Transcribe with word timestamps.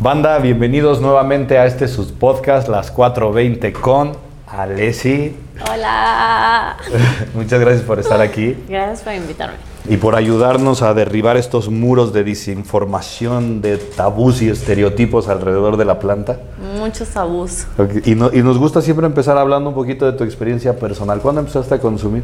Banda, 0.00 0.38
bienvenidos 0.38 1.00
nuevamente 1.00 1.58
a 1.58 1.66
este 1.66 1.88
sus 1.88 2.12
podcast, 2.12 2.68
Las 2.68 2.90
420 2.90 3.72
con 3.72 4.12
Alessi. 4.46 5.36
Hola. 5.72 6.76
Muchas 7.34 7.58
gracias 7.60 7.82
por 7.82 7.98
estar 7.98 8.20
aquí 8.20 8.56
Gracias 8.68 9.00
por 9.02 9.12
invitarme. 9.12 9.56
y 9.88 9.96
por 9.96 10.14
ayudarnos 10.14 10.82
a 10.82 10.94
derribar 10.94 11.36
estos 11.36 11.68
muros 11.68 12.12
de 12.12 12.22
desinformación, 12.22 13.60
de 13.60 13.76
tabús 13.78 14.40
y 14.40 14.48
estereotipos 14.50 15.28
alrededor 15.28 15.76
de 15.76 15.84
la 15.84 15.98
planta. 15.98 16.38
Muchos 16.78 17.08
tabús. 17.08 17.66
Ok, 17.76 18.06
Y, 18.06 18.14
no- 18.14 18.30
y 18.32 18.42
nos 18.42 18.56
gusta 18.58 18.80
siempre 18.82 19.04
empezar 19.06 19.36
hablando 19.36 19.70
un 19.70 19.74
poquito 19.74 20.06
de 20.06 20.12
tu 20.16 20.22
experiencia 20.22 20.76
personal. 20.78 21.18
¿Cuándo 21.20 21.40
empezaste 21.40 21.74
a 21.74 21.80
consumir? 21.80 22.22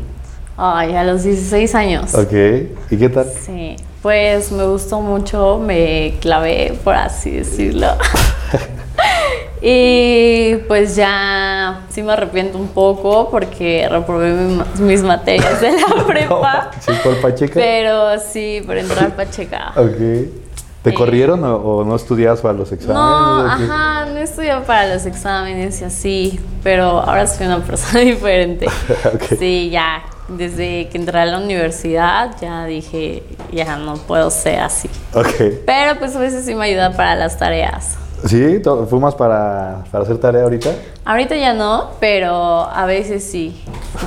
Ay, 0.56 0.94
a 0.94 1.02
los 1.04 1.24
16 1.24 1.74
años. 1.74 2.14
Ok, 2.14 2.32
¿y 2.90 2.96
qué 2.96 3.08
tal? 3.08 3.26
Sí, 3.44 3.76
pues 4.02 4.52
me 4.52 4.64
gustó 4.66 5.00
mucho, 5.00 5.58
me 5.58 6.14
clavé, 6.20 6.78
por 6.84 6.94
así 6.94 7.30
decirlo. 7.32 7.88
y 9.60 10.56
pues 10.68 10.94
ya 10.94 11.80
sí 11.88 12.02
me 12.02 12.12
arrepiento 12.12 12.58
un 12.58 12.68
poco 12.68 13.30
porque 13.30 13.88
reprobé 13.90 14.32
mis 14.78 15.02
materias 15.02 15.60
de 15.60 15.72
la 15.72 16.04
prepa. 16.06 16.70
¿Sí, 16.80 16.92
por 17.02 17.20
Pacheca? 17.20 17.54
Pero 17.54 18.18
sí, 18.20 18.62
por 18.64 18.76
entrar 18.76 19.04
a 19.06 19.16
Pacheca. 19.16 19.72
Ok. 19.76 19.98
¿Te 20.82 20.90
Eh. 20.90 20.94
corrieron 20.94 21.42
o, 21.44 21.56
o 21.56 21.84
no 21.84 21.96
estudiabas 21.96 22.42
para 22.42 22.52
los 22.52 22.70
exámenes? 22.70 23.00
No, 23.00 23.46
ajá, 23.50 24.04
no 24.04 24.18
estudié 24.18 24.54
para 24.66 24.92
los 24.94 25.06
exámenes 25.06 25.80
y 25.80 25.84
así, 25.84 26.40
pero 26.62 27.00
ahora 27.00 27.26
soy 27.26 27.46
una 27.46 27.60
persona 27.60 28.00
diferente. 28.00 28.66
Ok. 29.06 29.38
Sí, 29.38 29.70
ya, 29.70 30.02
desde 30.28 30.88
que 30.88 30.98
entré 30.98 31.18
a 31.18 31.26
la 31.26 31.38
universidad 31.38 32.34
ya 32.40 32.64
dije, 32.64 33.22
ya 33.52 33.76
no 33.76 33.94
puedo 33.94 34.30
ser 34.30 34.60
así. 34.60 34.88
Ok. 35.14 35.62
Pero 35.66 35.98
pues 35.98 36.16
a 36.16 36.18
veces 36.20 36.44
sí 36.44 36.54
me 36.54 36.64
ayuda 36.66 36.92
para 36.92 37.14
las 37.14 37.36
tareas. 37.38 37.96
¿Sí? 38.26 38.58
¿To- 38.60 38.86
¿Fumas 38.86 39.14
para, 39.14 39.84
para 39.92 40.04
hacer 40.04 40.16
tarea 40.18 40.44
ahorita? 40.44 40.70
Ahorita 41.04 41.36
ya 41.36 41.52
no, 41.52 41.90
pero 42.00 42.34
a 42.70 42.86
veces 42.86 43.22
sí. 43.24 43.62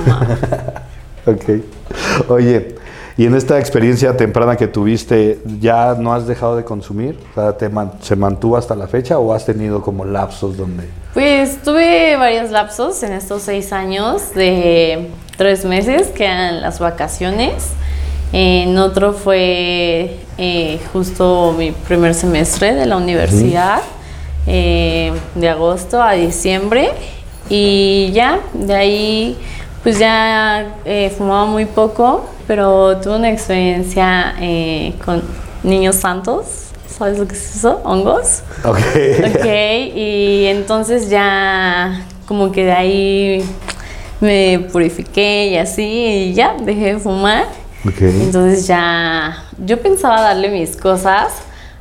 Ok. 1.26 2.30
Oye, 2.30 2.76
y 3.18 3.26
en 3.26 3.36
esta 3.36 3.60
experiencia 3.60 4.16
temprana 4.16 4.56
que 4.56 4.68
tuviste, 4.68 5.40
¿ya 5.60 5.94
no 6.00 6.14
has 6.14 6.26
dejado 6.26 6.56
de 6.56 6.64
consumir? 6.64 7.20
O 7.32 7.34
sea, 7.36 7.58
¿te 7.58 7.68
man- 7.70 7.92
¿Se 8.02 8.16
mantuvo 8.16 8.56
hasta 8.58 8.76
la 8.76 8.88
fecha 8.88 9.20
o 9.20 9.34
has 9.34 9.45
tenido 9.45 9.82
como 9.82 10.06
lapsos 10.06 10.56
donde... 10.56 10.88
Pues 11.14 11.62
tuve 11.64 12.16
varios 12.16 12.50
lapsos 12.52 13.02
en 13.04 13.12
estos 13.14 13.42
seis 13.42 13.73
años 13.73 14.34
de 14.36 15.10
tres 15.38 15.64
meses, 15.64 16.08
que 16.08 16.26
eran 16.26 16.62
las 16.62 16.80
vacaciones. 16.80 17.54
En 18.34 18.78
otro 18.78 19.14
fue 19.14 20.18
eh, 20.38 20.80
justo 20.92 21.56
mi 21.58 21.72
primer 21.72 22.14
semestre 22.14 22.74
de 22.74 22.86
la 22.86 22.98
universidad, 22.98 23.80
eh, 24.46 25.14
de 25.36 25.50
agosto 25.50 26.02
a 26.02 26.14
diciembre. 26.14 26.90
Y 27.50 28.12
ya, 28.14 28.40
de 28.54 28.76
ahí 28.76 29.38
pues 29.84 30.00
ya 30.00 30.76
eh, 30.84 31.14
fumaba 31.18 31.46
muy 31.46 31.66
poco, 31.66 32.30
pero 32.46 32.98
tuve 32.98 33.16
una 33.16 33.32
experiencia 33.32 34.36
con 35.06 35.24
niños 35.64 35.96
santos. 35.96 36.46
¿Sabes 36.98 37.20
lo 37.20 37.28
que 37.28 37.36
es 37.36 37.56
eso? 37.58 37.80
¿Hongos? 37.86 38.42
Ok. 38.66 38.80
Ok, 39.36 39.46
y 39.46 40.46
entonces 40.48 41.10
ya 41.10 42.02
como 42.28 42.52
que 42.52 42.66
de 42.66 42.72
ahí 42.72 43.46
me 44.20 44.68
purifiqué 44.72 45.48
y 45.48 45.58
así, 45.58 45.84
y 45.84 46.34
ya 46.34 46.56
dejé 46.60 46.94
de 46.94 47.00
fumar. 47.00 47.46
Ok. 47.86 48.02
Entonces 48.02 48.68
ya 48.68 49.44
yo 49.64 49.80
pensaba 49.82 50.22
darle 50.22 50.50
mis 50.50 50.76
cosas 50.76 51.34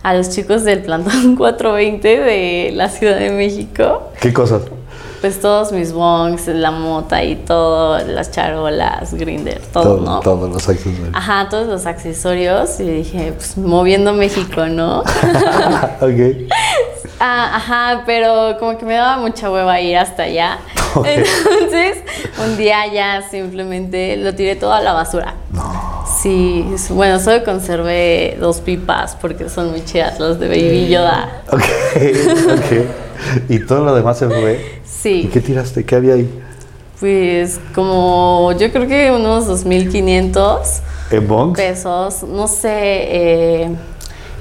a 0.02 0.14
los 0.14 0.30
chicos 0.30 0.64
del 0.64 0.82
plantón 0.82 1.36
420 1.36 2.20
de 2.20 2.70
la 2.74 2.88
Ciudad 2.88 3.18
de 3.18 3.30
México. 3.30 4.12
¿Qué 4.20 4.32
cosas? 4.32 4.62
Pues 5.20 5.40
todos 5.40 5.72
mis 5.72 5.92
bongs, 5.92 6.46
la 6.46 6.70
mota 6.70 7.24
y 7.24 7.36
todo, 7.36 7.98
las 8.06 8.30
charolas, 8.30 9.14
grinder, 9.14 9.60
todo, 9.72 10.00
¿no? 10.00 10.20
Todos 10.20 10.48
los 10.50 10.68
accesorios. 10.68 11.08
Ajá, 11.14 11.48
todos 11.48 11.66
los 11.66 11.86
accesorios. 11.86 12.78
Y 12.80 12.84
dije, 12.84 13.32
pues 13.34 13.56
moviendo 13.56 14.12
México, 14.12 14.66
¿no? 14.66 15.00
ok. 16.00 16.46
Ah, 17.18 17.56
ajá, 17.56 18.02
pero 18.04 18.56
como 18.58 18.76
que 18.76 18.84
me 18.84 18.94
daba 18.94 19.16
mucha 19.18 19.50
hueva 19.50 19.80
ir 19.80 19.96
hasta 19.96 20.24
allá. 20.24 20.58
Ok. 20.94 21.06
Entonces, 21.06 21.98
un 22.44 22.56
día 22.56 22.86
ya 22.92 23.22
simplemente 23.30 24.16
lo 24.18 24.34
tiré 24.34 24.54
todo 24.56 24.72
a 24.72 24.80
la 24.80 24.92
basura. 24.92 25.34
Sí, 26.22 26.66
es- 26.74 26.90
bueno, 26.90 27.18
solo 27.18 27.42
conservé 27.44 28.36
dos 28.40 28.60
pipas 28.60 29.16
porque 29.20 29.48
son 29.48 29.70
muy 29.70 29.84
chidas, 29.84 30.18
los 30.20 30.38
de 30.38 30.48
Baby 30.48 30.88
Yoda. 30.88 31.42
Ok. 31.50 31.62
Ok. 31.62 32.86
¿Y 33.48 33.58
todo 33.60 33.84
lo 33.84 33.94
demás 33.94 34.18
se 34.18 34.26
fue? 34.28 34.80
¿Y 34.84 34.88
Sí, 34.88 35.30
qué 35.32 35.40
tiraste? 35.40 35.84
¿Qué 35.84 35.94
había 35.96 36.14
ahí? 36.14 36.42
pues 36.98 37.60
como 37.74 38.52
yo 38.58 38.72
creo 38.72 38.88
que 38.88 39.10
unos 39.10 39.46
2.500 39.46 40.80
¿En 41.10 41.28
bongs? 41.28 41.54
pesos, 41.56 42.22
no 42.22 42.48
sé, 42.48 42.70
eh, 42.72 43.70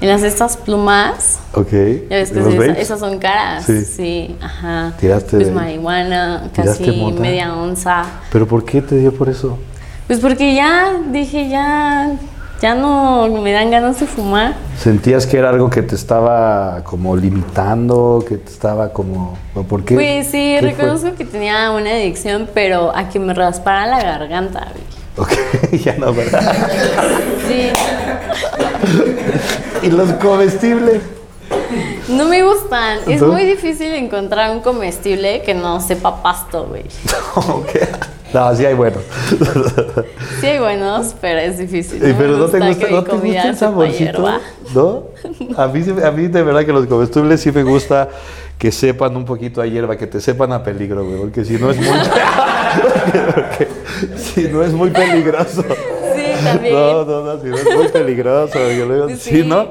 en 0.00 0.08
las 0.08 0.22
estas 0.22 0.56
plumas. 0.56 1.38
Ok. 1.54 1.72
Ya 2.10 2.16
ves 2.16 2.30
que 2.30 2.74
esas 2.80 3.00
son 3.00 3.18
caras. 3.18 3.64
Sí. 3.64 3.84
Sí, 3.84 4.36
ajá. 4.40 4.92
Tiraste 5.00 5.36
Pues 5.36 5.48
de- 5.48 5.52
marihuana, 5.54 6.50
¿Tiraste 6.52 6.84
casi 6.86 6.96
mota? 7.00 7.20
media 7.20 7.54
onza. 7.54 8.04
¿Pero 8.30 8.46
por 8.46 8.64
qué 8.64 8.82
te 8.82 8.96
dio 8.96 9.12
por 9.14 9.28
eso? 9.28 9.58
Pues 10.06 10.20
porque 10.20 10.54
ya 10.54 10.92
dije, 11.10 11.48
ya, 11.48 12.12
ya 12.62 12.74
no 12.74 13.26
me 13.42 13.50
dan 13.52 13.70
ganas 13.70 13.98
de 13.98 14.06
fumar. 14.06 14.54
¿Sentías 14.78 15.26
que 15.26 15.38
era 15.38 15.48
algo 15.48 15.68
que 15.70 15.82
te 15.82 15.94
estaba 15.96 16.82
como 16.84 17.16
limitando, 17.16 18.24
que 18.28 18.36
te 18.36 18.50
estaba 18.52 18.92
como... 18.92 19.36
¿o 19.54 19.62
¿Por 19.64 19.84
qué? 19.84 19.94
Pues 19.94 20.26
sí, 20.26 20.32
¿Qué 20.32 20.58
fue? 20.60 20.70
reconozco 20.72 21.14
que 21.16 21.24
tenía 21.24 21.70
una 21.72 21.90
adicción, 21.90 22.48
pero 22.54 22.94
a 22.94 23.08
que 23.08 23.18
me 23.18 23.32
raspara 23.34 23.86
la 23.86 24.00
garganta. 24.02 24.68
güey. 24.72 24.84
Ok, 25.18 25.32
ya 25.84 25.96
no, 25.96 26.12
¿verdad? 26.12 26.54
Sí, 27.48 27.70
¿Y 29.86 29.90
los 29.90 30.12
comestibles? 30.14 31.00
no 32.08 32.24
me 32.26 32.42
gustan. 32.42 32.98
Es 33.06 33.20
¿No? 33.20 33.28
muy 33.28 33.44
difícil 33.44 33.92
encontrar 33.94 34.50
un 34.50 34.60
comestible 34.60 35.42
que 35.42 35.54
no 35.54 35.80
sepa 35.80 36.22
pasto, 36.22 36.66
güey. 36.66 36.84
No, 38.34 38.54
sí 38.54 38.66
hay 38.66 38.74
bueno. 38.74 38.96
Sí 40.40 40.46
hay 40.46 40.58
buenos, 40.58 41.14
pero 41.20 41.38
es 41.38 41.56
difícil. 41.58 42.04
Eh, 42.04 42.14
Pero 42.18 42.36
no 42.36 42.46
te 42.46 42.58
gusta 42.58 42.90
¿no 42.90 43.02
te 43.04 43.16
gusta 43.16 43.48
el 43.48 43.56
saborcito. 43.56 44.40
¿no? 44.74 45.04
A 45.56 45.68
mí, 45.68 45.82
sí- 45.82 45.94
a 46.04 46.10
mí 46.10 46.26
de 46.26 46.42
verdad 46.42 46.66
que 46.66 46.72
los 46.72 46.86
comestibles 46.86 47.40
sí 47.40 47.52
me 47.52 47.62
gusta 47.62 48.08
que 48.58 48.72
sepan 48.72 49.16
un 49.16 49.24
poquito 49.24 49.62
a 49.62 49.66
hierba, 49.66 49.96
que 49.96 50.06
te 50.08 50.20
sepan 50.20 50.52
a 50.52 50.62
peligro, 50.62 51.04
güey, 51.06 51.18
porque 51.20 51.44
si 51.44 51.54
no 51.54 51.70
es 51.70 51.76
muy... 51.78 51.86
porque 53.34 53.68
si 54.18 54.42
no 54.48 54.62
es 54.62 54.72
muy 54.72 54.90
peligroso. 54.90 55.64
También. 56.44 56.74
No, 56.74 57.04
no, 57.04 57.22
no, 57.24 57.40
si 57.40 57.48
no 57.48 57.56
es 57.56 57.76
muy 57.76 57.88
peligroso. 57.88 58.58
Yo 58.58 58.86
le 58.86 58.94
digo, 58.94 59.08
sí, 59.10 59.16
Sí. 59.16 59.42
¿no? 59.44 59.66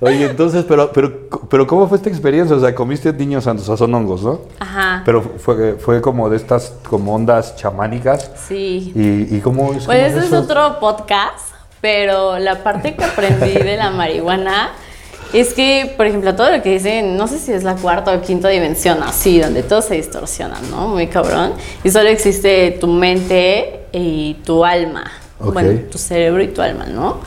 Oye, 0.00 0.26
entonces, 0.30 0.64
pero, 0.68 0.92
pero, 0.92 1.12
pero 1.50 1.66
¿cómo 1.66 1.88
fue 1.88 1.96
esta 1.96 2.08
experiencia? 2.08 2.54
O 2.54 2.60
sea, 2.60 2.72
comiste 2.72 3.12
niños 3.12 3.42
santos, 3.44 3.64
o 3.64 3.66
sea, 3.66 3.76
son 3.76 3.92
hongos, 3.94 4.22
¿no? 4.22 4.42
Ajá. 4.60 5.02
Pero 5.04 5.22
fue, 5.38 5.72
fue 5.74 6.00
como 6.00 6.30
de 6.30 6.36
estas, 6.36 6.72
como 6.88 7.14
ondas 7.16 7.56
chamánicas. 7.56 8.30
Sí. 8.46 8.92
¿Y, 8.94 9.36
y 9.36 9.40
cómo 9.40 9.72
es? 9.74 9.86
Pues 9.86 10.14
ese 10.14 10.26
es 10.26 10.32
otro 10.32 10.78
podcast, 10.78 11.48
pero 11.80 12.38
la 12.38 12.62
parte 12.62 12.94
que 12.94 13.02
aprendí 13.04 13.50
de 13.54 13.76
la 13.76 13.90
marihuana 13.90 14.70
es 15.32 15.52
que, 15.54 15.92
por 15.96 16.06
ejemplo, 16.06 16.34
todo 16.34 16.50
lo 16.50 16.62
que 16.62 16.70
dicen, 16.70 17.16
no 17.16 17.28
sé 17.28 17.38
si 17.38 17.52
es 17.52 17.62
la 17.62 17.76
cuarta 17.76 18.12
o 18.12 18.20
quinta 18.20 18.48
dimensión, 18.48 19.02
así, 19.02 19.40
donde 19.40 19.62
todo 19.62 19.82
se 19.82 19.94
distorsiona, 19.94 20.58
¿no? 20.70 20.88
Muy 20.88 21.06
cabrón. 21.06 21.52
Y 21.84 21.90
solo 21.90 22.08
existe 22.08 22.76
tu 22.80 22.86
mente 22.86 23.80
y 23.92 24.34
tu 24.44 24.64
alma. 24.64 25.10
Bueno, 25.38 25.80
tu 25.90 25.98
cerebro 25.98 26.42
y 26.42 26.48
tu 26.48 26.62
alma, 26.62 26.86
¿no? 26.86 27.18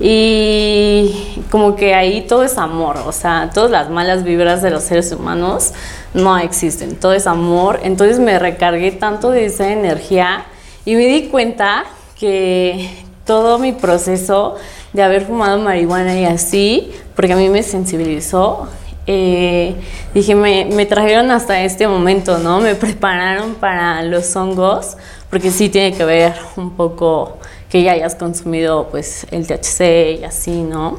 Y 0.00 1.44
como 1.50 1.76
que 1.76 1.94
ahí 1.94 2.22
todo 2.22 2.42
es 2.42 2.58
amor, 2.58 2.96
o 3.06 3.12
sea, 3.12 3.50
todas 3.54 3.70
las 3.70 3.88
malas 3.88 4.24
vibras 4.24 4.60
de 4.60 4.70
los 4.70 4.82
seres 4.82 5.12
humanos 5.12 5.74
no 6.12 6.36
existen, 6.38 6.96
todo 6.96 7.12
es 7.12 7.28
amor. 7.28 7.78
Entonces 7.84 8.18
me 8.18 8.38
recargué 8.38 8.90
tanto 8.90 9.30
de 9.30 9.46
esa 9.46 9.70
energía 9.70 10.46
y 10.84 10.96
me 10.96 11.06
di 11.06 11.28
cuenta 11.28 11.84
que 12.18 12.90
todo 13.24 13.60
mi 13.60 13.72
proceso 13.72 14.56
de 14.92 15.02
haber 15.02 15.24
fumado 15.24 15.58
marihuana 15.58 16.18
y 16.18 16.24
así, 16.24 16.92
porque 17.14 17.32
a 17.32 17.36
mí 17.36 17.48
me 17.48 17.62
sensibilizó, 17.62 18.68
eh, 19.06 19.74
dije, 20.14 20.34
me, 20.34 20.64
me 20.66 20.86
trajeron 20.86 21.30
hasta 21.30 21.62
este 21.62 21.88
momento, 21.88 22.38
¿no? 22.38 22.60
Me 22.60 22.74
prepararon 22.74 23.54
para 23.54 24.02
los 24.02 24.34
hongos, 24.36 24.96
porque 25.30 25.50
sí 25.50 25.68
tiene 25.68 25.96
que 25.96 26.04
ver 26.04 26.34
un 26.56 26.70
poco 26.76 27.38
que 27.68 27.82
ya 27.82 27.92
hayas 27.92 28.14
consumido 28.14 28.88
pues 28.90 29.26
el 29.30 29.46
THC 29.46 30.20
y 30.20 30.24
así, 30.24 30.62
¿no? 30.62 30.98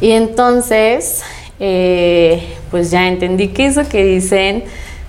Y 0.00 0.12
entonces, 0.12 1.22
eh, 1.60 2.56
pues 2.70 2.90
ya 2.90 3.08
entendí 3.08 3.48
que 3.48 3.66
eso 3.66 3.88
que 3.88 4.04
dicen 4.04 4.64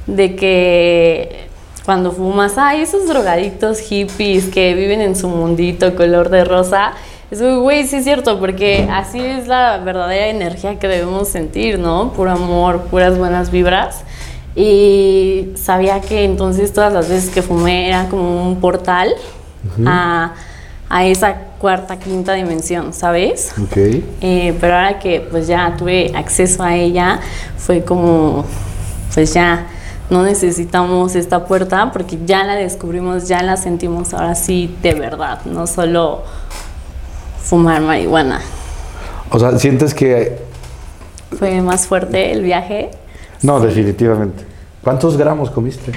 de 0.08 0.36
que 0.36 1.46
cuando 1.86 2.12
fumas, 2.12 2.58
ay, 2.58 2.82
esos 2.82 3.08
drogadictos 3.08 3.80
hippies 3.80 4.46
que 4.46 4.74
viven 4.74 5.02
en 5.02 5.16
su 5.16 5.30
mundito 5.30 5.96
color 5.96 6.30
de 6.30 6.44
rosa. 6.44 6.94
Es 7.32 7.42
güey, 7.42 7.88
sí 7.88 7.98
es 7.98 8.04
cierto, 8.04 8.40
porque 8.40 8.88
así 8.92 9.20
es 9.20 9.48
la 9.48 9.80
verdadera 9.80 10.28
energía 10.28 10.78
que 10.78 10.88
debemos 10.88 11.28
sentir, 11.28 11.80
¿no? 11.80 12.14
Puro 12.14 12.32
amor, 12.32 12.84
puras 12.84 13.18
buenas 13.18 13.50
vibras. 13.50 14.04
Y 14.56 15.50
sabía 15.56 16.02
que 16.02 16.24
entonces 16.24 16.72
todas 16.72 16.94
las 16.94 17.10
veces 17.10 17.30
que 17.30 17.42
fumé 17.42 17.88
era 17.88 18.08
como 18.10 18.48
un 18.48 18.62
portal 18.62 19.10
a, 19.86 20.34
a, 20.88 21.06
esa 21.06 21.36
cuarta, 21.60 21.98
quinta 22.00 22.34
dimensión, 22.34 22.94
¿sabes? 22.94 23.54
Ok. 23.62 23.76
Eh, 24.22 24.56
pero 24.62 24.76
ahora 24.76 25.00
que 25.00 25.20
pues 25.20 25.48
ya 25.48 25.76
tuve 25.78 26.12
acceso 26.16 26.64
a 26.64 26.76
ella, 26.76 27.20
fue 27.58 27.84
como, 27.84 28.46
pues 29.14 29.34
ya 29.34 29.68
no 30.10 30.24
necesitamos 30.24 31.16
esta 31.16 31.46
puerta 31.46 31.92
porque 31.92 32.20
ya 32.26 32.44
la 32.44 32.56
descubrimos, 32.56 33.28
ya 33.28 33.42
la 33.42 33.58
sentimos 33.58 34.14
ahora 34.14 34.36
sí 34.36 34.74
de 34.82 34.94
verdad, 34.94 35.40
no 35.46 35.68
solo 35.68 36.24
fumar 37.46 37.82
marihuana. 37.82 38.42
O 39.30 39.40
sea, 39.40 39.58
¿sientes 39.58 39.94
que... 39.94 40.38
Fue 41.38 41.62
más 41.62 41.88
fuerte 41.88 42.32
el 42.32 42.44
viaje? 42.44 42.92
No, 43.42 43.60
definitivamente. 43.60 44.44
¿Cuántos 44.84 45.18
gramos 45.18 45.50
comiste? 45.50 45.92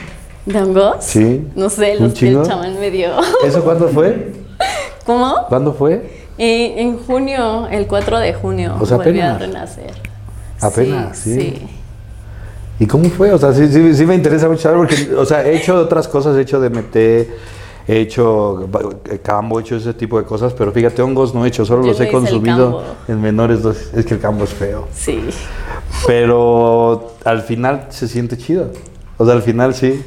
¿De 0.47 0.61
hongos? 0.61 0.97
Sí. 1.01 1.47
No 1.55 1.69
sé, 1.69 1.97
los 1.99 2.15
que 2.15 2.29
el 2.29 2.43
chamán 2.43 2.79
me 2.79 2.91
dio. 2.91 3.11
¿Eso 3.45 3.63
cuándo 3.63 3.89
fue? 3.89 4.33
¿Cómo? 5.07 5.47
¿Cuándo 5.49 5.73
fue? 5.73 6.27
Eh, 6.39 6.75
en 6.79 6.99
junio, 6.99 7.69
el 7.71 7.87
4 7.87 8.19
de 8.19 8.35
junio. 8.35 8.77
O 8.81 8.87
sea, 8.87 8.97
volví 8.97 9.21
apenas. 9.21 9.37
a 9.37 9.39
renacer. 9.39 9.91
Apenas, 10.61 11.19
sí. 11.19 11.35
sí. 11.35 11.69
¿Y 12.81 12.87
cómo 12.87 13.09
fue? 13.11 13.33
O 13.33 13.39
sea, 13.39 13.53
sí, 13.53 13.69
sí, 13.69 13.95
sí 13.95 14.07
me 14.07 14.15
interesa 14.15 14.49
mucho 14.49 14.63
saber 14.63 14.79
porque, 14.79 15.15
o 15.15 15.25
sea, 15.25 15.45
he 15.45 15.57
hecho 15.57 15.75
otras 15.77 16.07
cosas, 16.09 16.37
he 16.37 16.43
hecho 16.43 16.61
DMT, 16.61 16.97
he 17.89 18.01
hecho 18.01 18.69
cambo, 19.23 19.59
he 19.59 19.63
hecho 19.63 19.77
ese 19.77 19.95
tipo 19.95 20.19
de 20.19 20.25
cosas, 20.25 20.53
pero 20.53 20.71
fíjate, 20.73 21.01
hongos 21.01 21.35
no 21.35 21.45
he 21.45 21.49
hecho, 21.49 21.65
solo 21.65 21.83
Yo 21.83 21.89
los 21.89 22.01
he 22.01 22.11
consumido 22.11 22.85
en 23.09 23.21
menores 23.21 23.63
dosis. 23.63 23.91
Es 23.95 24.05
que 24.05 24.15
el 24.15 24.21
cambo 24.21 24.45
es 24.45 24.51
feo. 24.51 24.87
Sí. 24.93 25.21
Pero 26.07 27.15
al 27.25 27.41
final 27.41 27.87
se 27.89 28.07
siente 28.07 28.37
chido. 28.37 28.71
O 29.17 29.25
sea, 29.25 29.35
al 29.35 29.43
final 29.43 29.75
sí. 29.75 30.05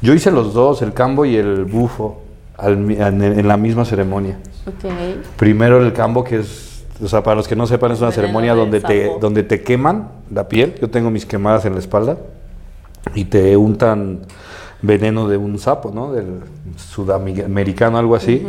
Yo 0.00 0.14
hice 0.14 0.30
los 0.30 0.54
dos, 0.54 0.80
el 0.80 0.94
cambo 0.94 1.26
y 1.26 1.36
el 1.36 1.64
bufo, 1.64 2.22
al 2.56 2.90
en, 2.90 3.22
en 3.22 3.46
la 3.46 3.56
misma 3.56 3.84
ceremonia. 3.84 4.38
Ok. 4.66 4.90
Primero 5.36 5.84
el 5.84 5.92
cambo, 5.92 6.24
que 6.24 6.38
es, 6.38 6.84
o 7.02 7.08
sea, 7.08 7.22
para 7.22 7.36
los 7.36 7.46
que 7.46 7.56
no 7.56 7.66
sepan, 7.66 7.92
es 7.92 7.98
una 7.98 8.08
Veneno 8.08 8.22
ceremonia 8.22 8.54
donde 8.54 8.80
te, 8.80 9.12
donde 9.20 9.42
te 9.42 9.62
queman 9.62 10.08
la 10.32 10.48
piel. 10.48 10.76
Yo 10.80 10.88
tengo 10.88 11.10
mis 11.10 11.26
quemadas 11.26 11.66
en 11.66 11.74
la 11.74 11.80
espalda 11.80 12.16
y 13.14 13.26
te 13.26 13.56
untan 13.56 14.20
veneno 14.82 15.28
de 15.28 15.36
un 15.36 15.58
sapo, 15.58 15.90
¿no? 15.92 16.12
Del 16.12 16.40
sudamericano, 16.76 17.98
algo 17.98 18.14
así. 18.14 18.46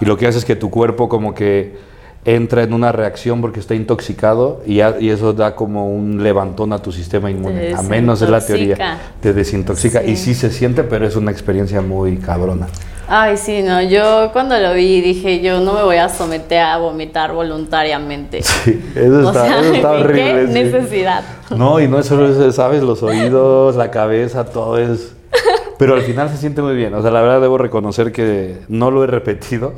Y 0.00 0.04
lo 0.04 0.16
que 0.16 0.26
hace 0.26 0.38
es 0.38 0.44
que 0.44 0.56
tu 0.56 0.70
cuerpo 0.70 1.08
como 1.08 1.34
que 1.34 1.92
entra 2.24 2.62
en 2.62 2.72
una 2.72 2.92
reacción 2.92 3.40
porque 3.40 3.58
está 3.58 3.74
intoxicado 3.74 4.62
y, 4.64 4.80
eso 4.80 5.32
da 5.32 5.56
como 5.56 5.88
un 5.88 6.22
levantón 6.22 6.72
a 6.72 6.78
tu 6.78 6.92
sistema 6.92 7.30
inmune. 7.30 7.74
A 7.74 7.82
menos 7.82 8.22
es 8.22 8.30
la 8.30 8.44
teoría. 8.44 8.98
Te 9.20 9.32
desintoxica. 9.32 10.02
Sí. 10.02 10.10
Y 10.10 10.16
sí 10.16 10.34
se 10.34 10.50
siente, 10.50 10.84
pero 10.84 11.06
es 11.06 11.16
una 11.16 11.30
experiencia 11.30 11.80
muy 11.80 12.18
cabrona. 12.18 12.68
Ay, 13.08 13.36
sí, 13.36 13.62
no, 13.62 13.82
yo 13.82 14.30
cuando 14.32 14.56
lo 14.58 14.72
vi 14.74 15.00
dije, 15.00 15.40
yo 15.42 15.60
no 15.60 15.74
me 15.74 15.82
voy 15.82 15.96
a 15.96 16.08
someter 16.08 16.60
a 16.60 16.78
vomitar 16.78 17.32
voluntariamente. 17.32 18.42
Sí, 18.64 18.80
eso 18.94 19.26
o 19.26 19.28
está, 19.28 19.44
sea, 19.44 19.60
eso 19.60 19.72
está 19.74 19.92
¿de 19.92 20.00
horrible. 20.02 20.22
¿qué 20.22 20.46
sí. 20.46 20.52
necesidad? 20.52 21.24
No, 21.50 21.80
y 21.80 21.88
no 21.88 21.98
es 21.98 22.06
solo 22.06 22.28
eso, 22.28 22.52
sabes, 22.52 22.82
los 22.82 23.02
oídos, 23.02 23.74
la 23.74 23.90
cabeza, 23.90 24.44
todo 24.44 24.78
es... 24.78 25.14
Pero 25.82 25.94
al 25.96 26.02
final 26.02 26.28
se 26.30 26.36
siente 26.36 26.62
muy 26.62 26.76
bien. 26.76 26.94
O 26.94 27.02
sea, 27.02 27.10
la 27.10 27.20
verdad 27.22 27.40
debo 27.40 27.58
reconocer 27.58 28.12
que 28.12 28.60
no 28.68 28.92
lo 28.92 29.02
he 29.02 29.08
repetido. 29.08 29.72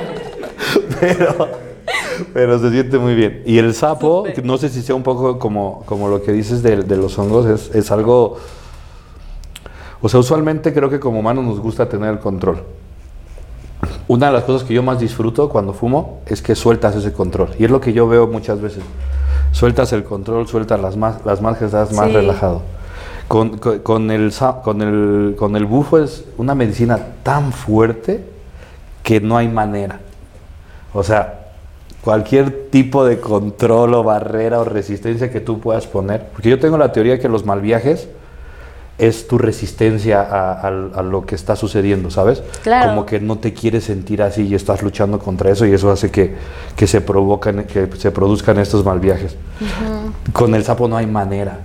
pero, 1.00 1.48
pero 2.32 2.58
se 2.58 2.70
siente 2.70 2.96
muy 2.96 3.14
bien. 3.14 3.42
Y 3.44 3.58
el 3.58 3.74
sapo, 3.74 4.24
no 4.42 4.56
sé 4.56 4.70
si 4.70 4.80
sea 4.80 4.94
un 4.94 5.02
poco 5.02 5.38
como, 5.38 5.82
como 5.84 6.08
lo 6.08 6.22
que 6.22 6.32
dices 6.32 6.62
de, 6.62 6.76
de 6.78 6.96
los 6.96 7.18
hongos, 7.18 7.44
es, 7.44 7.74
es 7.74 7.90
algo... 7.90 8.38
O 10.00 10.08
sea, 10.08 10.18
usualmente 10.18 10.72
creo 10.72 10.88
que 10.88 10.98
como 10.98 11.20
humanos 11.20 11.44
nos 11.44 11.60
gusta 11.60 11.86
tener 11.86 12.08
el 12.08 12.18
control. 12.18 12.62
Una 14.08 14.28
de 14.28 14.32
las 14.32 14.44
cosas 14.44 14.66
que 14.66 14.72
yo 14.72 14.82
más 14.82 14.98
disfruto 14.98 15.50
cuando 15.50 15.74
fumo 15.74 16.20
es 16.24 16.40
que 16.40 16.54
sueltas 16.54 16.96
ese 16.96 17.12
control. 17.12 17.50
Y 17.58 17.66
es 17.66 17.70
lo 17.70 17.82
que 17.82 17.92
yo 17.92 18.08
veo 18.08 18.28
muchas 18.28 18.62
veces. 18.62 18.82
Sueltas 19.52 19.92
el 19.92 20.04
control, 20.04 20.48
sueltas 20.48 20.80
las 20.80 20.96
más, 20.96 21.16
las 21.26 21.42
estás 21.60 21.92
más 21.92 22.06
Sí. 22.06 22.12
relajado. 22.14 22.62
Con, 23.28 23.58
con- 23.58 23.78
con 23.80 24.10
el, 24.10 24.32
con, 24.62 24.82
el, 24.82 25.34
con 25.36 25.56
el 25.56 25.64
bufo 25.66 25.98
es 25.98 26.24
una 26.36 26.54
medicina 26.54 26.98
tan 27.22 27.52
fuerte 27.52 28.24
que 29.02 29.20
no 29.20 29.36
hay 29.36 29.48
manera. 29.48 30.00
O 30.94 31.02
sea, 31.02 31.40
cualquier 32.02 32.68
tipo 32.70 33.04
de 33.04 33.18
control 33.20 33.94
o 33.94 34.04
barrera 34.04 34.60
o 34.60 34.64
resistencia 34.64 35.30
que 35.30 35.40
tú 35.40 35.58
puedas 35.60 35.86
poner. 35.86 36.26
Porque 36.32 36.48
yo 36.50 36.58
tengo 36.60 36.78
la 36.78 36.92
teoría 36.92 37.18
que 37.18 37.28
los 37.28 37.44
mal 37.44 37.60
viajes 37.60 38.08
es 38.98 39.26
tu 39.28 39.36
resistencia 39.38 40.22
a, 40.22 40.52
a- 40.52 40.68
a 40.68 41.02
lo 41.02 41.26
que 41.26 41.34
está 41.34 41.54
sucediendo, 41.56 42.10
¿sabes? 42.10 42.42
Claro. 42.62 42.90
Como 42.90 43.06
que 43.06 43.20
no 43.20 43.38
te 43.38 43.52
quieres 43.52 43.84
sentir 43.84 44.22
así 44.22 44.46
y 44.46 44.54
estás 44.54 44.82
luchando 44.82 45.18
contra 45.18 45.50
eso 45.50 45.66
y 45.66 45.72
eso 45.72 45.90
hace 45.90 46.10
que, 46.12 46.34
que 46.76 46.86
se 46.86 47.00
provocan, 47.00 47.64
que 47.64 47.88
se 47.98 48.10
produzcan 48.12 48.58
estos 48.58 48.84
mal 48.84 49.00
viajes. 49.00 49.36
Con 50.32 50.54
el 50.54 50.62
sapo 50.64 50.86
no 50.88 50.96
hay 50.96 51.06
manera 51.06 51.58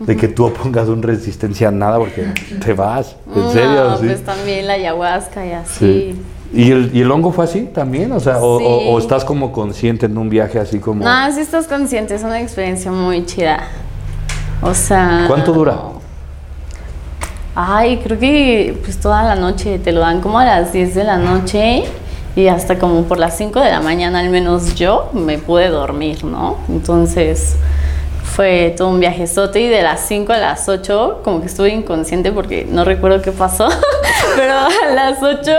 de 0.00 0.16
que 0.16 0.28
tú 0.28 0.46
opongas 0.46 0.88
una 0.88 1.02
resistencia 1.06 1.68
a 1.68 1.70
nada 1.70 1.98
porque 1.98 2.26
te 2.64 2.72
vas, 2.72 3.16
en 3.36 3.52
serio. 3.52 3.84
No, 3.90 3.98
sí. 3.98 4.06
pues 4.06 4.24
también 4.24 4.66
la 4.66 4.72
ayahuasca 4.74 5.46
y 5.46 5.52
así. 5.52 5.78
Sí. 5.78 6.22
¿Y 6.52 6.72
el, 6.72 6.90
¿Y 6.92 7.02
el 7.02 7.10
hongo 7.12 7.30
fue 7.30 7.44
así 7.44 7.68
también? 7.72 8.10
O 8.10 8.18
sea, 8.18 8.38
o, 8.38 8.58
Sí. 8.58 8.64
o- 8.66 8.92
o 8.94 8.98
estás 8.98 9.24
como 9.24 9.52
consciente 9.52 10.06
en 10.06 10.18
un 10.18 10.28
viaje 10.28 10.58
así 10.58 10.80
como... 10.80 11.04
No, 11.04 11.32
si 11.32 11.40
estás 11.40 11.66
consciente, 11.68 12.14
es 12.16 12.24
una 12.24 12.40
experiencia 12.40 12.90
muy 12.90 13.24
chida. 13.24 13.60
O 14.62 14.74
sea... 14.74 15.24
¿Cuánto 15.28 15.52
dura? 15.52 15.76
Ay, 17.54 17.98
creo 18.02 18.18
que 18.18 18.78
pues 18.82 18.98
toda 18.98 19.22
la 19.22 19.34
noche, 19.34 19.78
te 19.78 19.92
lo 19.92 20.00
dan 20.00 20.20
como 20.20 20.38
a 20.38 20.44
las 20.44 20.72
10 20.72 20.94
de 20.94 21.04
la 21.04 21.18
noche 21.18 21.84
y 22.36 22.46
hasta 22.46 22.78
como 22.78 23.02
por 23.04 23.18
las 23.18 23.36
5 23.36 23.60
de 23.60 23.70
la 23.70 23.80
mañana 23.80 24.20
al 24.20 24.30
menos 24.30 24.74
yo 24.76 25.10
me 25.12 25.38
pude 25.38 25.68
dormir, 25.68 26.24
¿no? 26.24 26.56
Entonces 26.68 27.56
fue 28.34 28.74
todo 28.76 28.88
un 28.88 29.00
viajezote 29.00 29.60
y 29.60 29.68
de 29.68 29.82
las 29.82 30.00
5 30.06 30.32
a 30.32 30.38
las 30.38 30.68
8 30.68 31.20
como 31.24 31.40
que 31.40 31.46
estuve 31.46 31.70
inconsciente 31.70 32.32
porque 32.32 32.64
no 32.68 32.84
recuerdo 32.84 33.20
qué 33.22 33.32
pasó, 33.32 33.68
pero 34.36 34.52
a 34.54 34.94
las 34.94 35.22
8 35.22 35.50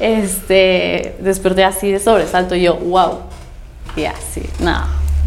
este, 0.00 1.16
desperté 1.20 1.64
así 1.64 1.90
de 1.90 1.98
sobresalto 2.00 2.54
y 2.54 2.62
yo, 2.62 2.76
wow, 2.76 3.18
y 3.96 4.04
así, 4.04 4.42
no, 4.60 4.76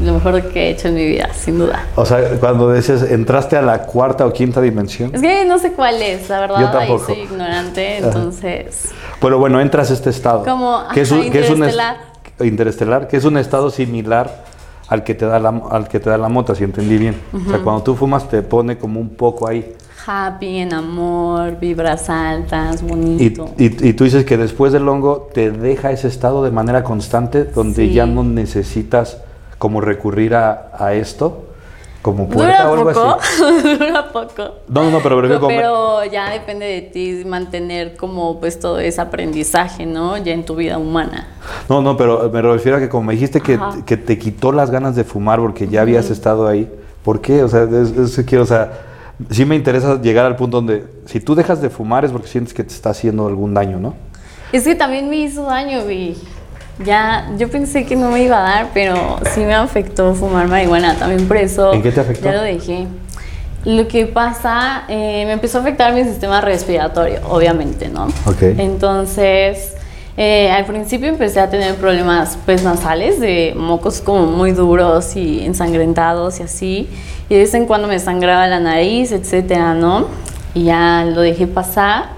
lo 0.03 0.13
mejor 0.13 0.41
que 0.49 0.67
he 0.67 0.69
hecho 0.71 0.87
en 0.87 0.95
mi 0.95 1.05
vida, 1.05 1.29
sin 1.33 1.59
duda. 1.59 1.83
O 1.95 2.05
sea, 2.05 2.21
cuando 2.39 2.71
dices, 2.71 3.03
entraste 3.11 3.57
a 3.57 3.61
la 3.61 3.79
cuarta 3.83 4.25
o 4.25 4.31
quinta 4.31 4.61
dimensión. 4.61 5.11
Es 5.13 5.21
que 5.21 5.45
no 5.45 5.57
sé 5.59 5.73
cuál 5.73 6.01
es, 6.01 6.29
la 6.29 6.39
verdad, 6.39 6.59
Yo 6.59 6.67
ahí 6.67 6.87
tampoco. 6.87 7.05
soy 7.05 7.19
ignorante, 7.21 7.97
entonces... 7.97 8.89
Pero 9.19 9.39
bueno, 9.39 9.59
entras 9.59 9.89
a 9.89 9.93
este 9.93 10.09
estado. 10.11 10.43
Como, 10.43 10.83
que 10.93 11.01
es 11.01 11.11
ajá, 11.11 11.21
un, 11.21 11.31
que 11.31 11.39
es 11.39 11.49
un 11.49 11.63
es- 11.63 11.73
interestelar. 11.73 11.97
interestelar, 12.41 13.07
que 13.07 13.17
es 13.17 13.25
un 13.25 13.37
estado 13.37 13.71
similar 13.71 14.43
al 14.87 15.03
que 15.03 15.13
te 15.15 15.25
da 15.25 15.39
la, 15.39 15.49
al 15.69 15.87
que 15.87 15.99
te 15.99 16.09
da 16.09 16.17
la 16.17 16.29
mota, 16.29 16.55
si 16.55 16.63
entendí 16.63 16.97
bien. 16.97 17.15
O 17.33 17.49
sea, 17.49 17.59
cuando 17.59 17.83
tú 17.83 17.95
fumas 17.95 18.29
te 18.29 18.41
pone 18.41 18.77
como 18.77 18.99
un 18.99 19.09
poco 19.09 19.47
ahí. 19.47 19.73
Happy, 20.05 20.59
en 20.59 20.73
amor, 20.73 21.59
vibras 21.59 22.09
altas, 22.09 22.81
Y, 22.81 22.85
bonito. 22.85 23.49
y- 23.57 23.87
y 23.89 23.93
tú 23.93 24.05
dices 24.05 24.23
que 24.23 24.37
después 24.37 24.71
del 24.71 24.87
hongo 24.87 25.27
te 25.33 25.51
deja 25.51 25.91
ese 25.91 26.07
estado 26.07 26.43
de 26.45 26.51
manera 26.51 26.83
constante 26.83 27.43
donde 27.43 27.87
Sí. 27.87 27.93
ya 27.93 28.05
no 28.05 28.23
necesitas 28.23 29.17
como 29.57 29.81
recurrir 29.81 30.35
a, 30.35 30.71
a 30.77 30.93
esto 30.93 31.46
como 32.07 32.29
puerta 32.29 32.63
Dura 32.63 32.69
o 32.69 32.73
algo 32.73 32.93
poco, 32.93 33.17
así. 33.19 33.77
dura 33.77 34.11
poco. 34.13 34.43
No, 34.69 34.83
no, 34.85 34.91
no, 34.91 34.99
pero 35.01 35.17
prefiero 35.19 35.41
comer. 35.41 35.57
Pero 35.57 36.05
ya 36.05 36.29
depende 36.29 36.65
de 36.65 36.81
ti 36.83 37.23
mantener 37.25 37.97
como 37.97 38.39
pues 38.39 38.57
todo 38.59 38.79
ese 38.79 39.01
aprendizaje, 39.01 39.85
¿no? 39.85 40.15
Ya 40.15 40.31
en 40.31 40.45
tu 40.45 40.55
vida 40.55 40.77
humana. 40.77 41.27
No, 41.67 41.81
no, 41.81 41.97
pero 41.97 42.29
me 42.31 42.41
refiero 42.41 42.77
a 42.77 42.79
que 42.79 42.87
como 42.87 43.03
me 43.03 43.13
dijiste 43.13 43.41
que, 43.41 43.59
que 43.85 43.97
te 43.97 44.17
quitó 44.17 44.53
las 44.53 44.71
ganas 44.71 44.95
de 44.95 45.03
fumar 45.03 45.39
porque 45.41 45.67
ya 45.67 45.81
habías 45.81 46.09
estado 46.09 46.47
ahí, 46.47 46.71
¿por 47.03 47.19
qué? 47.19 47.43
O 47.43 47.49
sea, 47.49 47.63
es, 47.63 47.91
es- 48.17 48.25
quiero, 48.25 48.45
o 48.45 48.47
sea, 48.47 48.71
sí 49.29 49.43
me 49.43 49.55
interesa 49.57 50.01
llegar 50.01 50.25
al 50.25 50.37
punto 50.37 50.57
donde 50.57 50.85
si 51.07 51.19
tú 51.19 51.35
dejas 51.35 51.61
de 51.61 51.69
fumar 51.69 52.05
es 52.05 52.11
porque 52.13 52.27
sientes 52.29 52.53
que 52.53 52.63
te 52.63 52.73
está 52.73 52.91
haciendo 52.91 53.27
algún 53.27 53.53
daño, 53.53 53.79
¿no? 53.79 53.95
Es 54.53 54.63
que 54.63 54.75
también 54.75 55.09
me 55.09 55.17
hizo 55.17 55.43
daño, 55.43 55.83
vi. 55.85 56.15
Ya, 56.85 57.31
yo 57.37 57.49
pensé 57.49 57.85
que 57.85 57.95
no 57.95 58.11
me 58.11 58.23
iba 58.23 58.37
a 58.37 58.41
dar, 58.41 58.67
pero 58.73 59.19
sí 59.33 59.41
me 59.41 59.55
afectó 59.55 60.13
fumar 60.13 60.47
marihuana. 60.47 60.95
También 60.95 61.27
por 61.27 61.37
eso. 61.37 61.73
¿En 61.73 61.81
qué 61.81 61.91
te 61.91 62.01
afectó? 62.01 62.25
Ya 62.25 62.33
lo 62.33 62.41
dejé. 62.43 62.87
Lo 63.65 63.87
que 63.87 64.05
pasa, 64.05 64.83
eh, 64.87 65.23
me 65.25 65.33
empezó 65.33 65.57
a 65.57 65.61
afectar 65.61 65.93
mi 65.93 66.03
sistema 66.03 66.39
respiratorio, 66.39 67.19
obviamente, 67.27 67.89
¿no? 67.89 68.05
Ok. 68.25 68.41
Entonces, 68.57 69.75
eh, 70.15 70.49
al 70.51 70.65
principio 70.65 71.09
empecé 71.09 71.39
a 71.39 71.49
tener 71.49 71.75
problemas 71.75 72.37
pues 72.45 72.63
nasales, 72.63 73.19
de 73.19 73.53
mocos 73.57 73.99
como 73.99 74.25
muy 74.27 74.51
duros 74.51 75.15
y 75.15 75.45
ensangrentados 75.45 76.39
y 76.39 76.43
así. 76.43 76.89
Y 77.27 77.33
de 77.33 77.41
vez 77.41 77.53
en 77.55 77.65
cuando 77.65 77.87
me 77.87 77.99
sangraba 77.99 78.47
la 78.47 78.59
nariz, 78.59 79.11
etcétera, 79.11 79.73
¿no? 79.73 80.05
y 80.57 80.63
ya 80.63 81.05
lo 81.05 81.21
dejé 81.21 81.45
pasar. 81.45 82.16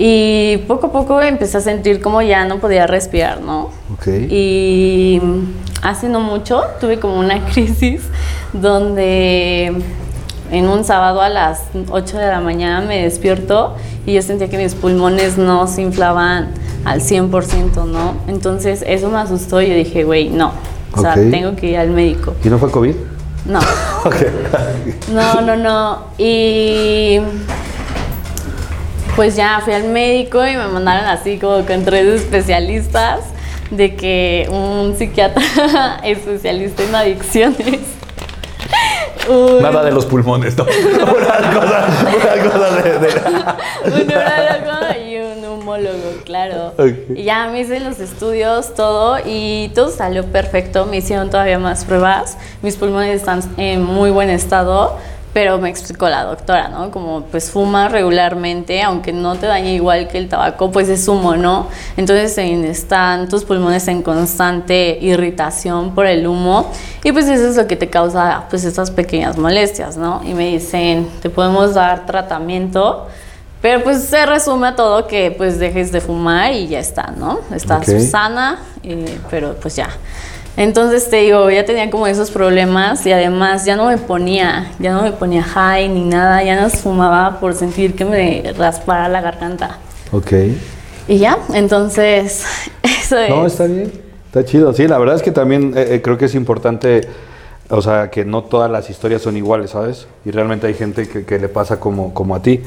Y 0.00 0.58
poco 0.68 0.86
a 0.86 0.92
poco 0.92 1.20
empecé 1.20 1.58
a 1.58 1.60
sentir 1.60 2.00
como 2.00 2.22
ya 2.22 2.44
no 2.44 2.60
podía 2.60 2.86
respirar, 2.86 3.40
¿no? 3.40 3.70
Ok. 3.92 4.06
Y 4.30 5.20
hace 5.82 6.08
no 6.08 6.20
mucho 6.20 6.62
tuve 6.80 7.00
como 7.00 7.18
una 7.18 7.44
crisis 7.52 8.02
donde 8.52 9.72
en 10.52 10.68
un 10.68 10.84
sábado 10.84 11.20
a 11.20 11.28
las 11.28 11.62
8 11.90 12.16
de 12.16 12.28
la 12.28 12.40
mañana 12.40 12.80
me 12.80 13.02
despierto 13.02 13.74
y 14.06 14.14
yo 14.14 14.22
sentía 14.22 14.48
que 14.48 14.56
mis 14.56 14.74
pulmones 14.74 15.36
no 15.36 15.66
se 15.66 15.82
inflaban 15.82 16.50
al 16.84 17.00
100%, 17.00 17.84
¿no? 17.86 18.14
Entonces 18.28 18.84
eso 18.86 19.08
me 19.10 19.18
asustó 19.18 19.60
y 19.60 19.68
yo 19.68 19.74
dije, 19.74 20.04
güey, 20.04 20.30
no, 20.30 20.52
o 20.94 21.00
sea, 21.00 21.14
tengo 21.14 21.56
que 21.56 21.70
ir 21.70 21.76
al 21.76 21.90
médico. 21.90 22.34
¿Y 22.44 22.48
no 22.48 22.58
fue 22.58 22.70
COVID? 22.70 22.94
No, 23.46 23.58
Ok. 24.04 24.16
no, 25.12 25.40
no, 25.40 25.56
no. 25.56 25.98
Y 26.18 27.18
pues 29.18 29.34
ya 29.34 29.60
fui 29.64 29.72
al 29.74 29.82
médico 29.88 30.46
y 30.46 30.54
me 30.56 30.68
mandaron 30.68 31.04
así 31.06 31.38
como 31.38 31.66
con 31.66 31.84
tres 31.84 32.06
especialistas 32.22 33.18
de 33.68 33.96
que 33.96 34.46
un 34.48 34.94
psiquiatra 34.96 35.42
especialista 36.04 36.84
en 36.84 36.94
adicciones. 36.94 37.80
un- 39.28 39.60
Nada 39.60 39.82
de 39.82 39.90
los 39.90 40.06
pulmones, 40.06 40.56
no. 40.56 40.64
Una 41.18 41.52
cosa, 41.52 41.86
una 42.00 42.50
cosa 42.52 42.70
de- 42.80 42.98
de... 43.00 44.00
un 44.00 44.06
neurólogo 44.06 45.00
y 45.04 45.16
un 45.16 45.44
humólogo, 45.44 45.96
claro. 46.24 46.74
Y 47.12 47.24
ya 47.24 47.48
me 47.48 47.62
hice 47.62 47.80
los 47.80 47.98
estudios, 47.98 48.72
todo, 48.74 49.18
y 49.26 49.72
todo 49.74 49.90
salió 49.90 50.24
perfecto. 50.26 50.86
Me 50.86 50.98
hicieron 50.98 51.28
todavía 51.28 51.58
más 51.58 51.84
pruebas. 51.84 52.38
Mis 52.62 52.76
pulmones 52.76 53.16
están 53.16 53.40
en 53.56 53.82
muy 53.82 54.10
buen 54.10 54.30
estado, 54.30 54.96
pero 55.32 55.58
me 55.58 55.68
explicó 55.68 56.08
la 56.08 56.24
doctora, 56.24 56.68
¿no? 56.68 56.90
Como 56.90 57.22
pues 57.22 57.50
fuma 57.50 57.88
regularmente, 57.88 58.82
aunque 58.82 59.12
no 59.12 59.36
te 59.36 59.46
dañe 59.46 59.74
igual 59.74 60.08
que 60.08 60.18
el 60.18 60.28
tabaco, 60.28 60.70
pues 60.72 60.88
es 60.88 61.06
humo, 61.06 61.36
¿no? 61.36 61.68
Entonces 61.96 62.36
en- 62.38 62.64
están 62.64 63.28
tus 63.28 63.44
pulmones 63.44 63.86
en 63.88 64.02
constante 64.02 64.98
irritación 65.00 65.94
por 65.94 66.06
el 66.06 66.26
humo 66.26 66.70
y 67.04 67.12
pues 67.12 67.28
eso 67.28 67.48
es 67.48 67.56
lo 67.56 67.66
que 67.66 67.76
te 67.76 67.88
causa 67.88 68.44
pues 68.50 68.64
estas 68.64 68.90
pequeñas 68.90 69.36
molestias, 69.36 69.96
¿no? 69.96 70.22
Y 70.24 70.34
me 70.34 70.48
dicen, 70.48 71.08
te 71.22 71.30
podemos 71.30 71.74
dar 71.74 72.06
tratamiento, 72.06 73.06
pero 73.60 73.82
pues 73.84 74.04
se 74.04 74.24
resume 74.24 74.68
a 74.68 74.76
todo 74.76 75.06
que 75.06 75.30
pues 75.30 75.58
dejes 75.58 75.92
de 75.92 76.00
fumar 76.00 76.52
y 76.52 76.68
ya 76.68 76.78
está, 76.78 77.12
¿no? 77.16 77.40
Estás 77.54 77.88
Ok. 77.88 77.98
sana, 78.00 78.58
eh, 78.82 79.18
pero 79.30 79.54
pues 79.60 79.76
ya. 79.76 79.88
Entonces 80.58 81.08
te 81.08 81.18
digo, 81.18 81.48
ya 81.50 81.64
tenía 81.64 81.88
como 81.88 82.08
esos 82.08 82.32
problemas 82.32 83.06
y 83.06 83.12
además 83.12 83.64
ya 83.64 83.76
no 83.76 83.86
me 83.86 83.96
ponía, 83.96 84.72
ya 84.80 84.92
no 84.92 85.02
me 85.02 85.12
ponía 85.12 85.40
high 85.44 85.88
ni 85.88 86.02
nada, 86.02 86.42
ya 86.42 86.60
no 86.60 86.68
fumaba 86.68 87.38
por 87.38 87.54
sentir 87.54 87.94
que 87.94 88.04
me 88.04 88.52
raspara 88.58 89.08
la 89.08 89.20
garganta. 89.20 89.78
Ok. 90.10 90.32
Y 91.06 91.18
ya, 91.18 91.38
entonces 91.54 92.44
eso 92.82 93.18
es. 93.18 93.30
No, 93.30 93.46
está 93.46 93.66
bien. 93.66 93.92
Está 94.26 94.44
chido. 94.44 94.72
Sí, 94.72 94.88
la 94.88 94.98
verdad 94.98 95.14
es 95.14 95.22
que 95.22 95.30
también 95.30 95.74
eh, 95.76 95.94
eh, 95.94 96.02
creo 96.02 96.18
que 96.18 96.24
es 96.24 96.34
importante, 96.34 97.02
o 97.68 97.80
sea, 97.80 98.10
que 98.10 98.24
no 98.24 98.42
todas 98.42 98.68
las 98.68 98.90
historias 98.90 99.22
son 99.22 99.36
iguales, 99.36 99.70
¿sabes? 99.70 100.08
Y 100.24 100.32
realmente 100.32 100.66
hay 100.66 100.74
gente 100.74 101.06
que, 101.06 101.24
que 101.24 101.38
le 101.38 101.48
pasa 101.48 101.78
como, 101.78 102.12
como 102.12 102.34
a 102.34 102.42
ti. 102.42 102.62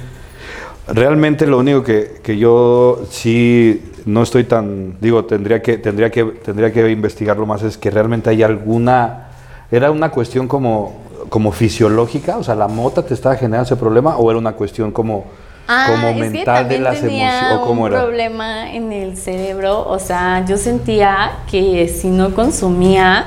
Realmente 0.87 1.45
lo 1.45 1.57
único 1.57 1.83
que, 1.83 2.21
que 2.23 2.37
yo 2.37 3.01
sí 3.09 3.90
no 4.05 4.23
estoy 4.23 4.43
tan, 4.45 4.97
digo, 4.99 5.25
tendría 5.25 5.61
que, 5.61 5.77
tendría 5.77 6.09
que, 6.09 6.23
tendría 6.23 6.71
que 6.71 6.89
investigarlo 6.89 7.45
más, 7.45 7.63
es 7.63 7.77
que 7.77 7.89
realmente 7.91 8.29
hay 8.29 8.43
alguna, 8.43 9.27
era 9.71 9.91
una 9.91 10.09
cuestión 10.09 10.47
como, 10.47 11.01
como 11.29 11.51
fisiológica, 11.51 12.37
o 12.37 12.43
sea, 12.43 12.55
la 12.55 12.67
mota 12.67 13.05
te 13.05 13.13
estaba 13.13 13.35
generando 13.35 13.65
ese 13.65 13.75
problema 13.75 14.17
o 14.17 14.29
era 14.29 14.39
una 14.39 14.53
cuestión 14.53 14.91
como, 14.91 15.25
Ah, 15.67 15.87
como 15.89 16.13
mental 16.13 16.67
de 16.67 16.79
las 16.79 16.97
emociones, 16.97 17.53
o 17.53 17.61
cómo 17.61 17.83
un 17.83 17.91
era. 17.91 18.01
problema 18.01 18.73
en 18.73 18.91
el 18.91 19.15
cerebro, 19.15 19.87
o 19.87 19.99
sea, 19.99 20.43
yo 20.45 20.57
sentía 20.57 21.31
que 21.49 21.87
si 21.87 22.09
no 22.09 22.33
consumía, 22.33 23.25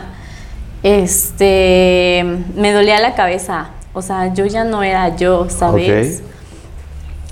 este, 0.83 2.23
me 2.55 2.73
dolía 2.73 3.01
la 3.01 3.15
cabeza, 3.15 3.69
o 3.95 4.03
sea, 4.03 4.35
yo 4.35 4.45
ya 4.47 4.65
no 4.65 4.83
era 4.83 5.17
yo, 5.17 5.49
¿sabes? 5.49 6.23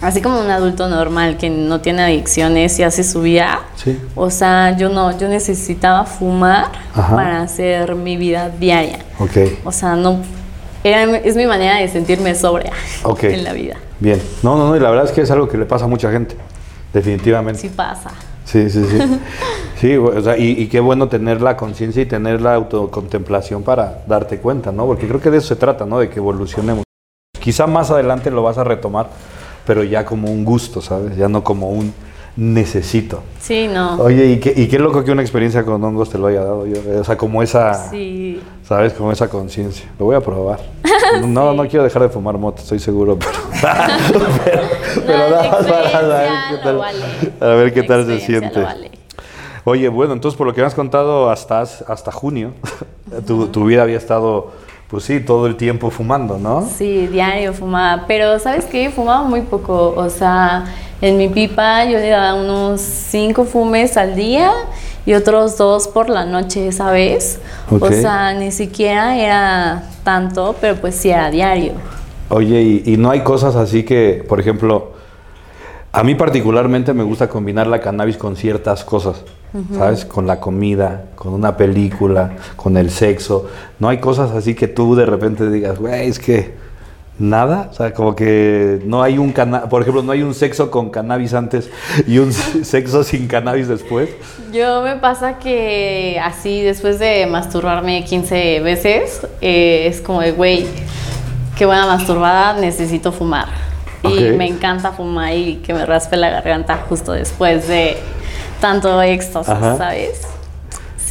Así 0.03 0.21
como 0.21 0.41
un 0.41 0.51
adulto 0.51 0.89
normal 0.89 1.37
que 1.39 1.49
no 1.49 1.81
tiene 1.81 2.03
adicciones 2.03 2.79
y 2.79 2.83
hace 2.83 3.05
su 3.05 3.23
vida. 3.23 3.61
Sí. 3.77 3.99
O 4.17 4.31
sea, 4.31 4.77
yo 4.77 4.89
no, 4.89 5.17
yo 5.17 5.29
necesitaba 5.29 6.05
fumar 6.05 6.67
Ajá. 6.95 7.15
para 7.15 7.41
hacer 7.43 7.95
mi 7.95 8.17
vida 8.17 8.51
diaria. 8.51 8.99
Ok. 9.21 9.37
O 9.65 9.71
sea, 9.73 9.95
no, 9.95 10.19
era, 10.83 11.05
es 11.19 11.37
mi 11.37 11.47
manera 11.47 11.77
de 11.77 11.87
sentirme 11.89 12.35
sobria 12.35 12.73
Ok. 13.05 13.23
en 13.25 13.45
la 13.45 13.53
vida. 13.53 13.77
Bien. 14.01 14.21
No, 14.43 14.57
no, 14.57 14.69
no, 14.69 14.77
y 14.77 14.81
la 14.81 14.91
verdad 14.91 15.05
es 15.07 15.13
que 15.13 15.21
es 15.21 15.31
algo 15.31 15.49
que 15.49 15.57
le 15.57 15.65
pasa 15.67 15.85
a 15.85 15.89
mucha 15.89 16.11
gente. 16.11 16.37
Definitivamente. 16.93 17.61
Sí 17.61 17.69
pasa. 17.69 18.11
Sí, 18.45 18.69
sí, 18.71 18.85
sí. 18.85 18.99
Sí, 19.81 19.97
o 19.97 20.21
sea, 20.23 20.39
y, 20.39 20.51
y 20.51 20.69
qué 20.69 20.79
bueno 20.79 21.09
tener 21.09 21.43
la 21.43 21.57
conciencia 21.57 22.01
y 22.03 22.07
tener 22.07 22.41
la 22.41 22.55
autocontemplación 22.55 23.65
para 23.65 24.03
darte 24.07 24.39
cuenta, 24.39 24.71
¿no? 24.71 24.87
Porque 24.87 25.09
creo 25.09 25.21
que 25.21 25.29
de 25.29 25.39
eso 25.39 25.49
se 25.49 25.57
trata, 25.57 25.85
¿no? 25.87 25.99
De 25.99 26.09
que 26.09 26.21
evolucionemos. 26.21 26.85
Quizá 27.41 27.67
más 27.67 27.91
adelante 27.91 28.31
lo 28.31 28.45
vas 28.45 28.59
a 28.59 28.63
retomar, 28.65 29.09
pero 29.66 29.83
ya 29.85 30.04
como 30.04 30.31
un 30.31 30.45
gusto, 30.45 30.81
¿sabes? 30.81 31.16
Ya 31.16 31.28
no 31.28 31.42
como 31.45 31.71
un 31.71 31.92
necesito. 32.37 33.23
Sí, 33.40 33.69
no. 33.69 33.97
Oye, 34.00 34.26
y 34.33 34.40
qué, 34.40 34.54
y 34.57 34.66
qué 34.69 34.78
loco 34.78 35.04
que 35.04 35.11
una 35.12 35.21
experiencia 35.23 35.64
con 35.64 35.83
hongos 35.85 36.09
te 36.11 36.16
lo 36.19 36.28
haya 36.28 36.40
dado 36.40 36.66
yo. 36.66 36.78
O 37.00 37.04
sea, 37.04 37.16
como 37.16 37.42
esa, 37.42 37.90
Sí. 37.90 38.40
¿sabes? 38.66 38.92
Como 38.95 39.12
esa 39.12 39.28
conciencia. 39.28 39.87
Lo 39.99 40.07
voy 40.07 40.16
a 40.16 40.21
probar. 40.21 40.61
No, 41.26 41.52
no 41.52 41.69
quiero 41.69 41.83
dejar 41.85 42.02
de 42.02 42.09
fumar 42.09 42.38
moto, 42.38 42.62
estoy 42.62 42.78
seguro, 42.78 43.19
pero... 43.19 43.33
pero, 44.45 44.62
No, 45.19 45.31
nada 45.31 45.50
más 45.50 45.66
para 45.66 45.90
experiencia 45.90 46.31
qué 46.50 46.57
tal, 46.62 46.76
vale. 46.78 46.99
a 47.40 47.47
ver 47.49 47.75
qué 47.75 47.83
tal 47.83 48.07
se 48.07 48.21
siente. 48.21 48.61
vale. 48.62 48.90
Oye, 49.64 49.88
bueno, 49.90 50.14
entonces 50.14 50.38
por 50.38 50.47
lo 50.47 50.54
que 50.54 50.62
me 50.62 50.66
has 50.66 50.75
contado 50.75 51.28
hasta, 51.28 51.61
hasta 51.61 52.12
junio, 52.12 52.52
tu, 53.26 53.49
tu 53.49 53.66
vida 53.66 53.83
había 53.83 53.99
estado, 53.99 54.52
pues 54.93 55.05
sí, 55.05 55.21
todo 55.21 55.47
el 55.47 55.57
tiempo 55.57 55.91
fumando, 55.91 56.37
¿no? 56.37 56.69
Sí, 56.69 57.07
diario 57.07 57.55
fumaba, 57.55 58.05
pero 58.07 58.39
¿sabes 58.39 58.67
qué? 58.67 58.91
Fumaba 58.91 59.27
muy 59.27 59.41
poco, 59.41 59.95
o 59.97 60.11
sea, 60.11 60.67
en 61.01 61.17
mi 61.17 61.31
pipa 61.31 61.87
yo 61.87 61.97
le 61.97 62.11
daba 62.11 62.35
unos 62.35 62.83
cinco 62.83 63.47
fumes 63.47 63.97
al 63.97 64.15
día 64.15 64.53
y 65.07 65.15
otros 65.15 65.57
dos 65.57 65.89
por 65.89 66.11
la 66.11 66.27
noche, 66.27 66.71
¿sabes? 66.73 67.41
Ok. 67.71 67.85
O 67.85 67.91
sea, 67.91 68.35
ni 68.35 68.53
siquiera 68.53 69.17
era 69.17 69.89
tanto, 70.05 70.57
pero 70.61 70.77
pues 70.77 70.95
sí 70.95 71.09
era 71.09 71.31
diario. 71.31 71.73
Oye, 72.29 72.61
y, 72.61 72.83
y 72.85 72.97
no 72.99 73.11
hay 73.11 73.23
cosas 73.23 73.57
así 73.57 73.85
que, 73.85 74.23
por 74.29 74.41
ejemplo, 74.41 74.92
a 75.93 76.03
mí 76.03 76.15
particularmente 76.15 76.95
me 76.95 77.03
gusta 77.03 77.29
combinar 77.29 77.67
la 77.67 77.81
cannabis 77.81 78.17
con 78.17 78.35
ciertas 78.35 78.83
cosas, 78.83 79.23
¿sabes? 79.77 80.07
Con 80.07 80.27
la 80.27 80.41
comida, 80.41 81.05
con 81.15 81.35
una 81.35 81.55
película, 81.55 82.33
con 82.57 82.79
el 82.79 82.91
sexo. 82.91 83.51
No 83.79 83.91
hay 83.91 83.99
cosas 83.99 84.31
así 84.31 84.55
que 84.55 84.69
tú 84.69 84.95
de 84.95 85.05
repente 85.05 85.51
digas, 85.51 85.79
güey, 85.79 86.09
es 86.09 86.19
que 86.19 86.55
nada, 87.19 87.69
o 87.71 87.75
sea, 87.75 87.93
como 87.93 88.17
que 88.17 88.81
no 88.87 89.03
hay 89.03 89.19
un 89.19 89.33
cana 89.33 89.69
por 89.69 89.83
ejemplo, 89.83 90.03
no 90.03 90.13
hay 90.13 90.23
un 90.23 90.33
sexo 90.33 90.71
con 90.71 90.89
cannabis 90.89 91.35
antes 91.35 91.71
y 92.07 92.17
un 92.19 92.33
sexo 92.63 93.05
sin 93.05 93.29
cannabis 93.29 93.69
después. 93.69 94.09
Yo 94.51 94.81
me 94.81 94.97
pasa 94.97 95.39
que 95.39 96.19
así 96.25 96.63
después 96.63 96.99
de 96.99 97.27
masturbarme 97.27 98.03
15 98.05 98.61
veces, 98.61 99.27
eh, 99.43 99.89
es 99.89 100.01
como 100.01 100.23
de, 100.23 100.33
güey, 100.33 100.67
qué 101.59 101.67
buena 101.67 101.87
masturbada, 101.87 102.59
necesito 102.59 103.13
fumar. 103.13 103.72
Y 104.05 104.37
me 104.37 104.47
encanta 104.49 104.93
fumar 104.93 105.35
y 105.35 105.57
que 105.57 105.75
me 105.75 105.87
raspe 105.87 106.17
la 106.17 106.31
garganta 106.31 106.85
justo 106.89 107.13
después 107.13 107.69
de 107.69 107.97
tanto 108.61 109.01
éxtasis, 109.03 109.53
Ajá. 109.53 109.77
¿sabes? 109.77 110.23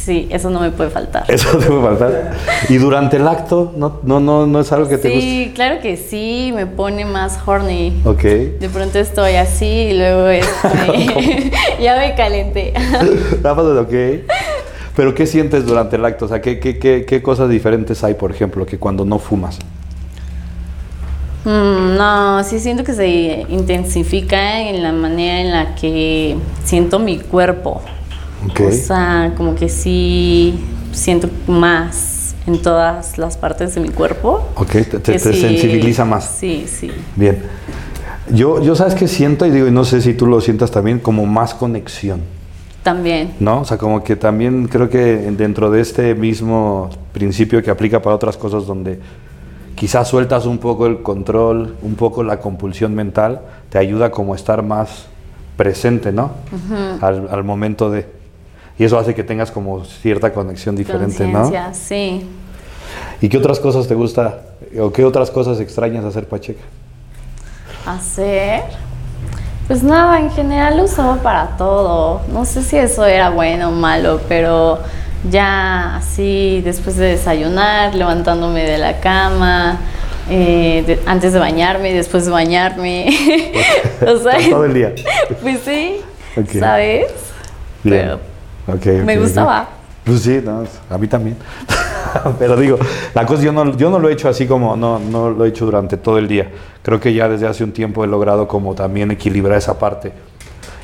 Sí, 0.04 0.26
eso 0.32 0.50
no 0.50 0.58
me 0.58 0.70
puede 0.72 0.90
faltar. 0.90 1.24
Eso 1.28 1.56
te 1.58 1.66
puede 1.66 1.96
faltar. 1.96 2.32
Y 2.68 2.76
durante 2.78 3.18
el 3.18 3.28
acto, 3.28 3.72
no, 3.76 4.00
no, 4.02 4.18
no, 4.18 4.48
no 4.48 4.58
es 4.58 4.72
algo 4.72 4.88
que 4.88 4.98
te 4.98 5.10
guste. 5.10 5.20
Sí, 5.20 5.52
claro 5.54 5.80
que 5.80 5.96
sí, 5.96 6.50
me 6.52 6.66
pone 6.66 7.04
más 7.04 7.38
horny. 7.46 8.02
Ok. 8.04 8.22
De 8.22 8.68
pronto 8.72 8.98
estoy 8.98 9.34
así 9.34 9.64
y 9.64 9.92
luego 9.96 10.26
este, 10.28 11.52
ya 11.80 11.96
me 11.98 12.16
calenté. 12.16 12.72
De 13.42 13.48
ok. 13.48 14.26
Pero 14.96 15.14
¿qué 15.14 15.26
sientes 15.26 15.64
durante 15.64 15.94
el 15.94 16.04
acto? 16.04 16.24
O 16.24 16.28
sea, 16.28 16.40
¿qué, 16.40 16.58
qué, 16.58 16.78
qué, 16.78 17.04
qué 17.06 17.22
cosas 17.22 17.48
diferentes 17.48 18.02
hay, 18.02 18.14
por 18.14 18.32
ejemplo, 18.32 18.66
que 18.66 18.78
cuando 18.78 19.04
no 19.04 19.20
fumas? 19.20 19.60
Mm, 21.44 21.96
no, 21.96 22.44
sí 22.44 22.60
siento 22.60 22.84
que 22.84 22.92
se 22.94 23.46
intensifica 23.48 24.60
en 24.60 24.82
la 24.82 24.92
manera 24.92 25.40
en 25.40 25.50
la 25.50 25.74
que 25.74 26.36
siento 26.64 26.98
mi 26.98 27.18
cuerpo. 27.18 27.82
Ok. 28.48 28.60
O 28.68 28.72
sea, 28.72 29.32
como 29.36 29.54
que 29.54 29.68
sí 29.68 30.54
siento 30.92 31.28
más 31.48 32.34
en 32.46 32.60
todas 32.62 33.18
las 33.18 33.36
partes 33.36 33.74
de 33.74 33.80
mi 33.80 33.88
cuerpo. 33.88 34.48
Ok, 34.56 34.70
te, 34.70 34.84
te- 34.84 35.00
que 35.00 35.18
te 35.18 35.32
sí- 35.32 35.40
sensibiliza 35.40 36.04
más. 36.04 36.24
Sí, 36.38 36.66
sí. 36.68 36.90
Bien. 37.16 37.42
Yo, 38.30 38.62
yo 38.62 38.76
sabes 38.76 38.94
que 38.94 39.08
siento, 39.08 39.44
y 39.46 39.50
digo, 39.50 39.66
y 39.66 39.72
no 39.72 39.84
sé 39.84 40.00
si 40.00 40.14
tú 40.14 40.26
lo 40.26 40.40
sientas 40.40 40.70
también, 40.70 41.00
como 41.00 41.26
más 41.26 41.54
conexión, 41.54 42.20
También. 42.84 43.32
¿no? 43.40 43.60
O 43.62 43.64
sea, 43.64 43.78
como 43.78 44.02
que 44.04 44.14
también 44.16 44.68
creo 44.68 44.88
que 44.88 44.98
dentro 45.36 45.70
de 45.72 45.80
este 45.80 46.14
mismo 46.14 46.88
principio 47.12 47.62
que 47.62 47.70
aplica 47.70 48.00
para 48.00 48.14
otras 48.14 48.36
cosas 48.36 48.64
donde 48.66 49.00
quizás 49.74 50.08
sueltas 50.08 50.46
un 50.46 50.58
poco 50.58 50.86
el 50.86 51.02
control, 51.02 51.76
un 51.82 51.94
poco 51.94 52.22
la 52.22 52.38
compulsión 52.40 52.94
mental, 52.94 53.40
te 53.70 53.78
ayuda 53.78 54.10
como 54.10 54.32
a 54.32 54.36
estar 54.36 54.62
más 54.62 55.06
presente, 55.56 56.12
¿no? 56.12 56.32
al, 57.00 57.28
al 57.30 57.44
momento 57.44 57.90
de... 57.90 58.06
Y 58.78 58.84
eso 58.84 58.98
hace 58.98 59.14
que 59.14 59.22
tengas 59.22 59.50
como 59.50 59.84
cierta 59.84 60.32
conexión 60.32 60.74
diferente, 60.76 61.26
¿no? 61.26 61.50
Sí. 61.72 62.26
¿Y 63.20 63.28
qué 63.28 63.38
otras 63.38 63.60
cosas 63.60 63.86
te 63.86 63.94
gusta 63.94 64.40
o 64.80 64.90
qué 64.92 65.04
otras 65.04 65.30
cosas 65.30 65.60
extrañas 65.60 66.04
hacer, 66.04 66.26
Pacheca? 66.26 66.62
Hacer. 67.86 68.62
Pues 69.66 69.82
nada, 69.82 70.18
en 70.18 70.30
general 70.30 70.76
lo 70.76 70.84
usaba 70.84 71.16
para 71.16 71.56
todo. 71.56 72.22
No 72.32 72.44
sé 72.44 72.62
si 72.62 72.76
eso 72.76 73.04
era 73.04 73.30
bueno 73.30 73.68
o 73.68 73.72
malo, 73.72 74.20
pero 74.28 74.78
ya 75.30 75.96
así 75.96 76.60
después 76.64 76.96
de 76.96 77.06
desayunar, 77.06 77.94
levantándome 77.94 78.64
de 78.64 78.78
la 78.78 79.00
cama, 79.00 79.78
eh, 80.28 80.82
de- 80.86 81.00
antes 81.06 81.32
de 81.32 81.38
bañarme, 81.38 81.92
después 81.92 82.24
de 82.26 82.30
bañarme. 82.32 83.08
o 84.06 84.16
sea, 84.18 84.38
Todo 84.50 84.64
el 84.64 84.74
día. 84.74 84.94
pues 85.40 85.60
sí, 85.64 86.00
Ok. 86.36 86.50
¿sabes? 86.58 87.06
Bien. 87.82 88.18
Pero 88.66 89.04
me 89.04 89.16
gustaba. 89.18 89.68
Pues 90.04 90.22
sí, 90.22 90.40
no, 90.44 90.64
a 90.90 90.98
mí 90.98 91.06
también. 91.06 91.36
Pero 92.38 92.56
digo, 92.56 92.78
la 93.14 93.24
cosa 93.24 93.42
yo 93.42 93.52
no, 93.52 93.76
yo 93.76 93.88
no 93.90 93.98
lo 93.98 94.08
he 94.08 94.12
hecho 94.12 94.28
así 94.28 94.46
como, 94.46 94.76
no, 94.76 94.98
no 94.98 95.30
lo 95.30 95.44
he 95.44 95.48
hecho 95.48 95.64
durante 95.64 95.96
todo 95.96 96.18
el 96.18 96.28
día. 96.28 96.50
Creo 96.82 97.00
que 97.00 97.14
ya 97.14 97.28
desde 97.28 97.46
hace 97.46 97.64
un 97.64 97.72
tiempo 97.72 98.04
he 98.04 98.06
logrado 98.06 98.46
como 98.48 98.74
también 98.74 99.10
equilibrar 99.10 99.56
esa 99.58 99.78
parte. 99.78 100.12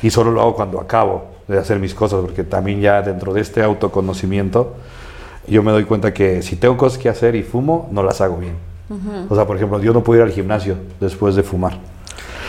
Y 0.01 0.09
solo 0.09 0.31
lo 0.31 0.41
hago 0.41 0.55
cuando 0.55 0.79
acabo 0.79 1.25
de 1.49 1.57
hacer 1.57 1.79
mis 1.79 1.93
cosas, 1.95 2.21
porque 2.21 2.43
también 2.43 2.79
ya 2.79 3.01
dentro 3.01 3.33
de 3.33 3.41
este 3.41 3.63
autoconocimiento, 3.63 4.75
yo 5.47 5.63
me 5.63 5.71
doy 5.71 5.83
cuenta 5.83 6.13
que 6.13 6.43
si 6.43 6.55
tengo 6.55 6.77
cosas 6.77 6.99
que 6.99 7.09
hacer 7.09 7.35
y 7.35 7.41
fumo, 7.43 7.89
no 7.91 8.03
las 8.03 8.21
hago 8.21 8.37
bien. 8.37 8.53
O 9.29 9.35
sea, 9.35 9.45
por 9.45 9.55
ejemplo, 9.55 9.79
yo 9.81 9.93
no 9.93 10.03
puedo 10.03 10.21
ir 10.21 10.27
al 10.27 10.31
gimnasio 10.31 10.75
después 10.99 11.35
de 11.35 11.43
fumar. 11.43 11.73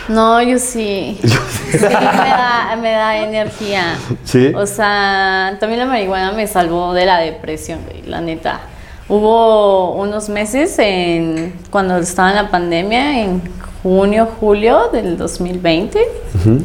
No, 0.08 0.40
yo 0.42 0.58
sí. 0.58 1.18
Sí, 1.70 1.78
me 1.78 1.88
da, 1.88 2.76
me 2.82 2.90
da 2.90 3.18
energía. 3.22 3.96
¿Sí? 4.24 4.52
O 4.56 4.66
sea, 4.66 5.56
también 5.60 5.78
la 5.78 5.86
marihuana 5.86 6.32
me 6.32 6.48
salvó 6.48 6.92
de 6.94 7.06
la 7.06 7.18
depresión, 7.18 7.78
güey, 7.88 8.02
la 8.02 8.20
neta. 8.20 8.60
Hubo 9.08 9.92
unos 9.92 10.28
meses 10.28 10.76
en, 10.78 11.54
cuando 11.70 11.98
estaba 11.98 12.30
en 12.30 12.36
la 12.36 12.50
pandemia, 12.50 13.20
en 13.22 13.40
junio, 13.82 14.28
julio 14.40 14.88
del 14.92 15.16
2020, 15.16 15.98
Ujú. 16.34 16.64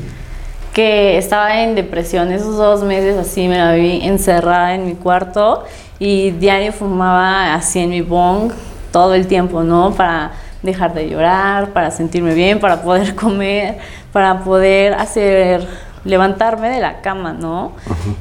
Que 0.76 1.18
estaba 1.18 1.64
en 1.64 1.74
depresión. 1.74 2.34
Esos 2.34 2.58
dos 2.58 2.84
meses 2.84 3.18
así 3.18 3.48
me 3.48 3.58
la 3.58 3.72
vi 3.72 4.02
encerrada 4.04 4.76
en 4.76 4.86
mi 4.86 4.94
cuarto 4.94 5.64
y 6.00 6.32
diario 6.32 6.74
fumaba 6.74 7.54
así 7.56 7.80
en 7.80 7.92
mi 7.92 8.02
bong 8.02 8.52
todo 8.92 9.14
el 9.14 9.26
tiempo, 9.26 9.64
¿no? 9.64 9.94
Para 9.94 10.34
dejar 10.62 10.94
de 10.94 11.10
llorar, 11.10 11.70
para 11.70 11.92
sentirme 11.92 12.34
bien, 12.34 12.60
para 12.60 12.82
poder 12.82 13.16
comer, 13.24 13.78
para 14.12 14.44
poder 14.44 14.96
hacer, 14.96 15.66
levantarme 16.04 16.70
de 16.70 16.82
la 16.82 17.00
cama, 17.00 17.32
¿no? 17.32 17.72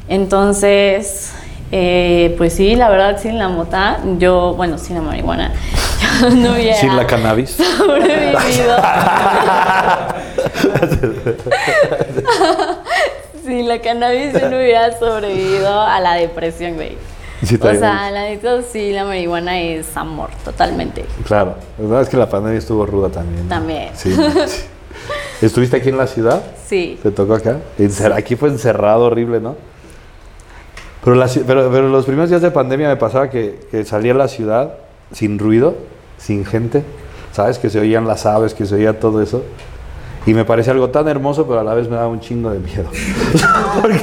Entonces, 0.07 1.35
eh, 1.73 2.35
pues 2.39 2.53
sí, 2.55 2.77
la 2.77 2.89
verdad, 2.89 3.19
sin 3.21 3.39
la 3.39 3.49
mota, 3.49 3.99
yo, 4.19 4.55
bueno, 4.55 4.79
sin 4.79 4.97
la 4.97 5.03
marihuana, 5.03 5.53
yo 6.21 6.31
no 6.37 6.53
hubiera 6.53 6.77
Sin 6.77 6.97
la 6.97 7.07
cannabis. 7.07 7.51
sobrevivido. 7.79 8.77
sin 13.45 13.69
la 13.69 13.81
cannabis 13.81 14.33
yo 14.33 14.49
no 14.51 14.57
hubiera 14.57 14.97
sobrevivido 14.99 15.81
a 15.81 16.01
la 16.01 16.15
depresión, 16.15 16.75
güey. 16.75 16.97
Sí, 17.43 17.59
O 17.61 17.75
sea, 17.75 18.11
la 18.11 18.23
neta 18.23 18.63
sí, 18.63 18.93
la 18.93 19.05
marihuana 19.05 19.61
es 19.61 19.95
amor, 19.97 20.31
totalmente. 20.45 21.05
Claro, 21.27 21.57
la 21.79 21.85
verdad 21.85 22.03
es 22.03 22.09
que 22.09 22.17
la 22.17 22.29
pandemia 22.29 22.59
estuvo 22.59 22.87
ruda 22.87 23.11
también. 23.11 23.49
También. 23.49 23.91
Sí. 23.95 24.15
sí. 24.15 24.65
¿Estuviste 25.43 25.77
aquí 25.77 25.91
en 25.91 25.99
la 25.99 26.07
ciudad? 26.07 26.43
Sí. 26.67 26.99
¿Te 27.03 27.11
tocó 27.11 27.35
acá? 27.35 27.59
Encer- 27.79 28.15
aquí 28.15 28.37
fue 28.37 28.49
encerrado 28.49 29.05
horrible, 29.07 29.41
¿no? 29.41 29.57
Pero, 31.05 31.17
la 31.17 31.29
pero, 31.47 31.71
pero 31.71 31.89
los 31.89 32.07
primeros 32.07 32.31
días 32.31 32.41
de 32.41 32.51
pandemia 32.51 32.89
me 32.89 32.97
pasaba 32.97 33.29
que, 33.29 33.61
que 33.71 33.85
salía 33.85 34.13
a 34.13 34.17
la 34.17 34.29
ciudad 34.29 34.75
sin 35.13 35.39
ruido, 35.39 35.75
sin 36.19 36.45
gente, 36.47 36.83
¿sabes? 37.33 37.59
Que 37.59 37.69
se 37.69 37.79
oían 37.79 38.07
las 38.07 38.25
aves, 38.27 38.55
que 38.55 38.65
se 38.65 38.75
oía 38.75 38.99
todo 38.99 39.21
eso. 39.21 39.43
Y 40.27 40.33
me 40.33 40.45
parecía 40.45 40.73
algo 40.73 40.89
tan 40.89 41.07
hermoso, 41.09 41.47
pero 41.47 41.61
a 41.61 41.65
la 41.65 41.75
vez 41.75 41.89
me 41.89 41.97
daba 41.97 42.09
un 42.09 42.21
chingo 42.21 42.51
de 42.51 42.59
miedo. 42.59 42.87
porque, 43.83 44.01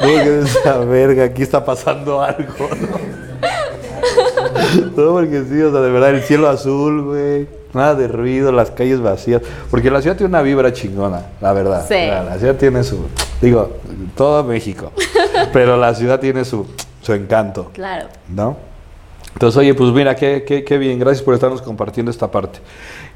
porque 0.00 0.30
decía, 0.30 0.78
verga, 0.78 1.24
aquí 1.24 1.42
está 1.42 1.64
pasando 1.64 2.20
algo, 2.20 2.68
¿no? 2.80 3.22
No, 4.96 5.12
porque 5.12 5.44
sí, 5.48 5.60
o 5.60 5.70
sea, 5.70 5.80
de 5.80 5.90
verdad, 5.90 6.10
el 6.10 6.22
cielo 6.22 6.48
azul, 6.48 7.02
güey. 7.02 7.46
Nada 7.74 7.94
de 7.94 8.08
ruido, 8.08 8.52
las 8.52 8.70
calles 8.70 9.00
vacías. 9.00 9.42
Porque 9.70 9.90
la 9.90 10.02
ciudad 10.02 10.16
tiene 10.16 10.28
una 10.28 10.42
vibra 10.42 10.72
chingona, 10.72 11.22
la 11.40 11.52
verdad. 11.52 11.84
Sí. 11.86 11.94
La, 11.94 12.24
la 12.24 12.38
ciudad 12.38 12.56
tiene 12.56 12.84
su. 12.84 13.06
Digo, 13.40 13.70
todo 14.14 14.44
México. 14.44 14.92
Pero 15.52 15.76
la 15.76 15.94
ciudad 15.94 16.20
tiene 16.20 16.44
su, 16.44 16.66
su 17.02 17.12
encanto, 17.12 17.70
Claro. 17.72 18.06
¿no? 18.28 18.56
Entonces, 19.34 19.56
oye, 19.58 19.72
pues 19.74 19.90
mira, 19.92 20.14
qué, 20.14 20.44
qué, 20.46 20.62
qué 20.62 20.76
bien. 20.76 20.98
Gracias 20.98 21.22
por 21.22 21.32
estarnos 21.32 21.62
compartiendo 21.62 22.10
esta 22.10 22.30
parte. 22.30 22.58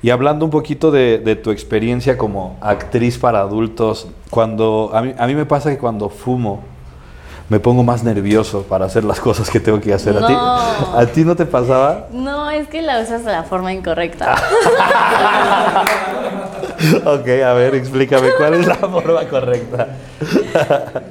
Y 0.03 0.09
hablando 0.09 0.47
un 0.47 0.51
poquito 0.51 0.91
de, 0.91 1.19
de 1.19 1.37
tu 1.37 1.51
experiencia 1.51 2.17
como 2.17 2.57
actriz 2.63 3.19
para 3.19 3.41
adultos, 3.41 4.09
cuando. 4.31 4.91
A 4.95 5.03
mí, 5.03 5.15
a 5.19 5.27
mí 5.27 5.35
me 5.35 5.45
pasa 5.45 5.69
que 5.71 5.77
cuando 5.79 6.09
fumo. 6.09 6.65
Me 7.49 7.61
pongo 7.61 7.85
más 7.85 8.03
nervioso 8.03 8.63
para 8.65 8.87
hacer 8.87 9.05
las 9.05 9.21
cosas 9.21 9.49
que 9.51 9.61
tengo 9.61 9.81
que 9.81 9.93
hacer. 9.93 10.17
¿A, 10.17 10.27
ti. 10.27 10.33
¿A 10.37 11.07
ti 11.13 11.23
no 11.25 11.37
te 11.37 11.47
pasaba? 11.47 12.09
No, 12.11 12.51
es 12.51 12.67
que 12.67 12.83
la 12.83 12.99
usas 13.01 13.25
de 13.25 13.31
la 13.31 13.45
forma 13.45 13.73
incorrecta. 13.73 14.35
Ok, 17.07 17.27
a 17.45 17.53
ver, 17.55 17.75
explícame, 17.75 18.29
¿cuál 18.37 18.55
es 18.55 18.67
la 18.67 18.75
forma 18.75 19.27
correcta? 19.29 19.89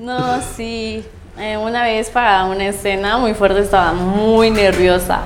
No, 0.00 0.40
sí. 0.56 1.04
Eh, 1.38 1.58
una 1.58 1.82
vez 1.82 2.08
para 2.08 2.46
una 2.46 2.66
escena 2.66 3.18
muy 3.18 3.34
fuerte 3.34 3.60
estaba 3.60 3.92
muy 3.92 4.50
nerviosa. 4.50 5.20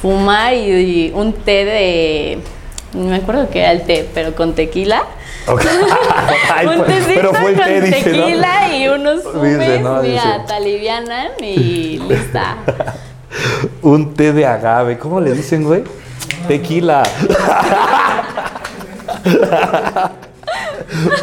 Fumar 0.00 0.54
y, 0.54 0.70
y 0.70 1.12
un 1.14 1.34
té 1.34 1.64
de. 1.66 2.38
No 2.94 3.08
me 3.08 3.16
acuerdo 3.16 3.50
qué 3.50 3.60
era 3.60 3.72
el 3.72 3.82
té, 3.82 4.08
pero 4.14 4.34
con 4.34 4.54
tequila. 4.54 5.02
Ok. 5.46 5.62
Ay, 6.54 6.66
un 6.68 6.84
tecito 6.86 7.12
pero 7.14 7.34
fue 7.34 7.50
el 7.50 7.56
con 7.56 7.64
té, 7.66 7.80
¿no? 7.80 7.90
tequila 7.90 8.76
y 8.76 8.88
unos 8.88 9.22
fumes, 9.32 9.80
no, 9.82 10.00
mira, 10.00 10.22
dice. 10.22 10.44
te 10.46 10.52
alivianan 10.54 11.28
y 11.40 11.98
lista. 12.08 12.56
Un 13.82 14.14
té 14.14 14.32
de 14.32 14.46
agave, 14.46 14.96
¿cómo 14.96 15.20
le 15.20 15.32
dicen, 15.32 15.64
güey? 15.64 15.82
Tequila. 16.46 17.02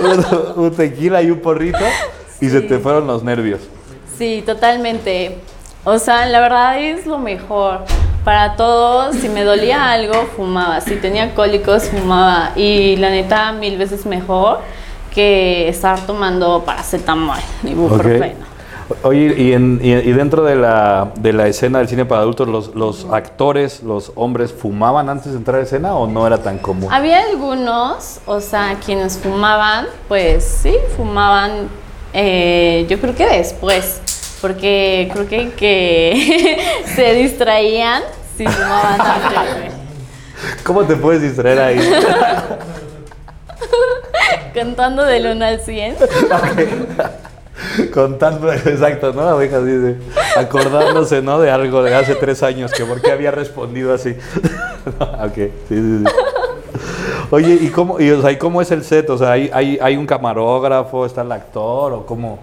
un, 0.04 0.64
un 0.64 0.76
tequila 0.76 1.22
y 1.22 1.32
un 1.32 1.40
porrito 1.40 1.80
y 2.41 2.49
se 2.49 2.62
te 2.62 2.80
fueron 2.80 3.08
los 3.08 3.23
nervios. 3.23 3.62
Sí, 4.17 4.43
totalmente. 4.45 5.38
O 5.84 5.97
sea, 5.99 6.25
la 6.25 6.39
verdad 6.41 6.80
es 6.80 7.06
lo 7.06 7.17
mejor. 7.17 7.80
Para 8.23 8.56
todos, 8.56 9.15
si 9.15 9.30
me 9.30 9.43
dolía 9.43 9.91
algo, 9.91 10.13
fumaba. 10.36 10.80
Si 10.82 10.95
tenía 10.97 11.34
cólicos, 11.34 11.86
fumaba. 11.86 12.51
Y 12.56 12.97
la 12.97 13.10
neta, 13.10 13.51
mil 13.51 13.77
veces 13.77 14.06
mejor 14.06 14.60
que 15.13 15.67
estar 15.67 15.99
tomando 16.06 16.63
paracetamol, 16.65 17.38
ibuprofeno. 17.63 18.51
Oye, 19.04 19.34
y, 19.41 19.54
en- 19.54 19.80
y- 19.82 19.91
y 19.93 20.12
dentro 20.12 20.43
de 20.43 20.56
la, 20.56 21.12
de 21.15 21.32
la 21.34 21.47
escena 21.47 21.80
del 21.80 21.88
cine 21.88 22.04
para 22.06 22.21
adultos, 22.21 22.47
los, 22.49 22.75
los 22.75 23.06
actores, 23.10 23.84
los 23.84 24.12
hombres, 24.15 24.51
fumaban 24.54 25.08
antes 25.10 25.32
de 25.32 25.38
entrar 25.38 25.60
a 25.62 25.63
escena 25.63 25.95
o 25.95 26.08
no 26.08 26.27
era 26.27 26.38
tan 26.43 26.58
común? 26.58 26.89
Había 26.91 27.21
algunos, 27.23 28.19
o 28.25 28.41
sea, 28.41 28.77
quienes 28.86 29.17
fumaban, 29.17 29.86
pues 30.10 30.43
sí, 30.43 30.75
fumaban, 30.97 31.69
eh, 32.13 32.86
yo 32.89 33.00
creo 33.00 33.15
que 33.15 33.28
después, 33.28 34.02
porque 34.41 35.10
creo 35.13 35.28
que, 35.28 35.52
que 35.52 36.58
se 36.95 37.13
distraían 37.13 38.04
si 38.38 38.45
fumaban 38.45 39.02
antes. 39.02 39.54
güey. 39.58 39.71
¿Cómo 40.63 40.84
te 40.86 40.95
puedes 40.95 41.21
distraer 41.21 41.60
ahí? 41.60 41.80
Cantando 44.54 45.06
del 45.06 45.28
1 45.28 45.45
al 45.45 45.62
100. 45.62 45.95
Contando, 47.93 48.52
exacto, 48.52 49.13
¿no? 49.13 49.24
La 49.24 49.38
dice, 49.39 49.97
acordándose, 50.36 51.21
¿no? 51.21 51.39
De 51.39 51.52
algo 51.52 51.84
de 51.84 51.93
hace 51.95 52.15
tres 52.15 52.43
años, 52.43 52.71
que 52.71 52.84
por 52.84 53.02
qué 53.02 53.12
había 53.12 53.32
respondido 53.32 53.93
así. 53.93 54.15
ok, 55.00 55.36
sí, 55.36 55.52
sí, 55.69 56.00
sí. 56.00 56.06
Oye, 57.34 57.58
¿y 57.62 57.70
cómo, 57.70 57.98
y, 58.00 58.12
o 58.12 58.22
sea, 58.22 58.32
¿y 58.32 58.38
cómo 58.38 58.62
es 58.62 58.70
el 58.72 58.84
set? 58.84 59.10
O 59.10 59.17
sea, 59.17 59.32
¿hay, 59.32 59.50
hay, 59.54 59.80
hay 59.82 59.96
un 59.96 60.06
camarógrafo, 60.06 61.06
está 61.06 61.22
el 61.22 61.32
actor 61.32 61.94
o 61.94 62.06
cómo? 62.06 62.39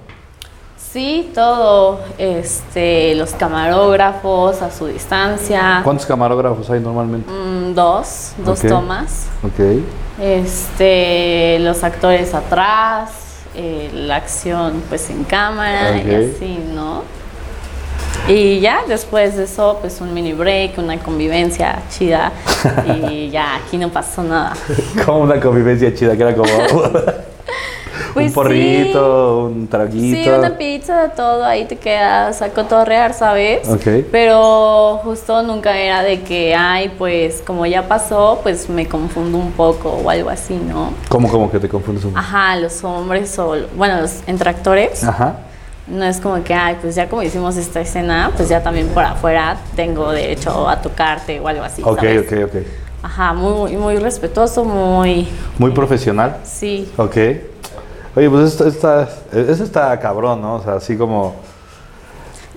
Sí, 0.79 1.31
todo, 1.35 2.01
este, 2.16 3.14
los 3.14 3.33
camarógrafos 3.33 4.62
a 4.62 4.70
su 4.70 4.87
distancia, 4.87 5.83
¿Cuántos 5.85 6.07
camarógrafos 6.07 6.70
hay 6.70 6.81
normalmente? 6.81 7.31
Mm, 7.31 7.74
dos, 7.74 8.33
dos 8.38 8.62
tomas, 8.62 9.27
Ok. 9.44 9.83
este, 10.18 11.59
los 11.61 11.85
actores 11.85 12.33
atrás, 12.33 13.11
eh, 13.55 13.90
la 13.92 14.16
acción 14.16 14.83
pues 14.88 15.11
en 15.11 15.24
cámara 15.24 15.98
y 15.98 16.14
así, 16.14 16.59
¿no? 16.74 17.03
Y 18.26 18.61
ya 18.61 18.81
después 18.87 19.37
de 19.37 19.44
eso, 19.44 19.78
pues 19.81 20.00
un 20.00 20.12
mini 20.12 20.33
break, 20.33 20.78
una 20.78 20.98
convivencia 20.98 21.83
chida. 21.90 22.33
Y 22.87 23.31
ya 23.31 23.57
aquí 23.57 23.76
no 23.76 23.88
pasó 23.88 24.22
nada. 24.22 24.54
como 25.07 25.20
una 25.20 25.40
convivencia 25.40 25.94
chida, 25.94 26.16
que 26.16 26.22
era 26.22 26.35
como 26.35 26.48
Pues 28.14 28.28
un 28.28 28.33
porrito, 28.33 29.44
un 29.44 29.68
traguito. 29.68 30.16
Sí, 30.16 30.28
una 30.28 30.57
pizza, 30.57 31.11
todo, 31.11 31.44
ahí 31.44 31.66
te 31.66 31.76
quedas 31.76 32.42
a 32.42 32.48
cotorrear, 32.50 33.12
¿sabes? 33.12 33.68
Ok. 33.68 34.07
Pero 34.11 35.00
justo 35.04 35.42
nunca 35.42 35.78
era 35.78 36.02
de 36.02 36.22
que, 36.22 36.54
ay, 36.54 36.90
pues 36.98 37.42
como 37.46 37.66
ya 37.66 37.87
pasó, 37.87 38.40
pues 38.42 38.68
me 38.68 38.87
confundo 38.87 39.38
un 39.38 39.52
poco 39.52 39.90
o 39.90 40.11
algo 40.11 40.31
así, 40.31 40.54
¿no? 40.54 40.92
¿Cómo, 41.09 41.28
cómo 41.28 41.50
que 41.50 41.61
te 41.61 41.68
confundes 41.68 42.04
un 42.04 42.11
poco? 42.12 42.20
Ajá, 42.20 42.57
los 42.57 42.83
hombres 42.83 43.38
o, 43.38 43.54
bueno, 43.76 44.00
los 44.00 44.22
entractores. 44.26 45.04
Ajá. 45.04 45.37
No 45.90 46.05
es 46.05 46.20
como 46.20 46.42
que, 46.44 46.53
ay, 46.55 46.77
pues 46.81 46.94
ya 46.94 47.09
como 47.09 47.22
hicimos 47.22 47.57
esta 47.57 47.81
escena, 47.81 48.31
pues 48.37 48.48
ya 48.48 48.62
también 48.62 48.88
por 48.88 49.05
afuera 49.05 49.57
tengo 49.74 50.11
derecho 50.11 50.68
a 50.68 50.81
tocarte 50.83 51.40
o 51.40 51.48
algo 51.48 51.64
así. 51.64 51.83
Ok, 51.85 51.96
¿sabes? 51.96 52.33
ok, 52.33 52.38
ok. 52.44 52.62
Ajá, 53.03 53.33
muy, 53.33 53.77
muy 53.77 53.96
respetuoso, 53.96 54.64
muy. 54.64 55.29
Muy 55.59 55.70
profesional. 55.70 56.38
Sí. 56.44 56.90
Ok. 56.96 57.16
Oye, 58.16 58.29
pues 58.29 58.48
esto 58.48 58.66
está, 58.66 59.09
eso 59.33 59.64
está 59.64 59.98
cabrón, 60.01 60.42
¿no? 60.42 60.57
O 60.57 60.62
sea, 60.62 60.74
así 60.74 60.96
como... 60.96 61.37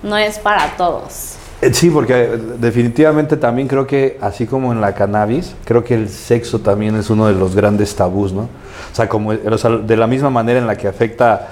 No 0.02 0.16
es 0.16 0.38
para 0.38 0.76
todos. 0.76 1.36
Eh, 1.60 1.72
Sí, 1.72 1.88
porque 1.90 2.24
eh, 2.24 2.38
definitivamente 2.58 3.36
también 3.36 3.68
creo 3.68 3.86
que, 3.86 4.18
así 4.20 4.46
como 4.46 4.72
en 4.72 4.80
la 4.80 4.94
cannabis, 4.94 5.54
creo 5.64 5.84
que 5.84 5.94
el 5.94 6.08
sexo 6.08 6.58
también 6.58 6.96
es 6.96 7.08
uno 7.08 7.28
de 7.28 7.34
los 7.34 7.54
grandes 7.54 7.94
tabús, 7.94 8.32
¿no? 8.32 8.42
O 8.42 8.94
sea, 8.94 9.08
como, 9.08 9.30
o 9.30 9.58
sea, 9.58 9.70
de 9.70 9.96
la 9.96 10.08
misma 10.08 10.28
manera 10.28 10.58
en 10.58 10.66
la 10.66 10.76
que 10.76 10.88
afecta 10.88 11.48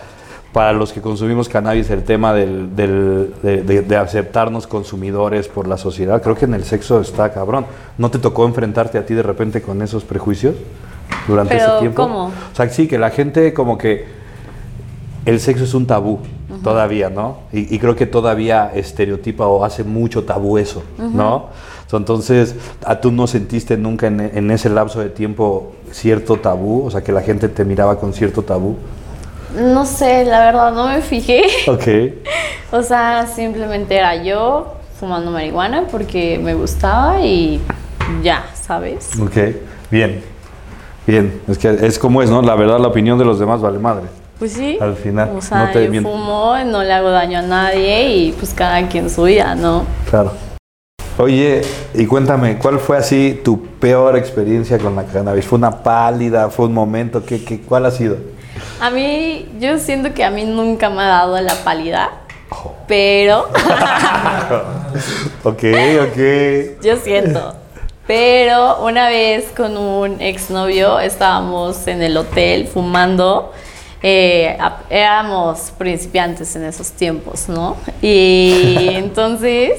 para 0.53 0.73
los 0.73 0.93
que 0.93 1.01
consumimos 1.01 1.49
cannabis 1.49 1.91
el 1.91 2.03
tema 2.03 2.33
del, 2.35 2.75
del- 2.75 3.33
de, 3.43 3.63
de- 3.63 3.83
de 3.83 3.97
aceptarnos 3.97 4.67
consumidores 4.67 5.47
por 5.49 5.69
la 5.69 5.77
sociedad, 5.77 6.21
creo 6.23 6.35
que 6.35 6.45
en 6.47 6.55
el 6.55 6.65
sexo 6.65 7.01
está 7.01 7.33
cabrón. 7.33 7.67
¿No 7.99 8.11
te 8.11 8.19
tocó 8.19 8.45
enfrentarte 8.47 8.99
a 8.99 9.07
ti 9.07 9.15
de 9.15 9.23
repente 9.23 9.63
con 9.63 9.81
esos 9.83 10.03
prejuicios 10.05 10.55
durante 11.29 11.55
Pero, 11.57 11.71
ese 11.71 11.81
tiempo? 11.81 12.03
¿cómo? 12.03 12.25
O 12.27 12.55
sea, 12.57 12.69
sí, 12.69 12.89
que 12.89 12.99
la 12.99 13.11
gente 13.11 13.55
como 13.55 13.79
que 13.79 14.07
el 15.25 15.39
sexo 15.39 15.65
es 15.65 15.75
un 15.75 15.87
tabú 15.87 16.19
todavía, 16.65 17.11
¿no? 17.11 17.39
Y, 17.53 17.73
y 17.75 17.79
creo 17.79 17.95
que 17.95 18.07
todavía 18.07 18.73
estereotipa 18.75 19.47
o 19.47 19.65
hace 19.65 19.85
mucho 19.85 20.25
tabú 20.25 20.59
eso, 20.59 20.83
¿no? 20.99 21.47
Entonces, 21.93 22.55
¿a 22.85 23.01
tú 23.01 23.11
no 23.13 23.27
sentiste 23.27 23.77
nunca 23.77 24.07
en, 24.07 24.21
en 24.21 24.51
ese 24.51 24.69
lapso 24.71 25.01
de 25.01 25.11
tiempo 25.11 25.73
cierto 25.93 26.37
tabú? 26.37 26.87
O 26.87 26.91
sea, 26.91 27.03
que 27.03 27.13
la 27.13 27.21
gente 27.23 27.49
te 27.49 27.65
miraba 27.65 27.99
con 27.99 28.13
cierto 28.13 28.43
tabú. 28.43 28.77
No 29.55 29.85
sé, 29.85 30.25
la 30.25 30.41
verdad, 30.41 30.73
no 30.73 30.89
me 30.89 31.01
fijé. 31.03 31.43
Ok. 31.69 31.87
O 32.73 32.85
sea, 32.85 33.27
simplemente 33.27 33.97
era 33.97 34.15
yo 34.23 34.75
fumando 35.01 35.33
marihuana 35.33 35.89
porque 35.91 36.39
me 36.39 36.55
gustaba 36.55 37.21
y 37.21 37.61
ya, 38.23 38.45
¿sabes? 38.55 39.11
Ok. 39.21 39.37
Bien. 39.91 40.23
Bien. 41.05 41.41
Es 41.49 41.59
que 41.59 41.69
es 41.69 41.99
como 41.99 42.23
es, 42.23 42.31
¿no? 42.31 42.43
La 42.43 42.55
verdad, 42.55 42.79
la 42.79 42.87
opinión 42.87 43.19
de 43.19 43.25
los 43.25 43.41
demás 43.41 43.61
vale 43.61 43.81
madre. 43.81 44.05
Pues 44.39 44.53
sí. 44.53 44.79
Al 44.81 44.95
final, 44.95 45.33
O 45.37 45.43
sea, 45.43 45.67
no 45.67 45.73
te 45.73 45.91
yo 45.91 46.03
fumo, 46.03 46.55
no 46.65 46.85
le 46.85 46.93
hago 46.93 47.11
daño 47.11 47.41
a 47.41 47.43
nadie 47.43 48.09
y 48.15 48.33
pues 48.33 48.55
cada 48.55 48.87
quien 48.87 49.11
su 49.11 49.25
vida, 49.25 49.57
¿no? 49.57 49.85
Claro. 50.09 50.33
Oye, 51.19 51.63
y 51.93 52.07
cuéntame, 52.07 52.57
¿cuál 52.57 52.79
fue 52.79 52.97
así 52.97 53.41
tu 53.45 53.61
peor 53.61 54.17
experiencia 54.17 54.79
con 54.79 54.95
la 54.95 55.05
cannabis? 55.05 55.45
¿Fue 55.45 55.59
una 55.59 55.83
pálida? 55.83 56.49
¿Fue 56.51 56.67
un 56.67 56.73
momento? 56.73 57.25
¿Qué, 57.27 57.45
qué, 57.45 57.61
¿Cuál 57.61 57.85
ha 57.87 57.91
sido? 57.91 58.17
A 58.81 58.91
mí, 58.91 59.47
yo 59.59 59.79
siento 59.79 60.13
que 60.15 60.25
a 60.25 60.31
mí 60.31 60.45
nunca 60.45 60.89
me 60.91 61.03
ha 61.03 61.07
dado 61.09 61.41
la 61.41 61.55
pálida, 61.65 62.11
Oh. 62.53 62.75
pero 62.89 63.49
Ok, 65.45 65.63
ok. 66.03 66.83
yo 66.83 66.97
siento. 66.97 67.55
Pero 68.07 68.83
una 68.85 69.09
vez 69.09 69.53
con 69.57 69.77
un 69.77 70.21
exnovio 70.21 70.99
estábamos 70.99 71.87
en 71.87 72.03
el 72.03 72.17
hotel 72.17 72.67
fumando. 72.67 73.53
eh, 74.03 74.57
éramos 74.89 75.73
principiantes 75.79 76.57
en 76.57 76.65
esos 76.65 76.91
tiempos, 76.93 77.49
¿no? 77.49 77.77
Y 78.03 78.89
entonces 78.95 79.73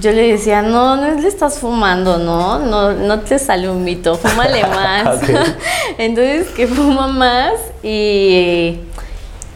yo 0.00 0.12
le 0.12 0.32
decía, 0.32 0.62
no, 0.62 0.96
no 0.96 1.14
le 1.14 1.28
estás 1.28 1.58
fumando, 1.58 2.18
¿no? 2.18 2.58
No, 2.58 2.92
no 2.92 3.20
te 3.20 3.38
sale 3.38 3.68
un 3.68 3.84
mito, 3.84 4.16
fúmale 4.16 4.62
más. 4.66 5.20
Entonces 5.98 6.48
que 6.48 6.66
fuma 6.66 7.08
más 7.08 7.54
y 7.82 8.80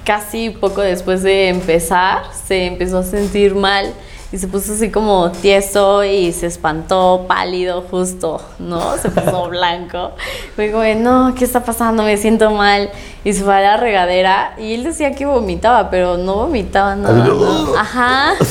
casi 0.04 0.50
poco 0.50 0.80
después 0.80 1.22
de 1.22 1.48
empezar 1.48 2.22
se 2.46 2.66
empezó 2.66 2.98
a 2.98 3.02
sentir 3.02 3.54
mal 3.54 3.92
y 4.30 4.38
se 4.38 4.46
puso 4.46 4.74
así 4.74 4.90
como 4.90 5.30
tieso 5.32 6.04
y 6.04 6.32
se 6.32 6.46
espantó, 6.46 7.24
pálido 7.26 7.82
justo, 7.90 8.42
¿no? 8.58 8.98
Se 8.98 9.10
puso 9.10 9.48
blanco. 9.48 10.12
Fue 10.54 10.70
como, 10.70 10.82
de, 10.82 10.96
no, 10.96 11.34
¿qué 11.34 11.44
está 11.44 11.64
pasando? 11.64 12.02
Me 12.02 12.16
siento 12.18 12.50
mal. 12.50 12.90
Y 13.24 13.32
se 13.32 13.42
fue 13.42 13.54
a 13.56 13.60
la 13.60 13.76
regadera 13.78 14.54
y 14.58 14.74
él 14.74 14.84
decía 14.84 15.12
que 15.12 15.24
vomitaba, 15.24 15.88
pero 15.88 16.18
no 16.18 16.34
vomitaba 16.34 16.94
nada. 16.94 17.24
¿no? 17.24 17.74
Ajá. 17.76 18.34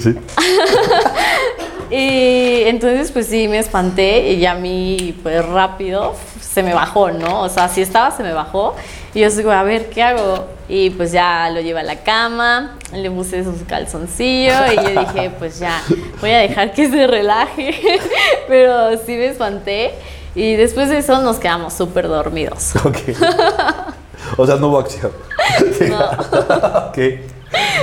Sí. 0.00 0.14
Y 1.92 2.62
entonces 2.64 3.12
pues 3.12 3.26
sí, 3.26 3.48
me 3.48 3.58
espanté 3.58 4.30
y 4.32 4.38
ya 4.38 4.52
a 4.52 4.54
mí 4.54 5.14
pues 5.22 5.44
rápido 5.44 6.14
se 6.52 6.62
me 6.62 6.74
bajó, 6.74 7.10
¿no? 7.10 7.42
O 7.42 7.48
sea, 7.48 7.68
si 7.68 7.80
estaba 7.80 8.10
se 8.10 8.22
me 8.22 8.32
bajó 8.32 8.74
y 9.14 9.20
yo 9.20 9.30
digo, 9.30 9.50
a 9.50 9.62
ver, 9.62 9.88
¿qué 9.88 10.02
hago? 10.02 10.46
Y 10.68 10.90
pues 10.90 11.10
ya 11.12 11.48
lo 11.50 11.60
llevé 11.60 11.80
a 11.80 11.84
la 11.84 11.96
cama, 11.96 12.76
le 12.92 13.10
puse 13.10 13.42
su 13.42 13.64
calzoncillo 13.66 14.52
y 14.72 14.76
yo 14.76 15.00
dije, 15.00 15.30
pues 15.38 15.58
ya, 15.58 15.82
voy 16.20 16.30
a 16.30 16.38
dejar 16.38 16.72
que 16.72 16.90
se 16.90 17.06
relaje, 17.06 17.74
pero 18.48 18.90
sí 18.98 19.12
me 19.12 19.26
espanté 19.26 19.92
y 20.34 20.56
después 20.56 20.88
de 20.90 20.98
eso 20.98 21.20
nos 21.22 21.38
quedamos 21.38 21.72
súper 21.72 22.08
dormidos. 22.08 22.72
Ok. 22.84 22.98
O 24.38 24.46
sea, 24.46 24.56
no 24.56 24.68
hubo 24.68 24.78
acción. 24.78 25.10
ok. 26.88 26.98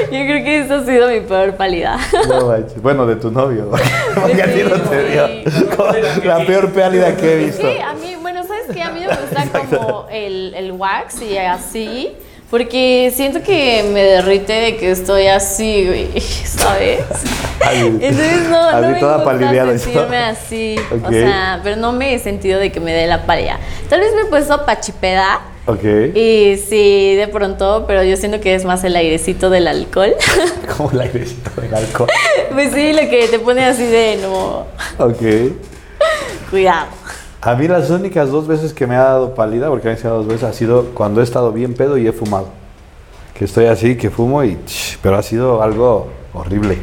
Yo 0.04 0.08
creo 0.10 0.44
que 0.44 0.60
esa 0.62 0.78
ha 0.78 0.86
sido 0.86 1.10
mi 1.10 1.20
peor 1.20 1.56
pálida. 1.56 2.00
No. 2.28 2.56
Bueno, 2.82 3.06
de 3.06 3.18
tu 3.18 3.30
novio. 3.30 3.70
Porque 4.16 4.42
a 4.42 4.52
ti 4.52 4.64
no 4.64 4.76
te 4.78 5.10
dio. 5.10 5.28
Sí. 5.28 6.24
La 6.24 6.46
peor 6.46 6.72
pálida 6.72 7.16
que 7.16 7.34
he 7.34 7.38
visto. 7.46 7.62
que 7.62 7.82
a 7.82 7.94
mí, 7.94 8.16
¿sabes 8.74 8.76
qué? 8.76 8.82
A 8.84 8.92
mí 8.92 9.00
me 9.02 9.08
gusta 9.48 9.68
como 9.70 10.08
el, 10.12 10.54
el 10.56 10.72
wax 10.72 11.22
y 11.22 11.38
así, 11.38 12.12
porque 12.50 13.12
siento 13.16 13.44
que 13.44 13.84
me 13.94 14.02
derrite 14.04 14.54
de 14.54 14.78
que 14.78 14.92
estoy 14.92 15.28
así, 15.28 15.86
güey, 15.88 16.20
¿sabes? 16.46 17.02
Entonces 17.72 18.50
no, 18.50 18.58
así 18.70 18.82
no 18.82 18.90
me 18.94 19.00
toda 19.00 19.18
gusta 19.18 19.78
sentirme 19.78 20.18
así, 20.18 20.76
o 21.06 21.10
sea, 21.12 21.60
pero 21.64 21.76
no 21.76 21.92
me 21.92 22.14
he 22.14 22.20
sentido 22.20 22.60
de 22.60 22.72
que 22.72 22.80
me 22.80 22.94
dé 22.94 23.06
la 23.08 23.26
pálida. 23.26 23.60
Tal 23.90 24.00
vez 24.00 24.14
me 24.16 24.22
he 24.22 24.26
puesto 24.26 24.66
pachipeda 24.66 25.42
Ok. 25.68 25.84
y 26.16 26.58
sí, 26.58 27.16
de 27.16 27.28
pronto, 27.28 27.84
pero 27.86 28.04
yo 28.04 28.18
siento 28.18 28.40
que 28.40 28.56
es 28.56 28.66
más 28.66 28.84
el 28.84 28.96
airecito 28.96 29.52
del 29.52 29.68
alcohol. 29.68 30.16
Como 30.78 30.90
el 30.92 31.02
airecito 31.02 31.62
del 31.62 31.76
alcohol. 31.76 32.10
pues 32.52 32.74
sí, 32.74 32.94
lo 32.94 33.02
que 33.10 33.28
te 33.30 33.38
pone 33.38 33.64
así 33.66 33.86
de 33.86 34.18
no, 34.22 34.66
Ok. 34.98 35.22
cuidado. 36.50 36.88
A 37.41 37.56
mí 37.56 37.69
las 37.69 37.89
únicas 37.89 38.32
dos 38.32 38.47
veces 38.47 38.73
que 38.73 38.86
me 38.86 38.95
ha 38.95 39.04
dado 39.04 39.34
pálida, 39.34 39.69
porque 39.69 39.88
me 39.88 39.93
ha 39.93 39.97
dado 39.97 40.17
dos 40.17 40.28
veces, 40.28 40.43
ha 40.43 40.52
sido 40.52 40.88
cuando 40.93 41.21
he 41.21 41.23
estado 41.23 41.54
bien 41.54 41.73
pedo 41.73 41.97
y 41.97 42.06
he 42.06 42.12
fumado. 42.12 42.49
Que 43.34 43.45
estoy 43.45 43.67
así, 43.67 43.95
que 43.95 44.10
fumo 44.10 44.43
y... 44.43 44.58
Pero 45.02 45.17
ha 45.17 45.23
sido 45.23 45.63
algo 45.63 46.10
horrible. 46.34 46.78